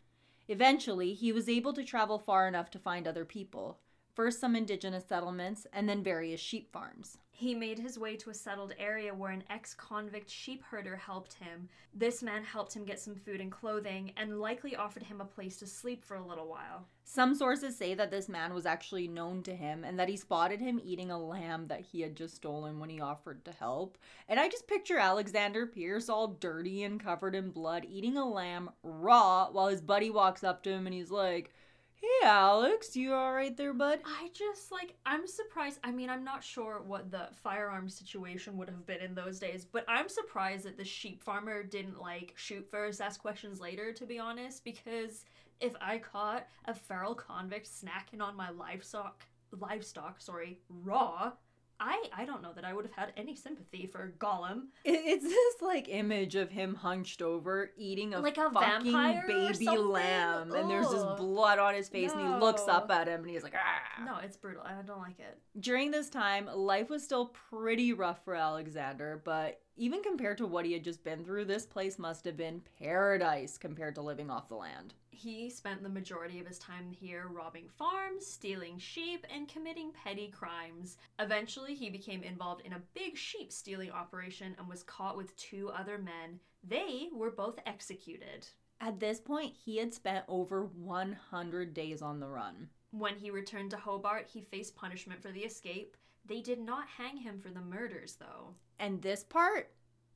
Eventually, 0.47 1.13
he 1.13 1.31
was 1.31 1.49
able 1.49 1.73
to 1.73 1.83
travel 1.83 2.19
far 2.19 2.47
enough 2.47 2.69
to 2.71 2.79
find 2.79 3.07
other 3.07 3.25
people, 3.25 3.79
first 4.13 4.39
some 4.39 4.55
indigenous 4.55 5.05
settlements 5.07 5.67
and 5.73 5.89
then 5.89 6.03
various 6.03 6.39
sheep 6.39 6.71
farms. 6.71 7.17
He 7.39 7.53
made 7.53 7.77
his 7.77 7.99
way 7.99 8.15
to 8.15 8.31
a 8.31 8.33
settled 8.33 8.73
area 8.79 9.13
where 9.13 9.29
an 9.29 9.43
ex 9.47 9.75
convict 9.75 10.27
sheep 10.27 10.63
herder 10.63 10.95
helped 10.95 11.35
him. 11.35 11.69
This 11.93 12.23
man 12.23 12.43
helped 12.43 12.75
him 12.75 12.83
get 12.83 12.99
some 12.99 13.13
food 13.13 13.39
and 13.39 13.51
clothing 13.51 14.11
and 14.17 14.39
likely 14.39 14.75
offered 14.75 15.03
him 15.03 15.21
a 15.21 15.25
place 15.25 15.57
to 15.57 15.67
sleep 15.67 16.03
for 16.03 16.17
a 16.17 16.25
little 16.25 16.47
while. 16.47 16.87
Some 17.03 17.35
sources 17.35 17.77
say 17.77 17.93
that 17.93 18.09
this 18.09 18.27
man 18.27 18.55
was 18.55 18.65
actually 18.65 19.07
known 19.07 19.43
to 19.43 19.55
him 19.55 19.83
and 19.83 19.99
that 19.99 20.09
he 20.09 20.17
spotted 20.17 20.59
him 20.59 20.81
eating 20.83 21.11
a 21.11 21.19
lamb 21.19 21.67
that 21.67 21.81
he 21.81 22.01
had 22.01 22.15
just 22.15 22.37
stolen 22.37 22.79
when 22.79 22.89
he 22.89 22.99
offered 22.99 23.45
to 23.45 23.51
help. 23.51 23.99
And 24.27 24.39
I 24.39 24.49
just 24.49 24.67
picture 24.67 24.97
Alexander 24.97 25.67
Pearce 25.67 26.09
all 26.09 26.29
dirty 26.29 26.81
and 26.81 26.99
covered 26.99 27.35
in 27.35 27.51
blood 27.51 27.85
eating 27.87 28.17
a 28.17 28.27
lamb 28.27 28.71
raw 28.81 29.51
while 29.51 29.67
his 29.67 29.81
buddy 29.81 30.09
walks 30.09 30.43
up 30.43 30.63
to 30.63 30.71
him 30.71 30.87
and 30.87 30.93
he's 30.95 31.11
like, 31.11 31.53
Hey 31.99 32.27
Alex, 32.27 32.95
you 32.95 33.13
alright 33.13 33.57
there, 33.57 33.73
bud? 33.73 33.99
I 34.05 34.29
just 34.33 34.71
like 34.71 34.95
I'm 35.05 35.25
surprised. 35.25 35.79
I 35.83 35.91
mean, 35.91 36.09
I'm 36.09 36.23
not 36.23 36.43
sure 36.43 36.83
what 36.85 37.09
the 37.09 37.27
firearm 37.43 37.89
situation 37.89 38.55
would 38.57 38.69
have 38.69 38.85
been 38.85 39.01
in 39.01 39.15
those 39.15 39.39
days, 39.39 39.65
but 39.65 39.83
I'm 39.87 40.07
surprised 40.07 40.65
that 40.65 40.77
the 40.77 40.85
sheep 40.85 41.23
farmer 41.23 41.63
didn't 41.63 41.99
like 41.99 42.33
shoot 42.35 42.67
first, 42.69 43.01
ask 43.01 43.19
questions 43.19 43.59
later, 43.59 43.93
to 43.93 44.05
be 44.05 44.19
honest, 44.19 44.63
because 44.63 45.25
if 45.59 45.73
I 45.81 45.97
caught 45.97 46.47
a 46.65 46.73
feral 46.75 47.15
convict 47.15 47.67
snacking 47.67 48.21
on 48.21 48.35
my 48.35 48.51
livestock 48.51 49.25
livestock, 49.51 50.21
sorry, 50.21 50.59
raw, 50.69 51.31
I 51.79 52.03
I 52.15 52.25
don't 52.25 52.41
know 52.41 52.53
that 52.53 52.65
I 52.65 52.73
would 52.73 52.85
have 52.85 52.93
had 52.93 53.13
any 53.17 53.35
sympathy 53.35 53.85
for 53.85 54.13
Gollum. 54.19 54.67
It's 54.83 55.23
this 55.23 55.61
like 55.61 55.87
image 55.89 56.35
of 56.35 56.49
him 56.49 56.75
hunched 56.75 57.21
over 57.21 57.71
eating 57.77 58.13
a, 58.13 58.19
Like 58.19 58.37
a 58.37 58.49
fucking 58.49 59.21
baby 59.27 59.67
lamb, 59.77 60.51
and 60.53 60.69
there's 60.69 60.89
this 60.89 61.03
blood 61.17 61.59
on 61.59 61.73
his 61.75 61.89
face, 61.89 62.11
and 62.11 62.21
he 62.21 62.27
looks 62.39 62.67
up 62.67 62.89
at 62.89 63.07
him, 63.07 63.21
and 63.21 63.29
he's 63.29 63.43
like, 63.43 63.55
ah. 63.55 64.03
No, 64.03 64.17
it's 64.23 64.37
brutal. 64.37 64.63
And 64.63 64.79
I 64.79 64.81
don't 64.81 65.01
like 65.01 65.19
it. 65.19 65.37
During 65.59 65.91
this 65.91 66.09
time, 66.09 66.49
life 66.53 66.89
was 66.89 67.03
still 67.03 67.27
pretty 67.49 67.93
rough 67.93 68.23
for 68.23 68.35
Alexander, 68.35 69.21
but 69.23 69.61
even 69.75 70.01
compared 70.01 70.37
to 70.39 70.47
what 70.47 70.65
he 70.65 70.73
had 70.73 70.83
just 70.83 71.03
been 71.03 71.23
through, 71.23 71.45
this 71.45 71.65
place 71.65 71.99
must 71.99 72.25
have 72.25 72.37
been 72.37 72.61
paradise 72.79 73.57
compared 73.57 73.95
to 73.95 74.01
living 74.01 74.29
off 74.31 74.49
the 74.49 74.55
land. 74.55 74.93
He 75.17 75.49
spent 75.49 75.81
the 75.81 75.89
majority 75.89 76.39
of 76.39 76.45
his 76.45 76.59
time 76.59 76.91
here 76.91 77.27
robbing 77.27 77.69
farms, 77.69 78.23
stealing 78.23 78.77
sheep, 78.77 79.25
and 79.33 79.47
committing 79.47 79.91
petty 79.91 80.27
crimes. 80.27 80.97
Eventually, 81.17 81.73
he 81.73 81.89
became 81.89 82.21
involved 82.21 82.61
in 82.63 82.73
a 82.73 82.83
big 82.93 83.17
sheep 83.17 83.51
stealing 83.51 83.89
operation 83.89 84.55
and 84.59 84.69
was 84.69 84.83
caught 84.83 85.17
with 85.17 85.35
two 85.35 85.71
other 85.71 85.97
men. 85.97 86.39
They 86.63 87.09
were 87.11 87.31
both 87.31 87.57
executed. 87.65 88.47
At 88.79 88.99
this 88.99 89.19
point, 89.19 89.55
he 89.55 89.77
had 89.77 89.91
spent 89.91 90.23
over 90.27 90.65
100 90.65 91.73
days 91.73 92.03
on 92.03 92.19
the 92.19 92.29
run. 92.29 92.69
When 92.91 93.15
he 93.15 93.31
returned 93.31 93.71
to 93.71 93.77
Hobart, 93.77 94.27
he 94.31 94.41
faced 94.41 94.75
punishment 94.75 95.23
for 95.23 95.31
the 95.31 95.45
escape. 95.45 95.97
They 96.27 96.41
did 96.41 96.59
not 96.59 96.87
hang 96.89 97.17
him 97.17 97.39
for 97.39 97.49
the 97.49 97.59
murders, 97.59 98.17
though. 98.19 98.53
And 98.77 99.01
this 99.01 99.23
part 99.23 99.71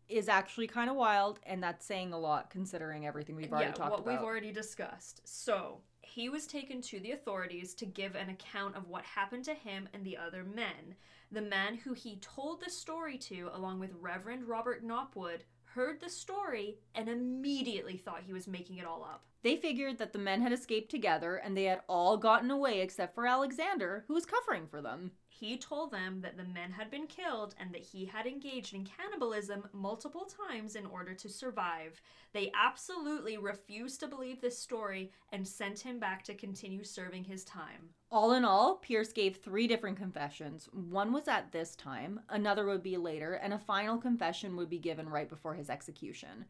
is 0.10 0.28
actually 0.28 0.68
kind 0.68 0.90
of 0.90 0.96
wild, 0.96 1.40
and 1.46 1.64
that's 1.64 1.86
saying 1.86 2.14
a 2.14 2.20
lot 2.20 2.50
considering 2.50 3.06
everything 3.06 3.36
we've 3.36 3.52
already 3.52 3.68
yeah, 3.68 3.74
talked 3.74 3.92
what 3.92 4.00
about. 4.02 4.12
we've 4.12 4.24
already 4.24 4.52
discussed. 4.52 5.22
So 5.24 5.80
he 6.02 6.30
was 6.30 6.46
taken 6.46 6.82
to 6.82 7.00
the 7.00 7.12
authorities 7.12 7.74
to 7.76 7.86
give 7.86 8.16
an 8.16 8.30
account 8.30 8.76
of 8.76 8.90
what 8.90 9.04
happened 9.04 9.46
to 9.46 9.54
him 9.54 9.88
and 9.94 10.04
the 10.04 10.18
other 10.18 10.44
men. 10.44 10.96
The 11.32 11.42
man 11.42 11.76
who 11.76 11.94
he 11.94 12.18
told 12.18 12.62
the 12.62 12.70
story 12.70 13.18
to, 13.20 13.50
along 13.54 13.80
with 13.80 13.92
Reverend 14.00 14.48
Robert 14.48 14.84
Knopwood, 14.84 15.46
heard 15.74 16.00
the 16.00 16.10
story 16.10 16.78
and 16.96 17.08
immediately 17.08 17.98
thought 17.98 18.24
he 18.26 18.34
was 18.34 18.48
making 18.48 18.78
it 18.78 18.86
all 18.86 19.04
up. 19.04 19.24
They 19.44 19.56
figured 19.56 19.98
that 19.98 20.14
the 20.14 20.20
men 20.20 20.42
had 20.42 20.52
escaped 20.52 20.92
together 20.92 21.38
and 21.38 21.56
they 21.56 21.64
had 21.64 21.82
all 21.88 22.18
gotten 22.18 22.52
away 22.52 22.82
except 22.82 23.16
for 23.16 23.26
Alexander, 23.26 24.04
who 24.08 24.14
was 24.14 24.26
covering 24.26 24.68
for 24.68 24.82
them. 24.82 25.12
He 25.28 25.58
told 25.58 25.92
them 25.92 26.22
that 26.22 26.38
the 26.38 26.44
men 26.44 26.72
had 26.72 26.92
been 26.92 27.08
killed 27.08 27.56
and 27.60 27.74
that 27.74 27.82
he 27.82 28.06
had 28.06 28.28
engaged 28.28 28.76
in 28.76 28.86
cannibalism 28.86 29.68
multiple 29.74 30.28
times 30.50 30.76
in 30.76 30.86
order 30.86 31.16
to 31.16 31.30
survive. 31.30 32.00
They 32.34 32.52
absolutely 32.54 33.38
refused 33.38 34.00
to 34.02 34.08
believe 34.08 34.42
this 34.42 34.60
story 34.60 35.12
and 35.32 35.48
sent 35.48 35.80
him 35.80 36.00
back 36.00 36.24
to 36.26 36.36
continue 36.36 36.84
serving 36.84 37.24
his 37.24 37.44
time. 37.44 37.90
All 38.14 38.34
in 38.34 38.44
all, 38.44 38.76
Pearce 38.76 39.14
gave 39.14 39.38
three 39.38 39.68
different 39.68 39.98
confessions. 39.98 40.68
One 40.74 41.14
was 41.14 41.30
at 41.30 41.54
this 41.54 41.78
time, 41.78 42.20
another 42.28 42.66
would 42.66 42.84
be 42.84 42.98
later, 42.98 43.36
and 43.36 43.54
a 43.54 43.60
final 43.60 43.98
confession 43.98 44.58
would 44.58 44.70
be 44.70 44.80
given 44.80 45.08
right 45.08 45.30
before 45.30 45.54
his 45.54 45.70
execution. 45.70 46.44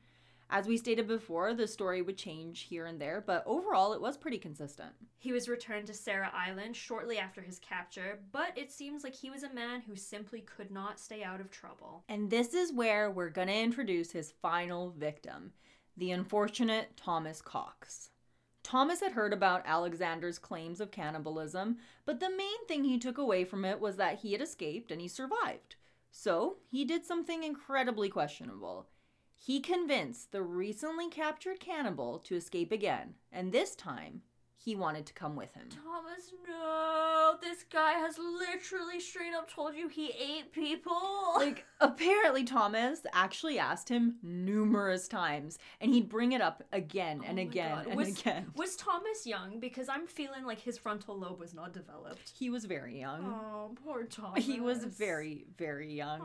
As 0.49 0.67
we 0.67 0.75
stated 0.75 1.07
before, 1.07 1.53
the 1.53 1.67
story 1.67 2.01
would 2.01 2.17
change 2.17 2.61
here 2.61 2.87
and 2.87 2.99
there, 2.99 3.23
but 3.25 3.43
overall 3.45 3.93
it 3.93 4.01
was 4.01 4.17
pretty 4.17 4.39
consistent. 4.39 4.91
He 5.19 5.31
was 5.31 5.47
returned 5.47 5.85
to 5.87 5.93
Sarah 5.93 6.31
Island 6.33 6.75
shortly 6.75 7.19
after 7.19 7.41
his 7.41 7.59
capture, 7.59 8.19
but 8.31 8.57
it 8.57 8.71
seems 8.71 9.03
like 9.03 9.15
he 9.15 9.29
was 9.29 9.43
a 9.43 9.53
man 9.53 9.81
who 9.81 9.95
simply 9.95 10.41
could 10.41 10.71
not 10.71 10.99
stay 10.99 11.23
out 11.23 11.39
of 11.39 11.51
trouble. 11.51 12.03
And 12.09 12.31
this 12.31 12.55
is 12.55 12.73
where 12.73 13.11
we're 13.11 13.29
going 13.29 13.49
to 13.49 13.53
introduce 13.53 14.11
his 14.11 14.33
final 14.41 14.95
victim, 14.97 15.53
the 15.95 16.09
unfortunate 16.09 16.97
Thomas 16.97 17.39
Cox. 17.39 18.09
Thomas 18.63 18.99
had 19.01 19.13
heard 19.13 19.33
about 19.33 19.65
Alexander's 19.65 20.39
claims 20.39 20.79
of 20.79 20.91
cannibalism, 20.91 21.77
but 22.05 22.19
the 22.19 22.29
main 22.29 22.65
thing 22.67 22.83
he 22.83 22.99
took 22.99 23.17
away 23.17 23.43
from 23.43 23.65
it 23.65 23.79
was 23.79 23.97
that 23.97 24.19
he 24.19 24.33
had 24.33 24.41
escaped 24.41 24.91
and 24.91 25.01
he 25.01 25.07
survived. 25.07 25.75
So, 26.11 26.57
he 26.67 26.85
did 26.85 27.05
something 27.05 27.43
incredibly 27.43 28.09
questionable. 28.09 28.87
He 29.35 29.59
convinced 29.59 30.31
the 30.31 30.43
recently 30.43 31.09
captured 31.09 31.59
cannibal 31.59 32.19
to 32.19 32.35
escape 32.35 32.71
again, 32.71 33.15
and 33.31 33.51
this 33.51 33.75
time, 33.75 34.21
he 34.63 34.75
wanted 34.75 35.05
to 35.07 35.13
come 35.13 35.35
with 35.35 35.53
him. 35.55 35.67
Thomas, 35.83 36.31
no! 36.47 37.35
This 37.41 37.63
guy 37.71 37.93
has 37.93 38.17
literally 38.19 38.99
straight 38.99 39.33
up 39.33 39.49
told 39.49 39.75
you 39.75 39.87
he 39.87 40.07
ate 40.19 40.51
people! 40.51 41.33
Like, 41.35 41.65
apparently, 41.81 42.43
Thomas 42.43 42.99
actually 43.13 43.57
asked 43.57 43.89
him 43.89 44.17
numerous 44.21 45.07
times, 45.07 45.57
and 45.79 45.91
he'd 45.91 46.09
bring 46.09 46.33
it 46.33 46.41
up 46.41 46.63
again 46.71 47.21
and 47.25 47.39
Oh 47.39 47.41
again 47.41 47.75
God. 47.75 47.87
and 47.87 47.95
was, 47.95 48.09
again. 48.09 48.51
Was 48.55 48.75
Thomas 48.75 49.25
young? 49.25 49.59
Because 49.59 49.89
I'm 49.89 50.05
feeling 50.05 50.45
like 50.45 50.59
his 50.59 50.77
frontal 50.77 51.17
lobe 51.17 51.39
was 51.39 51.53
not 51.55 51.73
developed. 51.73 52.31
He 52.37 52.49
was 52.49 52.65
very 52.65 52.99
young. 52.99 53.25
Oh, 53.25 53.71
poor 53.83 54.03
Thomas. 54.03 54.45
He 54.45 54.59
was 54.59 54.83
very, 54.83 55.45
very 55.57 55.91
young. 55.91 56.21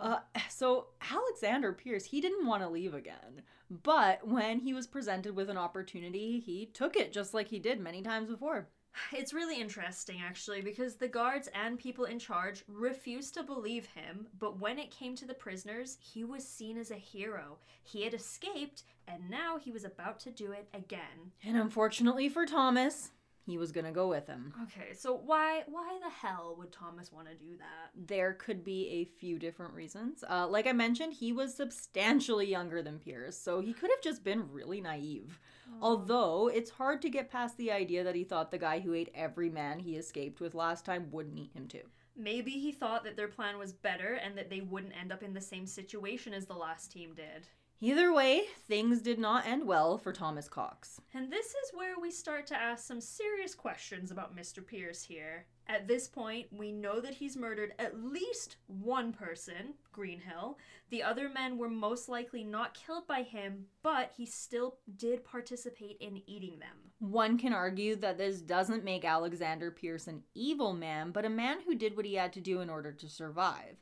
Uh, 0.00 0.18
so, 0.48 0.86
Alexander 1.12 1.72
Pearce, 1.72 2.04
he 2.04 2.20
didn't 2.20 2.46
want 2.46 2.62
to 2.62 2.68
leave 2.68 2.94
again. 2.94 3.42
But 3.70 4.26
when 4.26 4.60
he 4.60 4.72
was 4.72 4.86
presented 4.86 5.34
with 5.34 5.50
an 5.50 5.58
opportunity, 5.58 6.38
he 6.38 6.66
took 6.66 6.96
it 6.96 7.12
just 7.12 7.34
like 7.34 7.48
he 7.48 7.58
did 7.58 7.80
many 7.80 8.02
times 8.02 8.28
before. 8.28 8.68
It's 9.12 9.34
really 9.34 9.60
interesting, 9.60 10.22
actually, 10.24 10.62
because 10.62 10.96
the 10.96 11.08
guards 11.08 11.48
and 11.54 11.78
people 11.78 12.04
in 12.04 12.18
charge 12.18 12.64
refused 12.66 13.34
to 13.34 13.42
believe 13.42 13.86
him, 13.86 14.26
but 14.38 14.58
when 14.58 14.78
it 14.78 14.90
came 14.90 15.14
to 15.16 15.26
the 15.26 15.34
prisoners, 15.34 15.98
he 16.00 16.24
was 16.24 16.46
seen 16.46 16.78
as 16.78 16.90
a 16.90 16.96
hero. 16.96 17.58
He 17.82 18.04
had 18.04 18.14
escaped, 18.14 18.84
and 19.06 19.28
now 19.28 19.58
he 19.58 19.70
was 19.70 19.84
about 19.84 20.18
to 20.20 20.30
do 20.30 20.52
it 20.52 20.68
again. 20.72 21.32
And 21.44 21.56
unfortunately 21.56 22.28
for 22.28 22.46
Thomas, 22.46 23.10
he 23.46 23.58
was 23.58 23.70
to 23.72 23.92
go 23.92 24.08
with 24.08 24.26
him. 24.26 24.52
Okay, 24.64 24.92
so 24.92 25.14
why 25.14 25.62
why 25.66 25.98
the 26.02 26.10
hell 26.10 26.56
would 26.58 26.72
Thomas 26.72 27.12
want 27.12 27.28
to 27.28 27.34
do 27.34 27.56
that? 27.58 27.92
There 27.94 28.32
could 28.32 28.64
be 28.64 28.88
a 28.88 29.04
few 29.04 29.38
different 29.38 29.72
reasons. 29.72 30.24
Uh, 30.28 30.48
like 30.48 30.66
I 30.66 30.72
mentioned, 30.72 31.14
he 31.14 31.32
was 31.32 31.54
substantially 31.54 32.50
younger 32.50 32.82
than 32.82 32.98
Pearce, 32.98 33.38
so 33.38 33.60
he 33.60 33.72
could 33.72 33.90
have 33.90 34.02
just 34.02 34.24
been 34.24 34.50
really 34.50 34.80
naive. 34.80 35.38
Although, 35.80 36.48
it's 36.48 36.70
hard 36.70 37.02
to 37.02 37.10
get 37.10 37.30
past 37.30 37.56
the 37.56 37.72
idea 37.72 38.02
that 38.04 38.14
he 38.14 38.24
thought 38.24 38.50
the 38.50 38.58
guy 38.58 38.80
who 38.80 38.94
ate 38.94 39.10
every 39.14 39.50
man 39.50 39.78
he 39.78 39.96
escaped 39.96 40.40
with 40.40 40.54
last 40.54 40.84
time 40.84 41.08
wouldn't 41.10 41.38
eat 41.38 41.52
him 41.54 41.66
too. 41.68 41.82
Maybe 42.16 42.52
he 42.52 42.72
thought 42.72 43.04
that 43.04 43.16
their 43.16 43.28
plan 43.28 43.58
was 43.58 43.72
better 43.72 44.14
and 44.14 44.38
that 44.38 44.48
they 44.48 44.62
wouldn't 44.62 44.98
end 44.98 45.12
up 45.12 45.22
in 45.22 45.34
the 45.34 45.40
same 45.40 45.66
situation 45.66 46.32
as 46.32 46.46
the 46.46 46.54
last 46.54 46.90
team 46.90 47.14
did. 47.14 47.46
Either 47.78 48.10
way, 48.10 48.40
things 48.66 49.02
did 49.02 49.18
not 49.18 49.46
end 49.46 49.66
well 49.66 49.98
for 49.98 50.10
Thomas 50.10 50.48
Cox. 50.48 50.98
And 51.12 51.30
this 51.30 51.48
is 51.48 51.74
where 51.74 52.00
we 52.00 52.10
start 52.10 52.46
to 52.46 52.56
ask 52.56 52.86
some 52.86 53.02
serious 53.02 53.54
questions 53.54 54.10
about 54.10 54.34
Mr. 54.34 54.66
Pearce 54.66 55.02
here. 55.02 55.44
At 55.66 55.86
this 55.86 56.08
point, 56.08 56.46
we 56.50 56.72
know 56.72 57.00
that 57.00 57.12
he's 57.12 57.36
murdered 57.36 57.74
at 57.78 58.02
least 58.02 58.56
one 58.66 59.12
person, 59.12 59.74
Greenhill. 59.92 60.56
The 60.88 61.02
other 61.02 61.28
men 61.28 61.58
were 61.58 61.68
most 61.68 62.08
likely 62.08 62.42
not 62.42 62.72
killed 62.72 63.06
by 63.06 63.20
him, 63.22 63.66
but 63.82 64.10
he 64.16 64.24
still 64.24 64.78
did 64.96 65.22
participate 65.22 65.98
in 66.00 66.22
eating 66.26 66.58
them. 66.58 66.78
One 67.00 67.36
can 67.36 67.52
argue 67.52 67.94
that 67.96 68.16
this 68.16 68.40
doesn't 68.40 68.84
make 68.84 69.04
Alexander 69.04 69.70
Pearce 69.70 70.06
an 70.06 70.22
evil 70.34 70.72
man, 70.72 71.10
but 71.10 71.26
a 71.26 71.30
man 71.30 71.58
who 71.66 71.74
did 71.74 71.94
what 71.94 72.06
he 72.06 72.14
had 72.14 72.32
to 72.32 72.40
do 72.40 72.60
in 72.60 72.70
order 72.70 72.92
to 72.92 73.08
survive. 73.08 73.76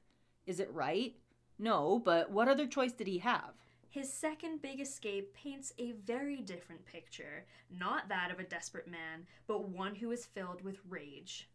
Is 0.47 0.59
it 0.59 0.73
right? 0.73 1.15
No, 1.61 2.03
but 2.05 2.33
what 2.33 2.49
other 2.49 2.67
choice 2.67 2.93
did 2.93 3.07
he 3.07 3.19
have? 3.19 3.55
His 3.95 4.13
second 4.13 4.61
big 4.61 4.81
escape 4.81 5.33
paints 5.35 5.73
a 5.79 5.93
very 5.93 6.41
different 6.41 6.85
picture, 6.85 7.47
not 7.71 8.09
that 8.09 8.33
of 8.33 8.41
a 8.41 8.43
desperate 8.43 8.89
man, 8.89 9.25
but 9.47 9.69
one 9.69 9.95
who 9.95 10.11
is 10.11 10.27
filled 10.27 10.63
with 10.63 10.81
rage. 10.89 11.49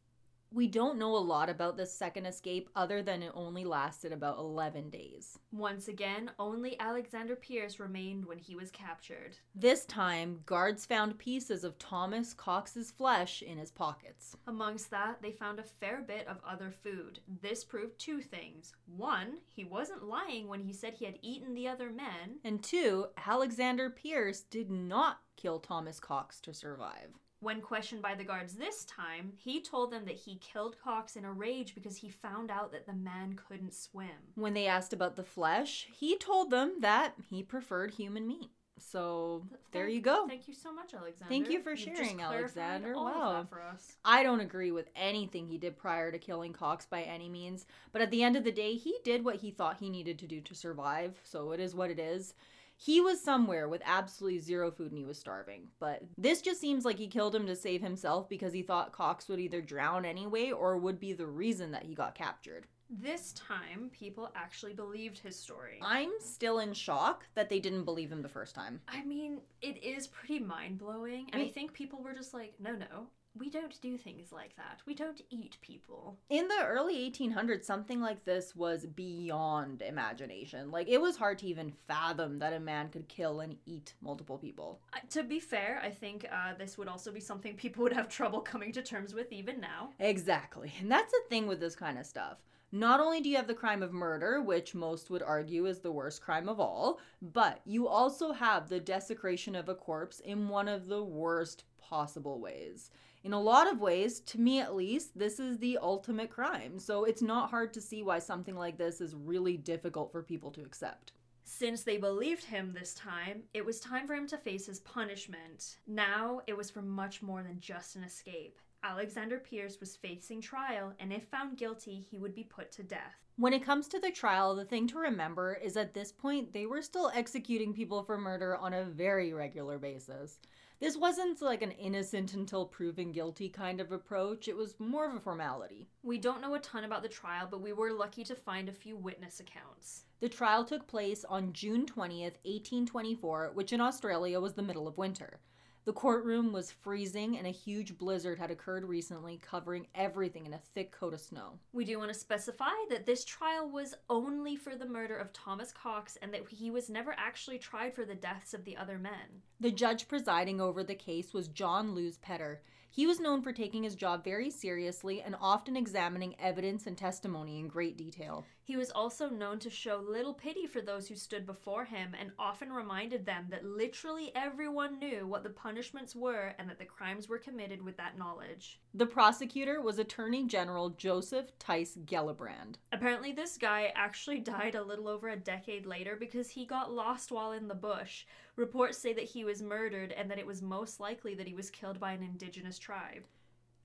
We 0.52 0.68
don't 0.68 0.97
know 0.97 1.16
a 1.16 1.18
lot 1.18 1.50
about 1.50 1.78
this 1.78 1.93
second 1.93 2.26
escape 2.26 2.70
other 2.76 3.04
than 3.04 3.22
it 3.22 3.32
only 3.36 3.64
lasted 3.64 4.12
about 4.12 4.39
11 4.39 4.89
days. 4.89 5.38
Once 5.52 5.88
again, 5.88 6.32
only 6.39 6.80
Alexander 6.80 7.36
Pearce 7.36 7.80
remained 7.80 8.26
when 8.26 8.39
he 8.39 8.56
was 8.56 8.72
captured. 8.72 9.38
This 9.54 9.86
time, 9.86 10.39
guards 10.47 10.88
found 10.88 11.20
pieces 11.20 11.64
of 11.64 11.78
Thomas 11.78 12.34
Cox's 12.34 12.89
flesh 12.89 13.43
in 13.43 13.60
his 13.60 13.70
pockets. 13.70 14.36
Amongst 14.47 14.89
that, 14.89 15.22
they 15.22 15.32
found 15.32 15.60
a 15.60 15.64
fair 15.64 16.04
bit 16.06 16.28
of 16.28 16.38
other 16.47 16.72
food. 16.72 17.20
This 17.41 17.64
proved 17.64 18.00
two 18.00 18.20
things. 18.20 18.74
One, 18.97 19.38
he 19.47 19.66
wasn't 19.66 20.04
lying 20.04 20.47
when 20.47 20.62
he 20.62 20.74
said 20.74 20.93
he 20.95 21.06
had 21.06 21.20
eaten 21.22 21.54
the 21.54 21.68
other 21.68 21.91
men. 21.91 22.39
And 22.43 22.64
two, 22.64 23.06
Alexander 23.24 23.91
Pearce 23.91 24.41
did 24.41 24.72
not 24.72 25.20
kill 25.38 25.60
Thomas 25.60 26.00
Cox 26.00 26.41
to 26.41 26.54
survive. 26.56 27.14
When 27.42 27.62
questioned 27.62 28.02
by 28.02 28.16
the 28.16 28.26
guards 28.26 28.56
this 28.56 28.84
time, 28.84 29.32
he 29.38 29.62
told 29.62 29.92
them 29.92 30.04
that 30.06 30.16
he 30.18 30.36
killed 30.40 30.76
Cox 30.84 31.16
in 31.16 31.24
a 31.24 31.32
rage 31.32 31.74
because 31.74 31.96
he 31.98 32.10
found 32.10 32.52
out 32.52 32.72
that 32.74 32.86
the 32.86 32.94
man 32.94 33.40
couldn't 33.48 33.74
swim. 33.74 34.10
When 34.36 34.54
they 34.54 34.68
asked 34.68 34.92
about 34.92 35.16
the 35.16 35.24
flesh, 35.24 35.88
he 35.98 36.18
told 36.18 36.52
them 36.52 36.82
that 36.82 37.14
he 37.30 37.42
preferred 37.42 37.92
human 37.92 38.28
meat. 38.28 38.50
So 38.78 39.46
there 39.72 39.88
you 39.88 40.02
go. 40.02 40.26
Thank 40.28 40.48
you 40.48 40.54
so 40.54 40.74
much, 40.74 40.94
Alexander. 40.94 41.30
Thank 41.30 41.50
you 41.50 41.62
for 41.62 41.72
You've 41.72 41.98
sharing, 41.98 42.22
Alexander. 42.22 42.94
all 42.96 43.08
of 43.08 43.16
Wow. 43.16 43.34
that 43.34 43.50
for 43.50 43.62
us. 43.62 43.98
I 44.06 44.24
don't 44.24 44.40
agree 44.40 44.72
with 44.72 44.90
anything 44.96 45.48
he 45.48 45.58
did 45.58 45.78
prior 45.78 46.12
to 46.12 46.18
killing 46.20 46.54
Cox 46.54 46.86
by 46.86 47.04
any 47.04 47.28
means, 47.30 47.66
but 47.92 48.02
at 48.02 48.10
the 48.12 48.24
end 48.24 48.36
of 48.38 48.44
the 48.46 48.52
day, 48.54 48.76
he 48.76 48.98
did 49.04 49.24
what 49.26 49.36
he 49.38 49.52
thought 49.52 49.78
he 49.80 49.90
needed 49.90 50.18
to 50.20 50.28
do 50.28 50.40
to 50.42 50.56
survive, 50.56 51.20
so 51.24 51.52
it 51.52 51.60
is 51.60 51.76
what 51.76 51.90
it 51.92 52.00
is. 52.00 52.34
He 52.82 53.02
was 53.02 53.22
somewhere 53.22 53.68
with 53.68 53.82
absolutely 53.84 54.40
zero 54.40 54.72
food 54.72 54.92
and 54.92 54.98
he 54.98 55.04
was 55.04 55.20
starving, 55.20 55.68
but 55.82 56.02
this 56.18 56.42
just 56.42 56.62
seems 56.62 56.86
like 56.86 56.98
he 56.98 57.08
killed 57.08 57.36
him 57.36 57.46
to 57.48 57.56
save 57.56 57.82
himself 57.82 58.30
because 58.30 58.54
he 58.54 58.62
thought 58.62 58.94
Cox 58.94 59.28
would 59.28 59.42
either 59.42 59.60
drown 59.60 60.06
anyway 60.06 60.52
or 60.52 60.78
would 60.78 60.98
be 60.98 61.12
the 61.12 61.28
reason 61.28 61.72
that 61.72 61.84
he 61.84 61.94
got 61.94 62.16
captured. 62.16 62.68
This 62.90 63.34
time, 63.34 63.92
people 63.92 64.32
actually 64.34 64.74
believed 64.74 65.20
his 65.20 65.36
story. 65.36 65.80
I'm 65.84 66.10
still 66.22 66.60
in 66.60 66.72
shock 66.72 67.26
that 67.36 67.50
they 67.50 67.60
didn't 67.60 67.84
believe 67.84 68.14
him 68.14 68.22
the 68.22 68.30
first 68.30 68.56
time. 68.56 68.80
I 68.88 69.04
mean, 69.04 69.42
it 69.62 69.84
is 69.84 70.08
pretty 70.08 70.40
mind 70.40 70.80
blowing, 70.80 71.30
and 71.34 71.42
I 71.42 71.46
I 71.48 71.50
think 71.50 71.74
people 71.74 72.02
were 72.02 72.14
just 72.14 72.34
like, 72.34 72.54
no, 72.60 72.72
no, 72.72 73.08
we 73.38 73.50
don't 73.50 73.80
do 73.82 73.98
things 73.98 74.32
like 74.32 74.56
that. 74.58 74.82
We 74.86 74.94
don't 74.94 75.22
eat 75.30 75.58
people. 75.62 76.18
In 76.30 76.48
the 76.48 76.66
early 76.66 77.10
1800s, 77.10 77.64
something 77.64 78.02
like 78.02 78.26
this 78.26 78.56
was 78.56 78.86
beyond 78.86 79.82
imagination. 79.82 80.72
Like, 80.72 80.88
it 80.88 81.00
was 81.00 81.16
hard 81.16 81.38
to 81.40 81.48
even 81.48 81.74
fathom 81.88 82.40
that 82.40 82.54
a 82.54 82.60
man 82.60 82.90
could 82.90 83.08
kill 83.08 83.42
and 83.42 83.56
eat 83.66 83.94
multiple 84.02 84.38
people. 84.38 84.82
Uh, 84.94 85.00
to 85.12 85.24
be 85.24 85.40
fair, 85.40 85.80
I 85.84 85.90
think 85.90 86.26
uh, 86.32 86.54
this 86.58 86.78
would 86.78 86.88
also 86.88 87.12
be 87.12 87.20
something 87.20 87.54
people 87.58 87.84
would 87.84 87.94
have 87.94 88.10
trouble 88.10 88.42
coming 88.42 88.72
to 88.74 88.82
terms 88.82 89.14
with 89.14 89.32
even 89.32 89.60
now. 89.60 89.92
Exactly. 90.00 90.74
And 90.80 90.92
that's 90.92 91.12
the 91.12 91.22
thing 91.30 91.48
with 91.48 91.60
this 91.60 91.76
kind 91.76 91.98
of 91.98 92.06
stuff. 92.06 92.40
Not 92.72 93.00
only 93.00 93.20
do 93.20 93.30
you 93.30 93.36
have 93.38 93.48
the 93.48 93.56
crime 93.56 93.82
of 93.82 93.94
murder, 93.94 94.42
which 94.42 94.76
most 94.76 95.10
would 95.10 95.24
argue 95.24 95.66
is 95.66 95.80
the 95.80 95.92
worst 95.92 96.22
crime 96.22 96.48
of 96.48 96.60
all, 96.60 97.00
but 97.20 97.62
you 97.66 97.88
also 97.88 98.32
have 98.32 98.70
the 98.70 98.80
desecration 98.80 99.56
of 99.56 99.70
a 99.70 99.76
corpse 99.76 100.20
in 100.20 100.50
one 100.50 100.68
of 100.68 100.88
the 100.88 101.04
worst 101.04 101.64
possible 101.80 102.40
ways. 102.40 102.92
In 103.24 103.34
a 103.34 103.42
lot 103.42 103.70
of 103.70 103.82
ways, 103.82 104.22
to 104.22 104.40
me 104.40 104.60
at 104.60 104.76
least, 104.76 105.18
this 105.18 105.40
is 105.40 105.58
the 105.58 105.78
ultimate 105.82 106.30
crime. 106.30 106.80
So 106.80 107.04
it's 107.04 107.22
not 107.22 107.50
hard 107.50 107.74
to 107.74 107.82
see 107.82 108.02
why 108.02 108.20
something 108.20 108.56
like 108.56 108.78
this 108.78 109.02
is 109.02 109.14
really 109.14 109.58
difficult 109.58 110.12
for 110.12 110.24
people 110.24 110.52
to 110.52 110.62
accept. 110.62 111.12
Since 111.44 111.84
they 111.84 111.98
believed 111.98 112.46
him 112.46 112.72
this 112.72 112.94
time, 112.94 113.44
it 113.54 113.66
was 113.66 113.80
time 113.80 114.08
for 114.08 114.14
him 114.14 114.28
to 114.28 114.38
face 114.38 114.68
his 114.68 114.80
punishment. 114.82 115.80
Now, 115.88 116.42
it 116.48 116.56
was 116.56 116.70
for 116.70 116.82
much 116.82 117.22
more 117.22 117.44
than 117.44 117.60
just 117.60 117.96
an 117.96 118.04
escape. 118.04 118.60
Alexander 118.84 119.40
Pearce 119.40 119.80
was 119.80 119.98
facing 119.98 120.40
trial, 120.40 120.94
and 121.00 121.12
if 121.12 121.26
found 121.26 121.58
guilty, 121.58 122.06
he 122.10 122.18
would 122.18 122.34
be 122.34 122.44
put 122.44 122.72
to 122.74 122.84
death. 122.84 123.16
When 123.36 123.52
it 123.52 123.66
comes 123.66 123.88
to 123.90 124.00
the 124.00 124.12
trial, 124.12 124.56
the 124.56 124.64
thing 124.64 124.88
to 124.88 125.00
remember 125.00 125.56
is 125.56 125.76
at 125.76 125.94
this 125.94 126.12
point, 126.12 126.54
they 126.54 126.66
were 126.66 126.82
still 126.82 127.12
executing 127.14 127.74
people 127.74 128.04
for 128.04 128.18
murder 128.18 128.56
on 128.56 128.74
a 128.74 128.86
very 128.86 129.34
regular 129.34 129.78
basis. 129.78 130.40
This 130.80 130.96
wasn't 130.96 131.42
like 131.42 131.62
an 131.62 131.72
innocent 131.72 132.34
until 132.34 132.66
proven 132.66 133.12
guilty 133.12 133.50
kind 133.50 133.82
of 133.82 133.92
approach, 133.92 134.48
it 134.48 134.56
was 134.56 134.80
more 134.80 135.10
of 135.10 135.14
a 135.14 135.20
formality. 135.20 135.90
We 136.04 136.18
don't 136.18 136.40
know 136.40 136.54
a 136.54 136.60
ton 136.60 136.86
about 136.86 137.04
the 137.04 137.10
trial, 137.10 137.50
but 137.52 137.60
we 137.60 137.74
were 137.74 137.92
lucky 137.92 138.24
to 138.24 138.34
find 138.34 138.70
a 138.70 138.74
few 138.74 138.96
witness 138.96 139.42
accounts. 139.42 140.06
The 140.22 140.30
trial 140.30 140.64
took 140.64 140.88
place 140.88 141.26
on 141.26 141.52
June 141.52 141.86
20th, 141.86 142.38
1824, 142.46 143.52
which 143.54 143.74
in 143.74 143.82
Australia 143.82 144.40
was 144.40 144.54
the 144.54 144.62
middle 144.62 144.88
of 144.88 144.98
winter. 144.98 145.42
The 145.86 145.94
courtroom 145.94 146.52
was 146.52 146.72
freezing 146.72 147.38
and 147.38 147.48
a 147.48 147.52
huge 147.52 147.98
blizzard 147.98 148.38
had 148.38 148.52
occurred 148.52 148.84
recently, 148.84 149.38
covering 149.42 149.88
everything 149.96 150.46
in 150.46 150.54
a 150.54 150.62
thick 150.76 150.92
coat 150.92 151.14
of 151.14 151.22
snow. 151.22 151.60
We 151.74 151.86
do 151.86 151.98
want 151.98 152.14
to 152.14 152.20
specify 152.20 152.72
that 152.90 153.06
this 153.06 153.26
trial 153.26 153.70
was 153.70 153.96
only 154.10 154.56
for 154.56 154.76
the 154.76 154.86
murder 154.86 155.16
of 155.18 155.34
Thomas 155.34 155.72
Cox 155.72 156.18
and 156.22 156.34
that 156.34 156.48
he 156.50 156.70
was 156.70 156.90
never 156.90 157.16
actually 157.18 157.58
tried 157.58 157.96
for 157.96 158.06
the 158.06 158.16
deaths 158.16 158.54
of 158.54 158.66
the 158.66 158.78
other 158.78 159.00
men. 159.00 159.42
The 159.60 159.72
judge 159.72 160.08
presiding 160.08 160.62
over 160.62 160.84
the 160.84 160.96
case 160.96 161.34
was 161.34 161.48
John 161.48 161.96
Lewis 161.96 162.20
Pedder. 162.22 162.62
He 162.92 163.08
was 163.08 163.20
known 163.20 163.42
for 163.42 163.54
taking 163.54 163.84
his 163.84 163.96
job 163.96 164.24
very 164.24 164.50
seriously 164.50 165.22
and 165.22 165.36
often 165.40 165.78
examining 165.78 166.36
evidence 166.40 166.88
and 166.88 166.98
testimony 166.98 167.60
in 167.60 167.68
great 167.68 167.98
detail. 167.98 168.46
He 168.70 168.78
was 168.78 168.92
also 168.92 169.30
known 169.30 169.58
to 169.62 169.70
show 169.72 169.98
little 169.98 170.36
pity 170.36 170.68
for 170.68 170.80
those 170.80 171.08
who 171.08 171.16
stood 171.16 171.44
before 171.48 171.86
him 171.86 172.14
and 172.14 172.30
often 172.38 172.72
reminded 172.72 173.26
them 173.26 173.48
that 173.50 173.66
literally 173.66 174.32
everyone 174.36 175.00
knew 175.00 175.26
what 175.26 175.42
the 175.42 175.50
punishments 175.50 176.16
were 176.16 176.54
and 176.60 176.70
that 176.70 176.78
the 176.78 176.86
crimes 176.86 177.28
were 177.28 177.40
committed 177.40 177.82
with 177.82 177.98
that 177.98 178.20
knowledge. 178.20 178.80
The 178.94 179.08
prosecutor 179.08 179.82
was 179.82 179.98
Attorney 179.98 180.46
General 180.46 180.92
Joseph 180.92 181.58
Tice 181.58 181.98
Gellibrand. 182.06 182.76
Apparently, 182.92 183.32
this 183.32 183.58
guy 183.58 183.92
actually 183.96 184.38
died 184.42 184.76
a 184.76 184.84
little 184.84 185.08
over 185.08 185.30
a 185.30 185.36
decade 185.36 185.88
later 185.88 186.16
because 186.16 186.52
he 186.52 186.64
got 186.68 186.94
lost 186.94 187.32
while 187.32 187.54
in 187.54 187.68
the 187.68 187.74
bush. 187.74 188.26
Reports 188.56 189.00
say 189.00 189.14
that 189.14 189.24
he 189.24 189.44
was 189.44 189.64
murdered 189.64 190.12
and 190.12 190.30
that 190.30 190.38
it 190.38 190.46
was 190.46 190.62
most 190.62 191.00
likely 191.00 191.34
that 191.34 191.48
he 191.48 191.56
was 191.56 191.72
killed 191.72 192.00
by 192.00 192.12
an 192.12 192.22
indigenous 192.22 192.78
tribe. 192.78 193.24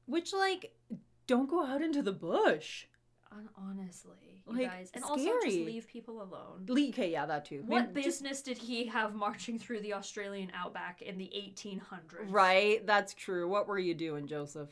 Which, 0.04 0.34
like, 0.34 0.74
don't 1.26 1.48
go 1.48 1.64
out 1.64 1.80
into 1.80 2.02
the 2.02 2.12
bush. 2.12 2.84
Hon- 3.34 3.48
Honestly, 3.56 4.42
you 4.46 4.56
Like, 4.56 4.68
guys. 4.70 4.90
And 4.94 5.02
also 5.04 5.24
just 5.42 5.56
leave 5.58 5.86
people 5.88 6.22
alone. 6.22 6.66
Le- 6.68 6.88
Okay, 6.88 7.10
yeah, 7.10 7.26
that 7.26 7.44
too. 7.44 7.62
What 7.66 7.88
Maybe 7.88 8.02
just- 8.02 8.20
business 8.22 8.42
did 8.42 8.58
he 8.58 8.86
have 8.86 9.14
marching 9.14 9.58
through 9.58 9.80
the 9.80 9.94
Australian 9.94 10.50
outback 10.54 11.02
in 11.02 11.18
the 11.18 11.30
1800s? 11.34 12.30
Right, 12.30 12.86
that's 12.86 13.14
true. 13.14 13.48
What 13.48 13.66
were 13.66 13.78
you 13.78 13.94
doing, 13.94 14.26
Joseph? 14.26 14.70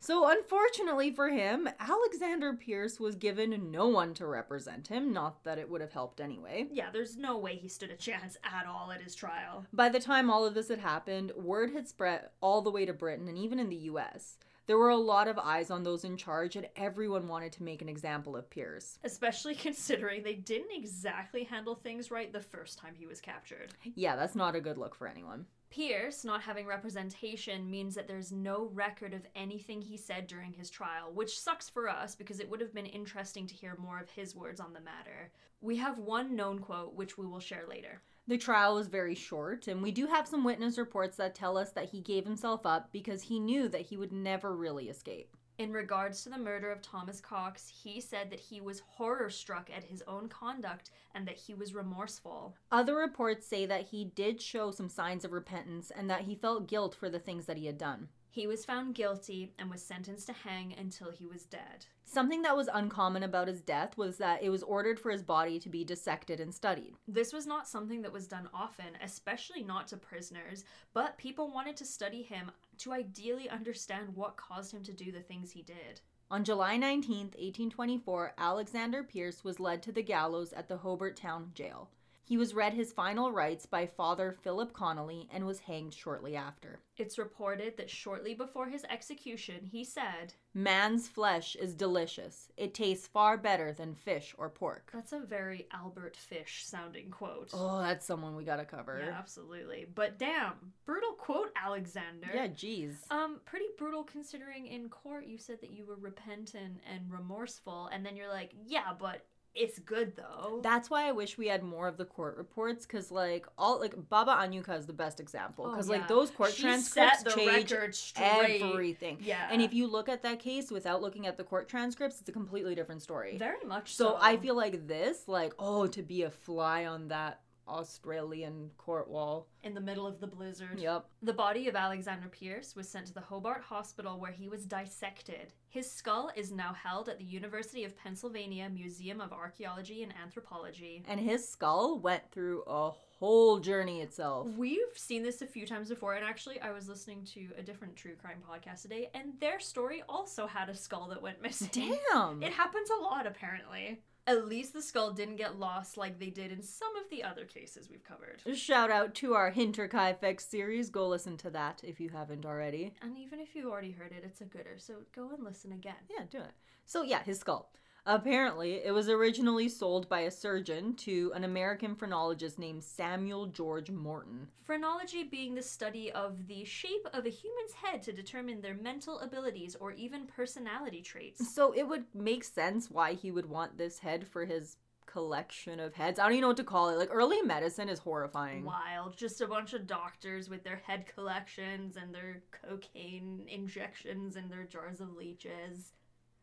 So, 0.00 0.30
unfortunately 0.30 1.10
for 1.10 1.28
him, 1.28 1.68
Alexander 1.80 2.52
Pearce 2.54 3.00
was 3.00 3.16
given 3.16 3.72
no 3.72 3.88
one 3.88 4.14
to 4.14 4.26
represent 4.28 4.86
him, 4.86 5.12
not 5.12 5.42
that 5.42 5.58
it 5.58 5.68
would 5.68 5.80
have 5.80 5.92
helped 5.92 6.20
anyway. 6.20 6.68
Yeah, 6.70 6.90
there's 6.92 7.16
no 7.16 7.36
way 7.36 7.56
he 7.56 7.66
stood 7.66 7.90
a 7.90 7.96
chance 7.96 8.36
at 8.44 8.64
all 8.64 8.92
at 8.92 9.02
his 9.02 9.16
trial. 9.16 9.66
By 9.72 9.88
the 9.88 9.98
time 9.98 10.30
all 10.30 10.46
of 10.46 10.54
this 10.54 10.68
had 10.68 10.78
happened, 10.78 11.32
word 11.34 11.72
had 11.72 11.88
spread 11.88 12.28
all 12.40 12.62
the 12.62 12.70
way 12.70 12.86
to 12.86 12.92
Britain 12.92 13.26
and 13.26 13.36
even 13.36 13.58
in 13.58 13.70
the 13.70 13.76
US. 13.90 14.38
There 14.68 14.76
were 14.76 14.90
a 14.90 14.96
lot 14.98 15.28
of 15.28 15.38
eyes 15.38 15.70
on 15.70 15.82
those 15.82 16.04
in 16.04 16.18
charge, 16.18 16.54
and 16.54 16.68
everyone 16.76 17.26
wanted 17.26 17.52
to 17.52 17.62
make 17.62 17.80
an 17.80 17.88
example 17.88 18.36
of 18.36 18.50
Pearce. 18.50 18.98
Especially 19.02 19.54
considering 19.54 20.22
they 20.22 20.34
didn't 20.34 20.76
exactly 20.76 21.44
handle 21.44 21.74
things 21.74 22.10
right 22.10 22.30
the 22.30 22.40
first 22.40 22.76
time 22.76 22.92
he 22.94 23.06
was 23.06 23.18
captured. 23.18 23.72
Yeah, 23.94 24.14
that's 24.14 24.34
not 24.34 24.54
a 24.54 24.60
good 24.60 24.76
look 24.76 24.94
for 24.94 25.08
anyone. 25.08 25.46
Pearce 25.70 26.22
not 26.22 26.42
having 26.42 26.66
representation 26.66 27.70
means 27.70 27.94
that 27.94 28.06
there's 28.06 28.30
no 28.30 28.70
record 28.74 29.14
of 29.14 29.26
anything 29.34 29.80
he 29.80 29.96
said 29.96 30.26
during 30.26 30.52
his 30.52 30.68
trial, 30.68 31.12
which 31.14 31.40
sucks 31.40 31.70
for 31.70 31.88
us 31.88 32.14
because 32.14 32.38
it 32.38 32.50
would 32.50 32.60
have 32.60 32.74
been 32.74 32.84
interesting 32.84 33.46
to 33.46 33.54
hear 33.54 33.74
more 33.78 33.98
of 33.98 34.10
his 34.10 34.36
words 34.36 34.60
on 34.60 34.74
the 34.74 34.80
matter. 34.80 35.30
We 35.62 35.76
have 35.76 35.96
one 35.96 36.36
known 36.36 36.58
quote, 36.58 36.94
which 36.94 37.16
we 37.16 37.24
will 37.24 37.40
share 37.40 37.64
later. 37.66 38.02
The 38.28 38.36
trial 38.36 38.74
was 38.74 38.88
very 38.88 39.14
short, 39.14 39.68
and 39.68 39.82
we 39.82 39.90
do 39.90 40.06
have 40.06 40.28
some 40.28 40.44
witness 40.44 40.76
reports 40.76 41.16
that 41.16 41.34
tell 41.34 41.56
us 41.56 41.70
that 41.70 41.88
he 41.88 42.02
gave 42.02 42.26
himself 42.26 42.66
up 42.66 42.92
because 42.92 43.22
he 43.22 43.40
knew 43.40 43.70
that 43.70 43.80
he 43.80 43.96
would 43.96 44.12
never 44.12 44.54
really 44.54 44.90
escape. 44.90 45.34
In 45.56 45.72
regards 45.72 46.22
to 46.22 46.28
the 46.28 46.36
murder 46.36 46.70
of 46.70 46.82
Thomas 46.82 47.22
Cox, 47.22 47.72
he 47.82 48.02
said 48.02 48.30
that 48.30 48.38
he 48.38 48.60
was 48.60 48.82
horror 48.86 49.30
struck 49.30 49.70
at 49.74 49.82
his 49.82 50.02
own 50.06 50.28
conduct 50.28 50.90
and 51.14 51.26
that 51.26 51.38
he 51.38 51.54
was 51.54 51.72
remorseful. 51.72 52.54
Other 52.70 52.96
reports 52.96 53.46
say 53.46 53.64
that 53.64 53.86
he 53.86 54.04
did 54.04 54.42
show 54.42 54.72
some 54.72 54.90
signs 54.90 55.24
of 55.24 55.32
repentance 55.32 55.90
and 55.90 56.10
that 56.10 56.20
he 56.20 56.34
felt 56.34 56.68
guilt 56.68 56.94
for 56.94 57.08
the 57.08 57.18
things 57.18 57.46
that 57.46 57.56
he 57.56 57.64
had 57.64 57.78
done. 57.78 58.08
He 58.38 58.46
was 58.46 58.64
found 58.64 58.94
guilty 58.94 59.52
and 59.58 59.68
was 59.68 59.82
sentenced 59.82 60.28
to 60.28 60.32
hang 60.32 60.72
until 60.72 61.10
he 61.10 61.26
was 61.26 61.42
dead. 61.42 61.86
Something 62.04 62.42
that 62.42 62.56
was 62.56 62.70
uncommon 62.72 63.24
about 63.24 63.48
his 63.48 63.60
death 63.60 63.98
was 63.98 64.18
that 64.18 64.44
it 64.44 64.50
was 64.50 64.62
ordered 64.62 65.00
for 65.00 65.10
his 65.10 65.24
body 65.24 65.58
to 65.58 65.68
be 65.68 65.82
dissected 65.82 66.38
and 66.38 66.54
studied. 66.54 66.94
This 67.08 67.32
was 67.32 67.48
not 67.48 67.66
something 67.66 68.00
that 68.02 68.12
was 68.12 68.28
done 68.28 68.48
often, 68.54 68.96
especially 69.02 69.64
not 69.64 69.88
to 69.88 69.96
prisoners, 69.96 70.64
but 70.94 71.18
people 71.18 71.52
wanted 71.52 71.76
to 71.78 71.84
study 71.84 72.22
him 72.22 72.52
to 72.76 72.92
ideally 72.92 73.50
understand 73.50 74.14
what 74.14 74.36
caused 74.36 74.72
him 74.72 74.84
to 74.84 74.92
do 74.92 75.10
the 75.10 75.18
things 75.18 75.50
he 75.50 75.62
did. 75.62 76.00
On 76.30 76.44
July 76.44 76.76
19, 76.76 77.16
1824, 77.18 78.34
Alexander 78.38 79.02
Pearce 79.02 79.42
was 79.42 79.58
led 79.58 79.82
to 79.82 79.90
the 79.90 80.00
gallows 80.04 80.52
at 80.52 80.68
the 80.68 80.76
Hobart 80.76 81.16
Town 81.16 81.50
Jail. 81.54 81.90
He 82.28 82.36
was 82.36 82.52
read 82.52 82.74
his 82.74 82.92
final 82.92 83.32
rites 83.32 83.64
by 83.64 83.86
Father 83.86 84.36
Philip 84.42 84.74
Connolly 84.74 85.30
and 85.32 85.46
was 85.46 85.60
hanged 85.60 85.94
shortly 85.94 86.36
after. 86.36 86.78
It's 86.98 87.16
reported 87.16 87.78
that 87.78 87.88
shortly 87.88 88.34
before 88.34 88.68
his 88.68 88.84
execution, 88.90 89.64
he 89.64 89.82
said, 89.82 90.34
Man's 90.52 91.08
flesh 91.08 91.56
is 91.56 91.72
delicious. 91.72 92.50
It 92.58 92.74
tastes 92.74 93.06
far 93.06 93.38
better 93.38 93.72
than 93.72 93.94
fish 93.94 94.34
or 94.36 94.50
pork. 94.50 94.90
That's 94.92 95.14
a 95.14 95.20
very 95.20 95.68
Albert 95.72 96.18
Fish 96.18 96.66
sounding 96.66 97.10
quote. 97.10 97.48
Oh, 97.54 97.80
that's 97.80 98.04
someone 98.04 98.36
we 98.36 98.44
gotta 98.44 98.66
cover. 98.66 99.00
Yeah, 99.02 99.16
absolutely. 99.16 99.86
But 99.94 100.18
damn, 100.18 100.74
brutal 100.84 101.12
quote, 101.12 101.50
Alexander. 101.56 102.28
Yeah, 102.34 102.48
jeez. 102.48 103.10
Um, 103.10 103.40
pretty 103.46 103.68
brutal 103.78 104.02
considering 104.02 104.66
in 104.66 104.90
court 104.90 105.24
you 105.26 105.38
said 105.38 105.62
that 105.62 105.70
you 105.70 105.86
were 105.86 105.96
repentant 105.96 106.82
and 106.92 107.10
remorseful, 107.10 107.88
and 107.90 108.04
then 108.04 108.16
you're 108.16 108.28
like, 108.28 108.50
yeah, 108.66 108.92
but 108.98 109.24
it's 109.54 109.78
good 109.78 110.14
though. 110.16 110.60
That's 110.62 110.88
why 110.90 111.08
I 111.08 111.12
wish 111.12 111.36
we 111.36 111.48
had 111.48 111.62
more 111.62 111.88
of 111.88 111.96
the 111.96 112.04
court 112.04 112.36
reports, 112.36 112.86
because 112.86 113.10
like 113.10 113.46
all 113.56 113.80
like 113.80 113.94
Baba 114.08 114.32
Anujka 114.32 114.78
is 114.78 114.86
the 114.86 114.92
best 114.92 115.18
example, 115.20 115.66
Oh, 115.66 115.70
because 115.72 115.88
yeah. 115.88 115.96
like 115.96 116.08
those 116.08 116.30
court 116.30 116.52
She 116.52 116.62
transcripts 116.62 117.20
set 117.22 117.24
the 117.24 117.30
change 117.40 117.94
straight. 117.94 118.62
everything. 118.62 119.18
Yeah. 119.20 119.48
And 119.50 119.60
if 119.60 119.74
you 119.74 119.86
look 119.86 120.08
at 120.08 120.22
that 120.22 120.38
case 120.38 120.70
without 120.70 121.02
looking 121.02 121.26
at 121.26 121.36
the 121.36 121.44
court 121.44 121.68
transcripts, 121.68 122.20
it's 122.20 122.28
a 122.28 122.32
completely 122.32 122.74
different 122.74 123.02
story. 123.02 123.36
Very 123.36 123.64
much 123.66 123.94
so. 123.94 124.10
So 124.10 124.18
I 124.20 124.36
feel 124.36 124.54
like 124.56 124.86
this, 124.86 125.26
like, 125.26 125.54
oh, 125.58 125.86
to 125.88 126.02
be 126.02 126.22
a 126.22 126.30
fly 126.30 126.86
on 126.86 127.08
that 127.08 127.40
Australian 127.68 128.70
court 128.76 129.08
wall. 129.08 129.46
in 129.62 129.74
the 129.74 129.80
middle 129.80 130.06
of 130.06 130.20
the 130.20 130.26
blizzard. 130.26 130.78
Yep. 130.78 131.04
The 131.22 131.32
body 131.32 131.68
of 131.68 131.76
Alexander 131.76 132.28
Pearce 132.28 132.74
was 132.74 132.88
sent 132.88 133.06
to 133.06 133.14
the 133.14 133.20
Hobart 133.20 133.62
Hospital 133.62 134.18
where 134.18 134.32
he 134.32 134.48
was 134.48 134.64
dissected. 134.64 135.52
His 135.68 135.90
skull 135.90 136.30
is 136.34 136.50
now 136.50 136.72
held 136.72 137.08
at 137.08 137.18
the 137.18 137.24
University 137.24 137.84
of 137.84 137.96
Pennsylvania 137.96 138.70
Museum 138.72 139.20
of 139.20 139.32
Archaeology 139.32 140.02
and 140.02 140.14
Anthropology. 140.22 141.04
And 141.06 141.20
his 141.20 141.46
skull 141.46 141.98
went 141.98 142.30
through 142.30 142.62
a 142.66 142.90
whole 143.18 143.58
journey 143.58 144.00
itself. 144.00 144.46
We've 144.56 144.78
seen 144.94 145.22
this 145.22 145.42
a 145.42 145.46
few 145.46 145.66
times 145.66 145.88
before, 145.88 146.14
and 146.14 146.24
actually, 146.24 146.60
I 146.60 146.70
was 146.70 146.88
listening 146.88 147.24
to 147.34 147.48
a 147.58 147.62
different 147.62 147.96
true 147.96 148.14
crime 148.14 148.38
podcast 148.48 148.82
today, 148.82 149.10
and 149.12 149.32
their 149.40 149.58
story 149.60 150.02
also 150.08 150.46
had 150.46 150.68
a 150.68 150.74
skull 150.74 151.08
that 151.08 151.20
went 151.20 151.42
missing. 151.42 151.68
Damn. 152.12 152.42
It 152.42 152.52
happens 152.52 152.88
a 152.90 153.02
lot, 153.02 153.26
apparently. 153.26 154.00
At 154.28 154.46
least 154.46 154.74
the 154.74 154.82
skull 154.82 155.12
didn't 155.12 155.36
get 155.36 155.58
lost 155.58 155.96
like 155.96 156.18
they 156.18 156.28
did 156.28 156.52
in 156.52 156.62
some 156.62 156.94
of 156.96 157.08
the 157.08 157.24
other 157.24 157.46
cases 157.46 157.88
we've 157.90 158.04
covered. 158.04 158.42
Shout 158.54 158.90
out 158.90 159.14
to 159.14 159.32
our 159.32 159.50
Hinterkaifeck 159.50 160.38
series. 160.38 160.90
Go 160.90 161.08
listen 161.08 161.38
to 161.38 161.50
that 161.50 161.80
if 161.82 161.98
you 161.98 162.10
haven't 162.10 162.44
already. 162.44 162.92
And 163.00 163.16
even 163.16 163.40
if 163.40 163.54
you've 163.54 163.70
already 163.70 163.90
heard 163.90 164.12
it, 164.12 164.24
it's 164.26 164.42
a 164.42 164.44
gooder, 164.44 164.76
so 164.76 164.96
go 165.16 165.30
and 165.30 165.42
listen 165.42 165.72
again. 165.72 165.94
Yeah, 166.10 166.26
do 166.30 166.40
it. 166.40 166.52
So, 166.84 167.02
yeah, 167.02 167.22
his 167.22 167.38
skull. 167.38 167.72
Apparently, 168.06 168.84
it 168.84 168.92
was 168.92 169.08
originally 169.08 169.68
sold 169.68 170.08
by 170.08 170.20
a 170.20 170.30
surgeon 170.30 170.94
to 170.94 171.30
an 171.34 171.44
American 171.44 171.94
phrenologist 171.94 172.58
named 172.58 172.82
Samuel 172.82 173.46
George 173.46 173.90
Morton. 173.90 174.48
Phrenology 174.62 175.24
being 175.24 175.54
the 175.54 175.62
study 175.62 176.10
of 176.12 176.46
the 176.46 176.64
shape 176.64 177.06
of 177.12 177.26
a 177.26 177.30
human's 177.30 177.72
head 177.74 178.02
to 178.04 178.12
determine 178.12 178.60
their 178.60 178.76
mental 178.76 179.18
abilities 179.20 179.76
or 179.78 179.92
even 179.92 180.26
personality 180.26 181.02
traits. 181.02 181.54
So, 181.54 181.72
it 181.72 181.82
would 181.82 182.04
make 182.14 182.44
sense 182.44 182.90
why 182.90 183.12
he 183.12 183.30
would 183.30 183.46
want 183.46 183.76
this 183.76 183.98
head 183.98 184.26
for 184.26 184.44
his 184.46 184.76
collection 185.04 185.80
of 185.80 185.94
heads. 185.94 186.18
I 186.18 186.24
don't 186.24 186.32
even 186.32 186.42
know 186.42 186.48
what 186.48 186.56
to 186.58 186.64
call 186.64 186.90
it. 186.90 186.98
Like, 186.98 187.08
early 187.10 187.40
medicine 187.42 187.88
is 187.88 187.98
horrifying. 187.98 188.64
Wild. 188.64 189.16
Just 189.16 189.40
a 189.40 189.46
bunch 189.46 189.72
of 189.72 189.86
doctors 189.86 190.48
with 190.48 190.64
their 190.64 190.76
head 190.76 191.06
collections 191.14 191.96
and 191.96 192.14
their 192.14 192.42
cocaine 192.52 193.44
injections 193.48 194.36
and 194.36 194.50
their 194.50 194.64
jars 194.64 195.00
of 195.00 195.16
leeches. 195.16 195.92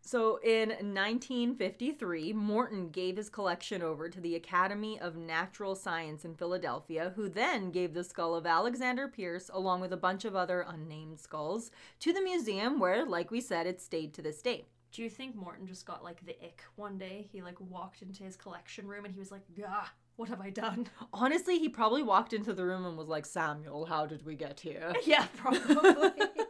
So 0.08 0.40
in 0.44 0.70
1953, 0.70 2.32
Morton 2.34 2.90
gave 2.90 3.18
his 3.18 3.28
collection 3.28 3.82
over 3.82 4.08
to 4.08 4.22
the 4.22 4.36
Academy 4.36 5.00
of 5.00 5.16
Natural 5.16 5.74
Science 5.74 6.24
in 6.24 6.36
Philadelphia, 6.36 7.14
who 7.16 7.28
then 7.28 7.72
gave 7.72 7.96
the 7.96 8.04
skull 8.04 8.36
of 8.36 8.46
Alexander 8.46 9.08
Pearce, 9.08 9.50
along 9.52 9.82
with 9.82 9.92
a 9.92 9.98
bunch 9.98 10.24
of 10.24 10.36
other 10.36 10.64
unnamed 10.70 11.20
skulls, 11.20 11.72
to 12.02 12.14
the 12.14 12.22
museum 12.22 12.80
where, 12.80 13.04
like 13.04 13.32
we 13.32 13.42
said, 13.42 13.66
it 13.66 13.82
stayed 13.82 14.14
to 14.14 14.22
this 14.22 14.44
day. 14.44 14.66
Do 14.92 15.02
you 15.02 15.10
think 15.10 15.36
Morton 15.36 15.66
just 15.66 15.88
got 15.88 16.04
like 16.04 16.24
the 16.24 16.38
ick 16.40 16.62
one 16.76 17.00
day? 17.00 17.28
He 17.32 17.42
like 17.42 17.60
walked 17.60 18.04
into 18.04 18.22
his 18.22 18.36
collection 18.36 18.88
room 18.88 19.06
and 19.06 19.14
he 19.14 19.20
was 19.20 19.32
like, 19.32 19.42
"Gah, 19.58 19.88
what 20.18 20.30
have 20.30 20.40
I 20.40 20.52
done?" 20.52 20.88
Honestly, 21.14 21.58
he 21.58 21.68
probably 21.68 22.04
walked 22.04 22.32
into 22.32 22.54
the 22.54 22.64
room 22.64 22.86
and 22.86 22.96
was 22.96 23.08
like, 23.08 23.26
Samuel, 23.26 23.86
how 23.86 24.06
did 24.06 24.24
we 24.24 24.36
get 24.36 24.60
here? 24.60 24.94
yeah, 25.04 25.26
probably. 25.36 26.12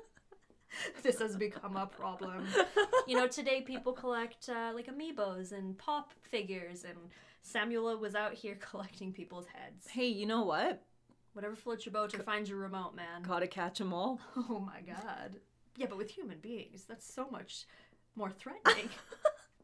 this 1.04 1.20
has 1.20 1.36
become 1.36 1.76
a 1.78 1.86
problem. 1.86 2.46
You 3.08 3.16
know, 3.18 3.28
today 3.28 3.62
people 3.62 3.94
collect 3.94 4.50
uh, 4.50 4.72
like 4.74 4.88
amiibos 4.88 5.52
and 5.52 5.78
pop 5.78 6.14
figures, 6.24 6.84
and 6.84 6.98
Samuela 7.44 8.00
was 8.00 8.16
out 8.16 8.34
here 8.34 8.58
collecting 8.72 9.12
people's 9.14 9.46
heads. 9.48 9.88
Hey, 9.90 10.08
you 10.08 10.26
know 10.26 10.44
what? 10.44 10.82
Whatever 11.34 11.56
floats 11.56 11.86
your 11.86 11.94
boat 11.94 12.16
or 12.16 12.20
finds 12.20 12.50
your 12.50 12.60
remote, 12.60 12.96
man. 12.96 13.22
Gotta 13.24 13.48
catch 13.48 13.82
'em 13.82 13.94
all. 13.94 14.20
Oh 14.50 14.60
my 14.60 14.82
god. 14.82 15.38
Yeah, 15.78 15.88
but 15.90 15.98
with 15.98 16.10
human 16.10 16.38
beings, 16.40 16.86
that's 16.88 17.12
so 17.12 17.28
much 17.30 17.66
more 18.16 18.32
threatening. 18.32 18.90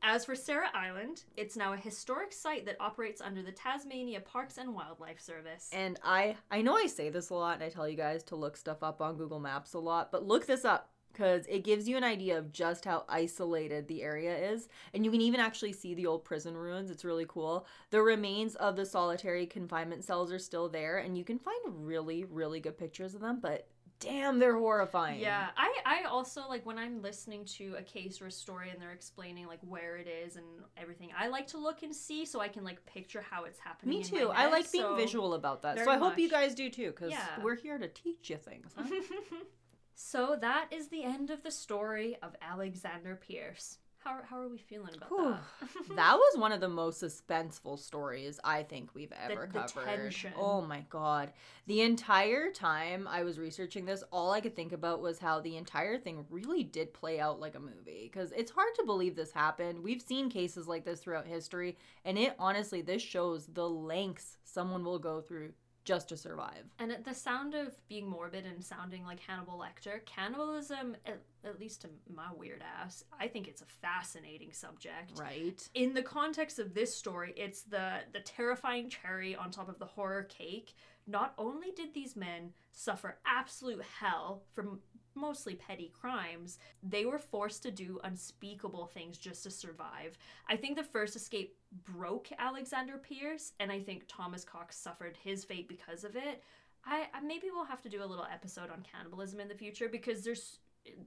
As 0.03 0.26
for 0.26 0.36
Sarah 0.36 0.70
Island, 0.74 1.24
it's 1.38 1.55
now 1.55 1.74
a 1.74 1.78
historic 1.78 2.34
site 2.34 2.66
that 2.66 2.76
operates 2.80 3.22
under 3.22 3.43
the 3.43 3.51
Tasmania 3.51 4.20
Parks 4.20 4.57
and 4.57 4.74
Wildlife 4.74 5.22
Service. 5.22 5.70
And 5.72 5.99
I 6.03 6.36
I 6.49 6.62
know 6.64 6.76
I 6.76 6.88
say 6.88 7.09
this 7.09 7.30
a 7.30 7.36
lot 7.36 7.53
and 7.55 7.64
I 7.64 7.70
tell 7.70 7.88
you 7.88 7.95
guys 7.95 8.24
to 8.26 8.36
look 8.36 8.57
stuff 8.57 8.82
up 8.82 8.99
on 8.99 9.16
Google 9.16 9.39
Maps 9.39 9.74
a 9.74 9.80
lot, 9.80 10.12
but 10.12 10.28
look 10.28 10.47
this 10.47 10.66
up 10.66 10.89
because 11.12 11.45
it 11.47 11.64
gives 11.64 11.88
you 11.88 11.97
an 11.97 12.03
idea 12.03 12.38
of 12.38 12.51
just 12.51 12.86
how 12.86 13.03
isolated 13.09 13.88
the 13.88 14.01
area 14.03 14.36
is. 14.51 14.68
And 14.93 15.03
you 15.05 15.12
can 15.12 15.22
even 15.22 15.39
actually 15.39 15.74
see 15.74 15.93
the 15.93 16.05
old 16.05 16.24
prison 16.26 16.55
ruins. 16.55 16.89
It's 16.89 17.05
really 17.05 17.26
cool. 17.28 17.66
The 17.89 18.01
remains 18.01 18.55
of 18.55 18.76
the 18.76 18.86
solitary 18.86 19.45
confinement 19.45 20.03
cells 20.03 20.32
are 20.32 20.39
still 20.39 20.70
there, 20.70 20.97
and 20.97 21.18
you 21.18 21.24
can 21.24 21.39
find 21.39 21.57
really, 21.68 22.26
really 22.26 22.59
good 22.59 22.78
pictures 22.78 23.14
of 23.16 23.22
them, 23.22 23.39
but 23.41 23.68
damn, 23.99 24.39
they're 24.39 24.57
horrifying. 24.57 25.20
Yeah, 25.20 25.49
I, 25.55 25.76
I 25.86 26.03
also 26.05 26.47
like 26.49 26.66
when 26.66 26.80
I'm 26.80 27.03
listening 27.03 27.45
to 27.57 27.76
a 27.78 27.84
case 27.84 28.20
or 28.20 28.26
a 28.28 28.32
story 28.32 28.72
and 28.72 28.82
they're 28.82 28.93
explaining 28.93 29.45
like 29.45 29.59
where 29.62 29.95
it 29.97 30.07
is 30.07 30.38
and 30.38 30.45
everything. 30.76 31.09
I 31.16 31.28
like 31.28 31.45
to 31.47 31.59
look 31.59 31.84
and 31.84 31.95
see 31.95 32.26
so 32.26 32.39
I 32.41 32.47
can 32.47 32.64
like 32.64 32.84
picture 32.88 33.22
how 33.22 33.43
it's 33.43 33.59
happening. 33.59 33.99
Me 33.99 34.03
too. 34.03 34.32
I 34.34 34.41
head, 34.43 34.51
like 34.51 34.72
being 34.72 34.84
so- 34.86 34.95
visual 34.95 35.36
about 35.36 35.62
that. 35.62 35.78
So 35.84 35.91
I 35.91 35.97
hope 35.97 36.18
you 36.18 36.30
guys 36.32 36.55
do 36.55 36.68
too, 36.72 36.88
because 36.88 37.12
Yeah. 37.12 37.28
we're 37.43 37.55
here 37.55 37.78
to 37.78 37.88
teach 37.88 38.32
you 38.32 38.38
things. 38.38 38.72
Huh? 38.76 38.86
so 39.95 40.37
that 40.39 40.67
is 40.71 40.87
the 40.87 41.03
end 41.03 41.29
of 41.29 41.43
the 41.43 41.51
story 41.51 42.17
of 42.21 42.35
Alexander 42.41 43.19
Pearce. 43.27 43.77
How, 44.03 44.17
how 44.27 44.41
are 44.41 44.47
we 44.47 44.57
feeling 44.57 44.95
about 44.95 45.09
Whew. 45.09 45.35
that? 45.59 45.95
that 45.95 46.15
was 46.15 46.39
one 46.39 46.51
of 46.51 46.59
the 46.59 46.67
most 46.67 47.03
suspenseful 47.03 47.77
stories 47.77 48.39
I 48.43 48.63
think 48.63 48.89
we've 48.95 49.13
ever 49.23 49.47
the 49.51 49.59
covered. 49.59 49.85
tension. 49.85 50.33
Oh 50.39 50.61
my 50.61 50.83
god. 50.89 51.31
The 51.67 51.81
entire 51.81 52.49
time 52.49 53.07
I 53.07 53.21
was 53.21 53.37
researching 53.37 53.85
this, 53.85 54.03
all 54.11 54.31
I 54.31 54.41
could 54.41 54.55
think 54.55 54.71
about 54.71 55.01
was 55.03 55.19
how 55.19 55.39
the 55.39 55.55
entire 55.55 55.99
thing 55.99 56.25
really 56.31 56.63
did 56.63 56.95
play 56.95 57.19
out 57.19 57.39
like 57.39 57.53
a 57.53 57.59
movie 57.59 58.09
because 58.11 58.31
it's 58.31 58.49
hard 58.49 58.73
to 58.79 58.85
believe 58.85 59.15
this 59.15 59.31
happened. 59.31 59.83
We've 59.83 60.01
seen 60.01 60.31
cases 60.31 60.67
like 60.67 60.83
this 60.83 61.01
throughout 61.01 61.27
history 61.27 61.77
and 62.03 62.17
it 62.17 62.33
honestly 62.39 62.81
this 62.81 63.03
shows 63.03 63.45
the 63.45 63.69
lengths 63.69 64.37
someone 64.43 64.83
will 64.83 64.99
go 64.99 65.21
through 65.21 65.53
just 65.84 66.09
to 66.09 66.17
survive. 66.17 66.63
And 66.79 66.91
at 66.91 67.03
the 67.03 67.13
sound 67.13 67.55
of 67.55 67.75
being 67.88 68.07
morbid 68.07 68.45
and 68.45 68.63
sounding 68.63 69.03
like 69.03 69.19
Hannibal 69.19 69.59
Lecter, 69.59 70.05
cannibalism, 70.05 70.95
at, 71.05 71.21
at 71.43 71.59
least 71.59 71.82
to 71.82 71.89
my 72.13 72.27
weird 72.36 72.63
ass, 72.79 73.03
I 73.19 73.27
think 73.27 73.47
it's 73.47 73.61
a 73.61 73.65
fascinating 73.65 74.51
subject. 74.51 75.19
Right? 75.19 75.67
In 75.73 75.93
the 75.93 76.03
context 76.03 76.59
of 76.59 76.73
this 76.73 76.95
story, 76.95 77.34
it's 77.36 77.63
the 77.63 77.99
the 78.13 78.19
terrifying 78.19 78.89
cherry 78.89 79.36
on 79.36 79.51
top 79.51 79.69
of 79.69 79.79
the 79.79 79.86
horror 79.86 80.23
cake. 80.23 80.73
Not 81.07 81.34
only 81.38 81.71
did 81.71 81.93
these 81.93 82.15
men 82.15 82.51
suffer 82.71 83.17
absolute 83.25 83.84
hell 83.99 84.43
from 84.53 84.79
mostly 85.16 85.55
petty 85.55 85.91
crimes, 85.99 86.59
they 86.84 87.05
were 87.05 87.20
forced 87.20 87.64
to 87.64 87.72
do 87.72 87.99
unspeakable 88.03 88.88
things 88.88 89.18
just 89.18 89.43
to 89.43 89.51
survive. 89.51 90.18
I 90.49 90.55
think 90.55 90.78
the 90.78 90.84
first 90.84 91.16
escape 91.16 91.57
broke 91.86 92.30
Alexander 92.38 92.97
Pearce, 92.97 93.53
and 93.59 93.72
I 93.72 93.80
think 93.80 94.03
Thomas 94.07 94.43
Cox 94.43 94.78
suffered 94.78 95.18
his 95.24 95.43
fate 95.43 95.68
because 95.68 96.03
of 96.03 96.16
it. 96.16 96.43
I, 96.86 97.07
I 97.14 97.22
maybe 97.22 97.47
we'll 97.53 97.66
have 97.66 97.82
to 97.84 97.89
do 97.89 98.03
a 98.03 98.05
little 98.05 98.28
episode 98.32 98.70
on 98.70 98.86
cannibalism 98.89 99.39
in 99.39 99.47
the 99.47 99.55
future 99.55 99.88
because 99.88 100.24
there's 100.24 100.59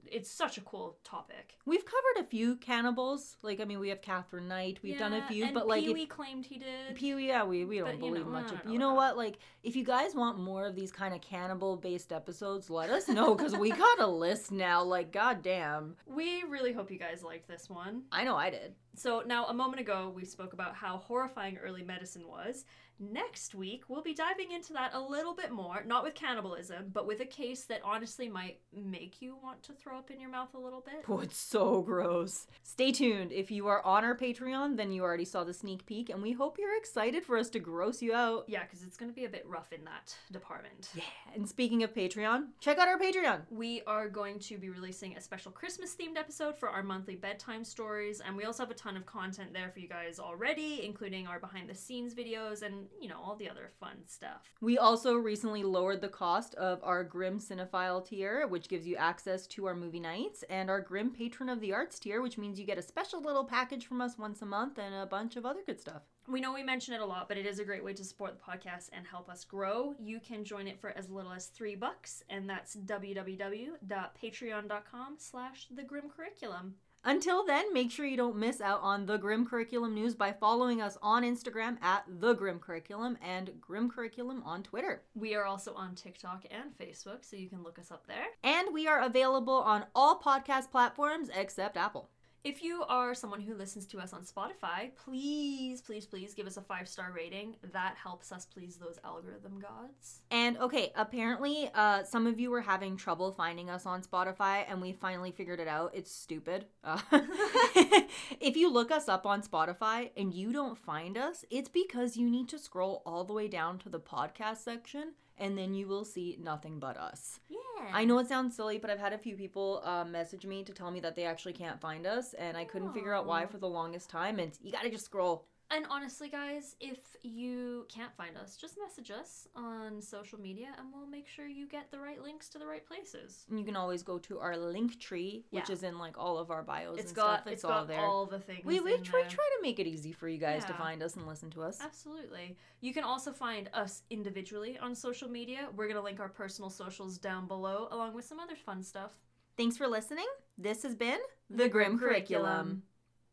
it's 0.05 0.31
such 0.31 0.57
a 0.57 0.61
cool 0.61 0.97
topic. 1.03 1.57
We've 1.65 1.85
covered 1.85 2.25
a 2.25 2.29
few 2.29 2.55
cannibals. 2.55 3.35
Like, 3.41 3.59
I 3.59 3.65
mean, 3.65 3.79
we 3.79 3.89
have 3.89 4.01
Catherine 4.01 4.47
Knight. 4.47 4.79
We've 4.81 4.97
done 4.97 5.13
a 5.13 5.27
few, 5.27 5.51
but 5.51 5.67
like, 5.67 5.83
if, 5.83 5.87
Pee-wee 5.87 6.05
claimed 6.05 6.45
he 6.45 6.57
did. 6.57 6.95
Pee 6.95 7.15
Wee, 7.15 7.27
yeah, 7.27 7.43
we, 7.43 7.65
we 7.65 7.79
don't 7.79 7.87
But, 7.87 7.93
you 7.95 7.99
believe 7.99 8.25
know, 8.25 8.31
much 8.31 8.51
of 8.51 8.65
know 8.65 8.71
You 8.71 8.79
know 8.79 8.93
what? 8.93 9.17
Like, 9.17 9.37
if 9.63 9.75
you 9.75 9.83
guys 9.83 10.15
want 10.15 10.39
more 10.39 10.65
of 10.65 10.75
these 10.75 10.91
kind 10.91 11.13
of 11.13 11.21
cannibal 11.21 11.75
based 11.77 12.13
episodes, 12.13 12.69
let 12.69 12.89
us 12.89 13.07
know 13.07 13.35
because 13.35 13.55
we 13.55 13.71
got 13.71 13.99
a 13.99 14.07
list 14.07 14.51
now. 14.51 14.83
Like, 14.83 15.11
goddamn. 15.11 15.95
we 16.05 16.43
really 16.43 16.71
hope 16.71 16.91
you 16.91 16.99
guys 16.99 17.23
liked 17.23 17.47
this 17.47 17.69
one. 17.69 18.03
I 18.11 18.23
know 18.23 18.35
I 18.35 18.49
did. 18.49 18.75
So 18.95 19.23
now, 19.25 19.45
a 19.47 19.53
moment 19.53 19.81
ago, 19.81 20.11
we 20.15 20.23
spoke 20.23 20.53
about 20.53 20.75
how 20.75 20.97
horrifying 20.97 21.57
early 21.57 21.83
medicine 21.83 22.27
was. 22.27 22.63
Next 22.99 23.53
week, 23.53 23.83
we'll 23.87 24.01
be 24.01 24.13
diving 24.13 24.51
into 24.51 24.73
that 24.73 24.93
a 24.93 24.99
little 24.99 25.33
bit 25.33 25.51
more, 25.51 25.83
not 25.85 26.03
with 26.03 26.15
cannibalism, 26.15 26.91
but 26.93 27.05
with 27.05 27.19
a 27.19 27.25
case 27.25 27.65
that 27.65 27.81
honestly 27.83 28.29
might 28.29 28.59
make 28.73 29.21
you 29.21 29.35
want 29.43 29.61
to 29.63 29.73
throw 29.73 29.97
up 29.97 30.11
in 30.11 30.19
your 30.19 30.29
mouth 30.29 30.53
a 30.53 30.59
little 30.59 30.81
bit. 30.81 31.03
Oh, 31.09 31.19
it's 31.19 31.37
so 31.37 31.81
gross. 31.81 32.47
Stay 32.63 32.91
tuned. 32.91 33.31
If 33.31 33.51
you 33.51 33.67
are 33.67 33.85
on 33.85 34.05
our 34.05 34.15
Patreon, 34.15 34.77
then 34.77 34.91
you 34.91 35.03
already 35.03 35.25
saw 35.25 35.43
the 35.43 35.53
sneak 35.53 35.85
peek, 35.85 36.09
and 36.09 36.21
we 36.21 36.31
hope 36.31 36.57
you're 36.57 36.77
excited 36.77 37.25
for 37.25 37.37
us 37.37 37.49
to 37.49 37.59
gross 37.59 38.01
you 38.01 38.13
out. 38.13 38.45
Yeah, 38.47 38.63
because 38.63 38.83
it's 38.83 38.97
going 38.97 39.11
to 39.11 39.15
be 39.15 39.25
a 39.25 39.29
bit 39.29 39.45
rough 39.45 39.73
in 39.73 39.83
that 39.85 40.15
department. 40.31 40.89
Yeah. 40.95 41.03
And 41.33 41.47
speaking 41.47 41.83
of 41.83 41.93
Patreon, 41.93 42.47
check 42.59 42.77
out 42.77 42.87
our 42.87 42.97
Patreon. 42.97 43.41
We 43.49 43.81
are 43.87 44.07
going 44.07 44.39
to 44.39 44.57
be 44.57 44.69
releasing 44.69 45.17
a 45.17 45.21
special 45.21 45.51
Christmas 45.51 45.95
themed 45.95 46.17
episode 46.17 46.57
for 46.57 46.69
our 46.69 46.83
monthly 46.83 47.15
bedtime 47.15 47.65
stories, 47.65 48.21
and 48.25 48.37
we 48.37 48.45
also 48.45 48.63
have 48.63 48.71
a 48.71 48.75
ton 48.75 48.95
of 48.95 49.05
content 49.05 49.53
there 49.53 49.69
for 49.69 49.79
you 49.79 49.89
guys 49.89 50.19
already, 50.19 50.85
including 50.85 51.27
our 51.27 51.39
behind 51.39 51.69
the 51.69 51.75
scenes 51.75 52.13
videos 52.13 52.61
and, 52.61 52.84
you 52.99 53.09
know, 53.09 53.19
all 53.23 53.35
the 53.35 53.49
other 53.49 53.71
fun 53.79 53.97
stuff. 54.07 54.53
We 54.61 54.77
also 54.77 55.15
recently 55.15 55.63
lowered 55.63 56.01
the 56.01 56.07
cost 56.07 56.55
of 56.55 56.79
our 56.83 57.03
Grim 57.03 57.39
Cinephile 57.39 58.05
tier, 58.05 58.47
which 58.47 58.69
gives 58.69 58.87
you 58.87 58.95
access 58.95 59.47
to 59.47 59.65
our 59.65 59.75
movie 59.75 59.99
nights, 59.99 60.43
and 60.49 60.69
our 60.69 60.81
Grim 60.81 61.11
Patron 61.11 61.49
of 61.49 61.61
the 61.61 61.73
Arts 61.73 61.99
tier, 61.99 62.21
which 62.21 62.37
means 62.37 62.59
you 62.59 62.65
get 62.65 62.77
a 62.77 62.81
special 62.81 63.21
little 63.21 63.45
package 63.45 63.85
from 63.85 64.01
us 64.01 64.17
once 64.17 64.41
a 64.41 64.45
month 64.45 64.77
and 64.77 64.95
a 64.95 65.05
bunch 65.05 65.35
of 65.35 65.45
other 65.45 65.61
good 65.65 65.79
stuff. 65.79 66.03
We 66.27 66.41
know 66.41 66.53
we 66.53 66.63
mention 66.63 66.95
it 66.95 67.01
a 67.01 67.05
lot, 67.05 67.27
but 67.27 67.37
it 67.37 67.45
is 67.45 67.59
a 67.59 67.63
great 67.63 67.83
way 67.83 67.93
to 67.93 68.03
support 68.03 68.33
the 68.33 68.51
podcast 68.51 68.89
and 68.91 69.05
help 69.05 69.29
us 69.29 69.43
grow. 69.43 69.93
You 69.99 70.19
can 70.19 70.43
join 70.43 70.67
it 70.67 70.81
for 70.81 70.89
as 70.89 71.07
little 71.09 71.31
as 71.31 71.45
three 71.47 71.75
bucks, 71.75 72.23
and 72.29 72.49
that's 72.49 72.75
www.patreon.com 72.75 75.15
slash 75.19 75.67
the 75.69 75.83
grim 75.83 76.09
curriculum. 76.09 76.75
Until 77.07 77.45
then, 77.45 77.71
make 77.71 77.91
sure 77.91 78.07
you 78.07 78.17
don't 78.17 78.35
miss 78.35 78.59
out 78.59 78.79
on 78.81 79.05
the 79.05 79.17
Grim 79.17 79.45
Curriculum 79.45 79.93
news 79.93 80.15
by 80.15 80.31
following 80.31 80.81
us 80.81 80.97
on 81.03 81.21
Instagram 81.21 81.77
at 81.83 82.03
the 82.07 82.33
Grim 82.33 82.57
Curriculum 82.57 83.15
and 83.21 83.61
Grim 83.61 83.91
Curriculum 83.91 84.41
on 84.43 84.63
Twitter. 84.63 85.03
We 85.13 85.35
are 85.35 85.45
also 85.45 85.75
on 85.75 85.93
TikTok 85.93 86.45
and 86.49 86.75
Facebook, 86.75 87.23
so 87.23 87.35
you 87.35 87.47
can 87.47 87.61
look 87.61 87.77
us 87.77 87.91
up 87.91 88.07
there. 88.07 88.25
And 88.43 88.73
we 88.73 88.87
are 88.87 89.01
available 89.01 89.53
on 89.53 89.85
all 89.93 90.19
podcast 90.19 90.71
platforms 90.71 91.29
except 91.35 91.77
Apple. 91.77 92.09
If 92.45 92.61
you 92.61 92.83
are 92.87 93.15
someone 93.15 93.41
who 93.41 93.55
listens 93.55 93.87
to 93.87 93.97
us 93.97 94.13
on 94.13 94.21
Spotify, 94.21 94.91
please, 95.03 95.81
please, 95.81 96.05
please 96.05 96.35
give 96.35 96.45
us 96.45 96.57
a 96.57 96.61
five 96.61 96.87
star 96.87 97.11
rating. 97.11 97.55
That 97.73 97.95
helps 97.97 98.31
us 98.31 98.45
please 98.45 98.75
those 98.75 98.99
algorithm 99.03 99.59
gods. 99.59 100.21
And 100.29 100.55
okay, 100.59 100.91
apparently, 100.95 101.71
uh, 101.73 102.03
some 102.03 102.27
of 102.27 102.39
you 102.39 102.51
were 102.51 102.61
having 102.61 102.97
trouble 102.97 103.31
finding 103.31 103.71
us 103.71 103.87
on 103.87 104.03
Spotify, 104.03 104.63
and 104.69 104.79
we 104.79 104.93
finally 104.93 105.31
figured 105.31 105.59
it 105.59 105.67
out. 105.67 105.95
It's 105.95 106.11
stupid. 106.11 106.67
Uh, 106.83 106.99
if 108.39 108.55
you 108.55 108.71
look 108.71 108.91
us 108.91 109.09
up 109.09 109.25
on 109.25 109.41
Spotify 109.41 110.11
and 110.15 110.31
you 110.31 110.53
don't 110.53 110.77
find 110.77 111.17
us, 111.17 111.45
it's 111.49 111.69
because 111.69 112.15
you 112.15 112.29
need 112.29 112.47
to 112.49 112.59
scroll 112.59 113.01
all 113.07 113.23
the 113.23 113.33
way 113.33 113.47
down 113.47 113.79
to 113.79 113.89
the 113.89 113.99
podcast 113.99 114.57
section, 114.57 115.13
and 115.35 115.57
then 115.57 115.73
you 115.73 115.87
will 115.87 116.05
see 116.05 116.37
nothing 116.39 116.77
but 116.77 116.95
us. 116.95 117.39
Yeah. 117.49 117.64
I 117.93 118.05
know 118.05 118.19
it 118.19 118.27
sounds 118.27 118.55
silly, 118.55 118.77
but 118.77 118.89
I've 118.89 118.99
had 118.99 119.13
a 119.13 119.17
few 119.17 119.35
people 119.35 119.81
uh, 119.83 120.03
message 120.05 120.45
me 120.45 120.63
to 120.63 120.73
tell 120.73 120.91
me 120.91 120.99
that 121.01 121.15
they 121.15 121.25
actually 121.25 121.53
can't 121.53 121.79
find 121.79 122.05
us, 122.05 122.33
and 122.33 122.57
I 122.57 122.65
couldn't 122.65 122.93
figure 122.93 123.13
out 123.13 123.25
why 123.25 123.45
for 123.45 123.57
the 123.57 123.67
longest 123.67 124.09
time. 124.09 124.39
And 124.39 124.51
you 124.61 124.71
gotta 124.71 124.89
just 124.89 125.05
scroll. 125.05 125.45
And 125.71 125.85
honestly, 125.89 126.29
guys, 126.29 126.75
if 126.79 126.99
you 127.23 127.87
can't 127.89 128.15
find 128.15 128.37
us, 128.37 128.55
just 128.55 128.75
message 128.81 129.09
us 129.09 129.47
on 129.55 129.99
social 129.99 130.39
media 130.39 130.67
and 130.77 130.87
we'll 130.93 131.07
make 131.07 131.27
sure 131.27 131.47
you 131.47 131.67
get 131.67 131.89
the 131.89 131.99
right 131.99 132.21
links 132.21 132.49
to 132.49 132.59
the 132.59 132.67
right 132.67 132.85
places. 132.85 133.45
And 133.49 133.57
you 133.59 133.65
can 133.65 133.75
always 133.75 134.03
go 134.03 134.19
to 134.19 134.39
our 134.39 134.55
link 134.55 134.99
tree, 134.99 135.43
which 135.49 135.67
Yeah. 135.69 135.73
is 135.73 135.81
in 135.83 135.97
like 135.97 136.19
all 136.19 136.37
of 136.37 136.51
our 136.51 136.61
bios 136.61 136.99
It's 136.99 137.07
and 137.07 137.15
got 137.15 137.39
stuff. 137.41 137.47
It's, 137.47 137.53
it's 137.55 137.63
all 137.65 137.71
got 137.81 137.87
there. 137.87 137.99
all 137.99 138.25
the 138.27 138.39
things. 138.39 138.63
we 138.63 138.79
we 138.79 138.97
try, 138.99 139.21
there. 139.21 139.29
try 139.29 139.43
to 139.57 139.61
make 139.63 139.79
it 139.79 139.87
easy 139.87 140.11
for 140.11 140.29
you 140.29 140.37
guys 140.37 140.63
to 140.65 140.73
find 140.73 141.01
us 141.01 141.15
and 141.15 141.25
listen 141.25 141.49
to 141.51 141.63
us. 141.63 141.81
Absolutely. 141.81 142.55
You 142.81 142.93
can 142.93 143.03
also 143.03 143.31
find 143.31 143.67
us 143.73 144.03
individually 144.11 144.77
on 144.77 144.93
social 144.93 145.29
media. 145.29 145.69
We're 145.75 145.87
going 145.87 145.95
to 145.97 146.03
link 146.03 146.19
our 146.19 146.29
personal 146.29 146.69
socials 146.69 147.17
down 147.17 147.47
below, 147.47 147.87
along 147.89 148.13
with 148.13 148.25
some 148.25 148.39
other 148.39 148.55
fun 148.55 148.83
stuff. 148.83 149.13
Thanks 149.57 149.77
for 149.77 149.87
listening. 149.87 150.27
This 150.59 150.83
has 150.83 150.93
been 150.95 151.19
The 151.49 151.69
Grim 151.69 151.97
Curriculum. 151.97 152.83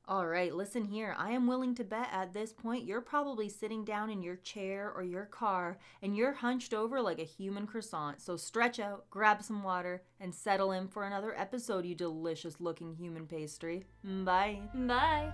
All 0.08 0.26
right, 0.26 0.52
listen 0.52 0.84
here. 0.84 1.14
I 1.16 1.30
am 1.30 1.46
willing 1.46 1.76
to 1.76 1.84
bet 1.84 2.08
at 2.12 2.34
this 2.34 2.52
point 2.52 2.84
you're 2.84 3.00
probably 3.00 3.48
sitting 3.48 3.84
down 3.84 4.10
in 4.10 4.22
your 4.22 4.36
chair 4.36 4.92
or 4.94 5.04
your 5.04 5.26
car 5.26 5.78
and 6.02 6.16
you're 6.16 6.32
hunched 6.32 6.74
over 6.74 7.00
like 7.00 7.20
a 7.20 7.24
human 7.24 7.66
croissant. 7.66 8.20
So 8.20 8.36
stretch 8.36 8.80
out, 8.80 9.08
grab 9.10 9.42
some 9.42 9.62
water, 9.62 10.02
and 10.18 10.34
settle 10.34 10.72
in 10.72 10.88
for 10.88 11.04
another 11.04 11.38
episode, 11.38 11.84
you 11.84 11.94
delicious 11.94 12.60
looking 12.60 12.94
human 12.96 13.26
pastry. 13.26 13.84
Bye. 14.02 14.60
Bye. 14.74 15.32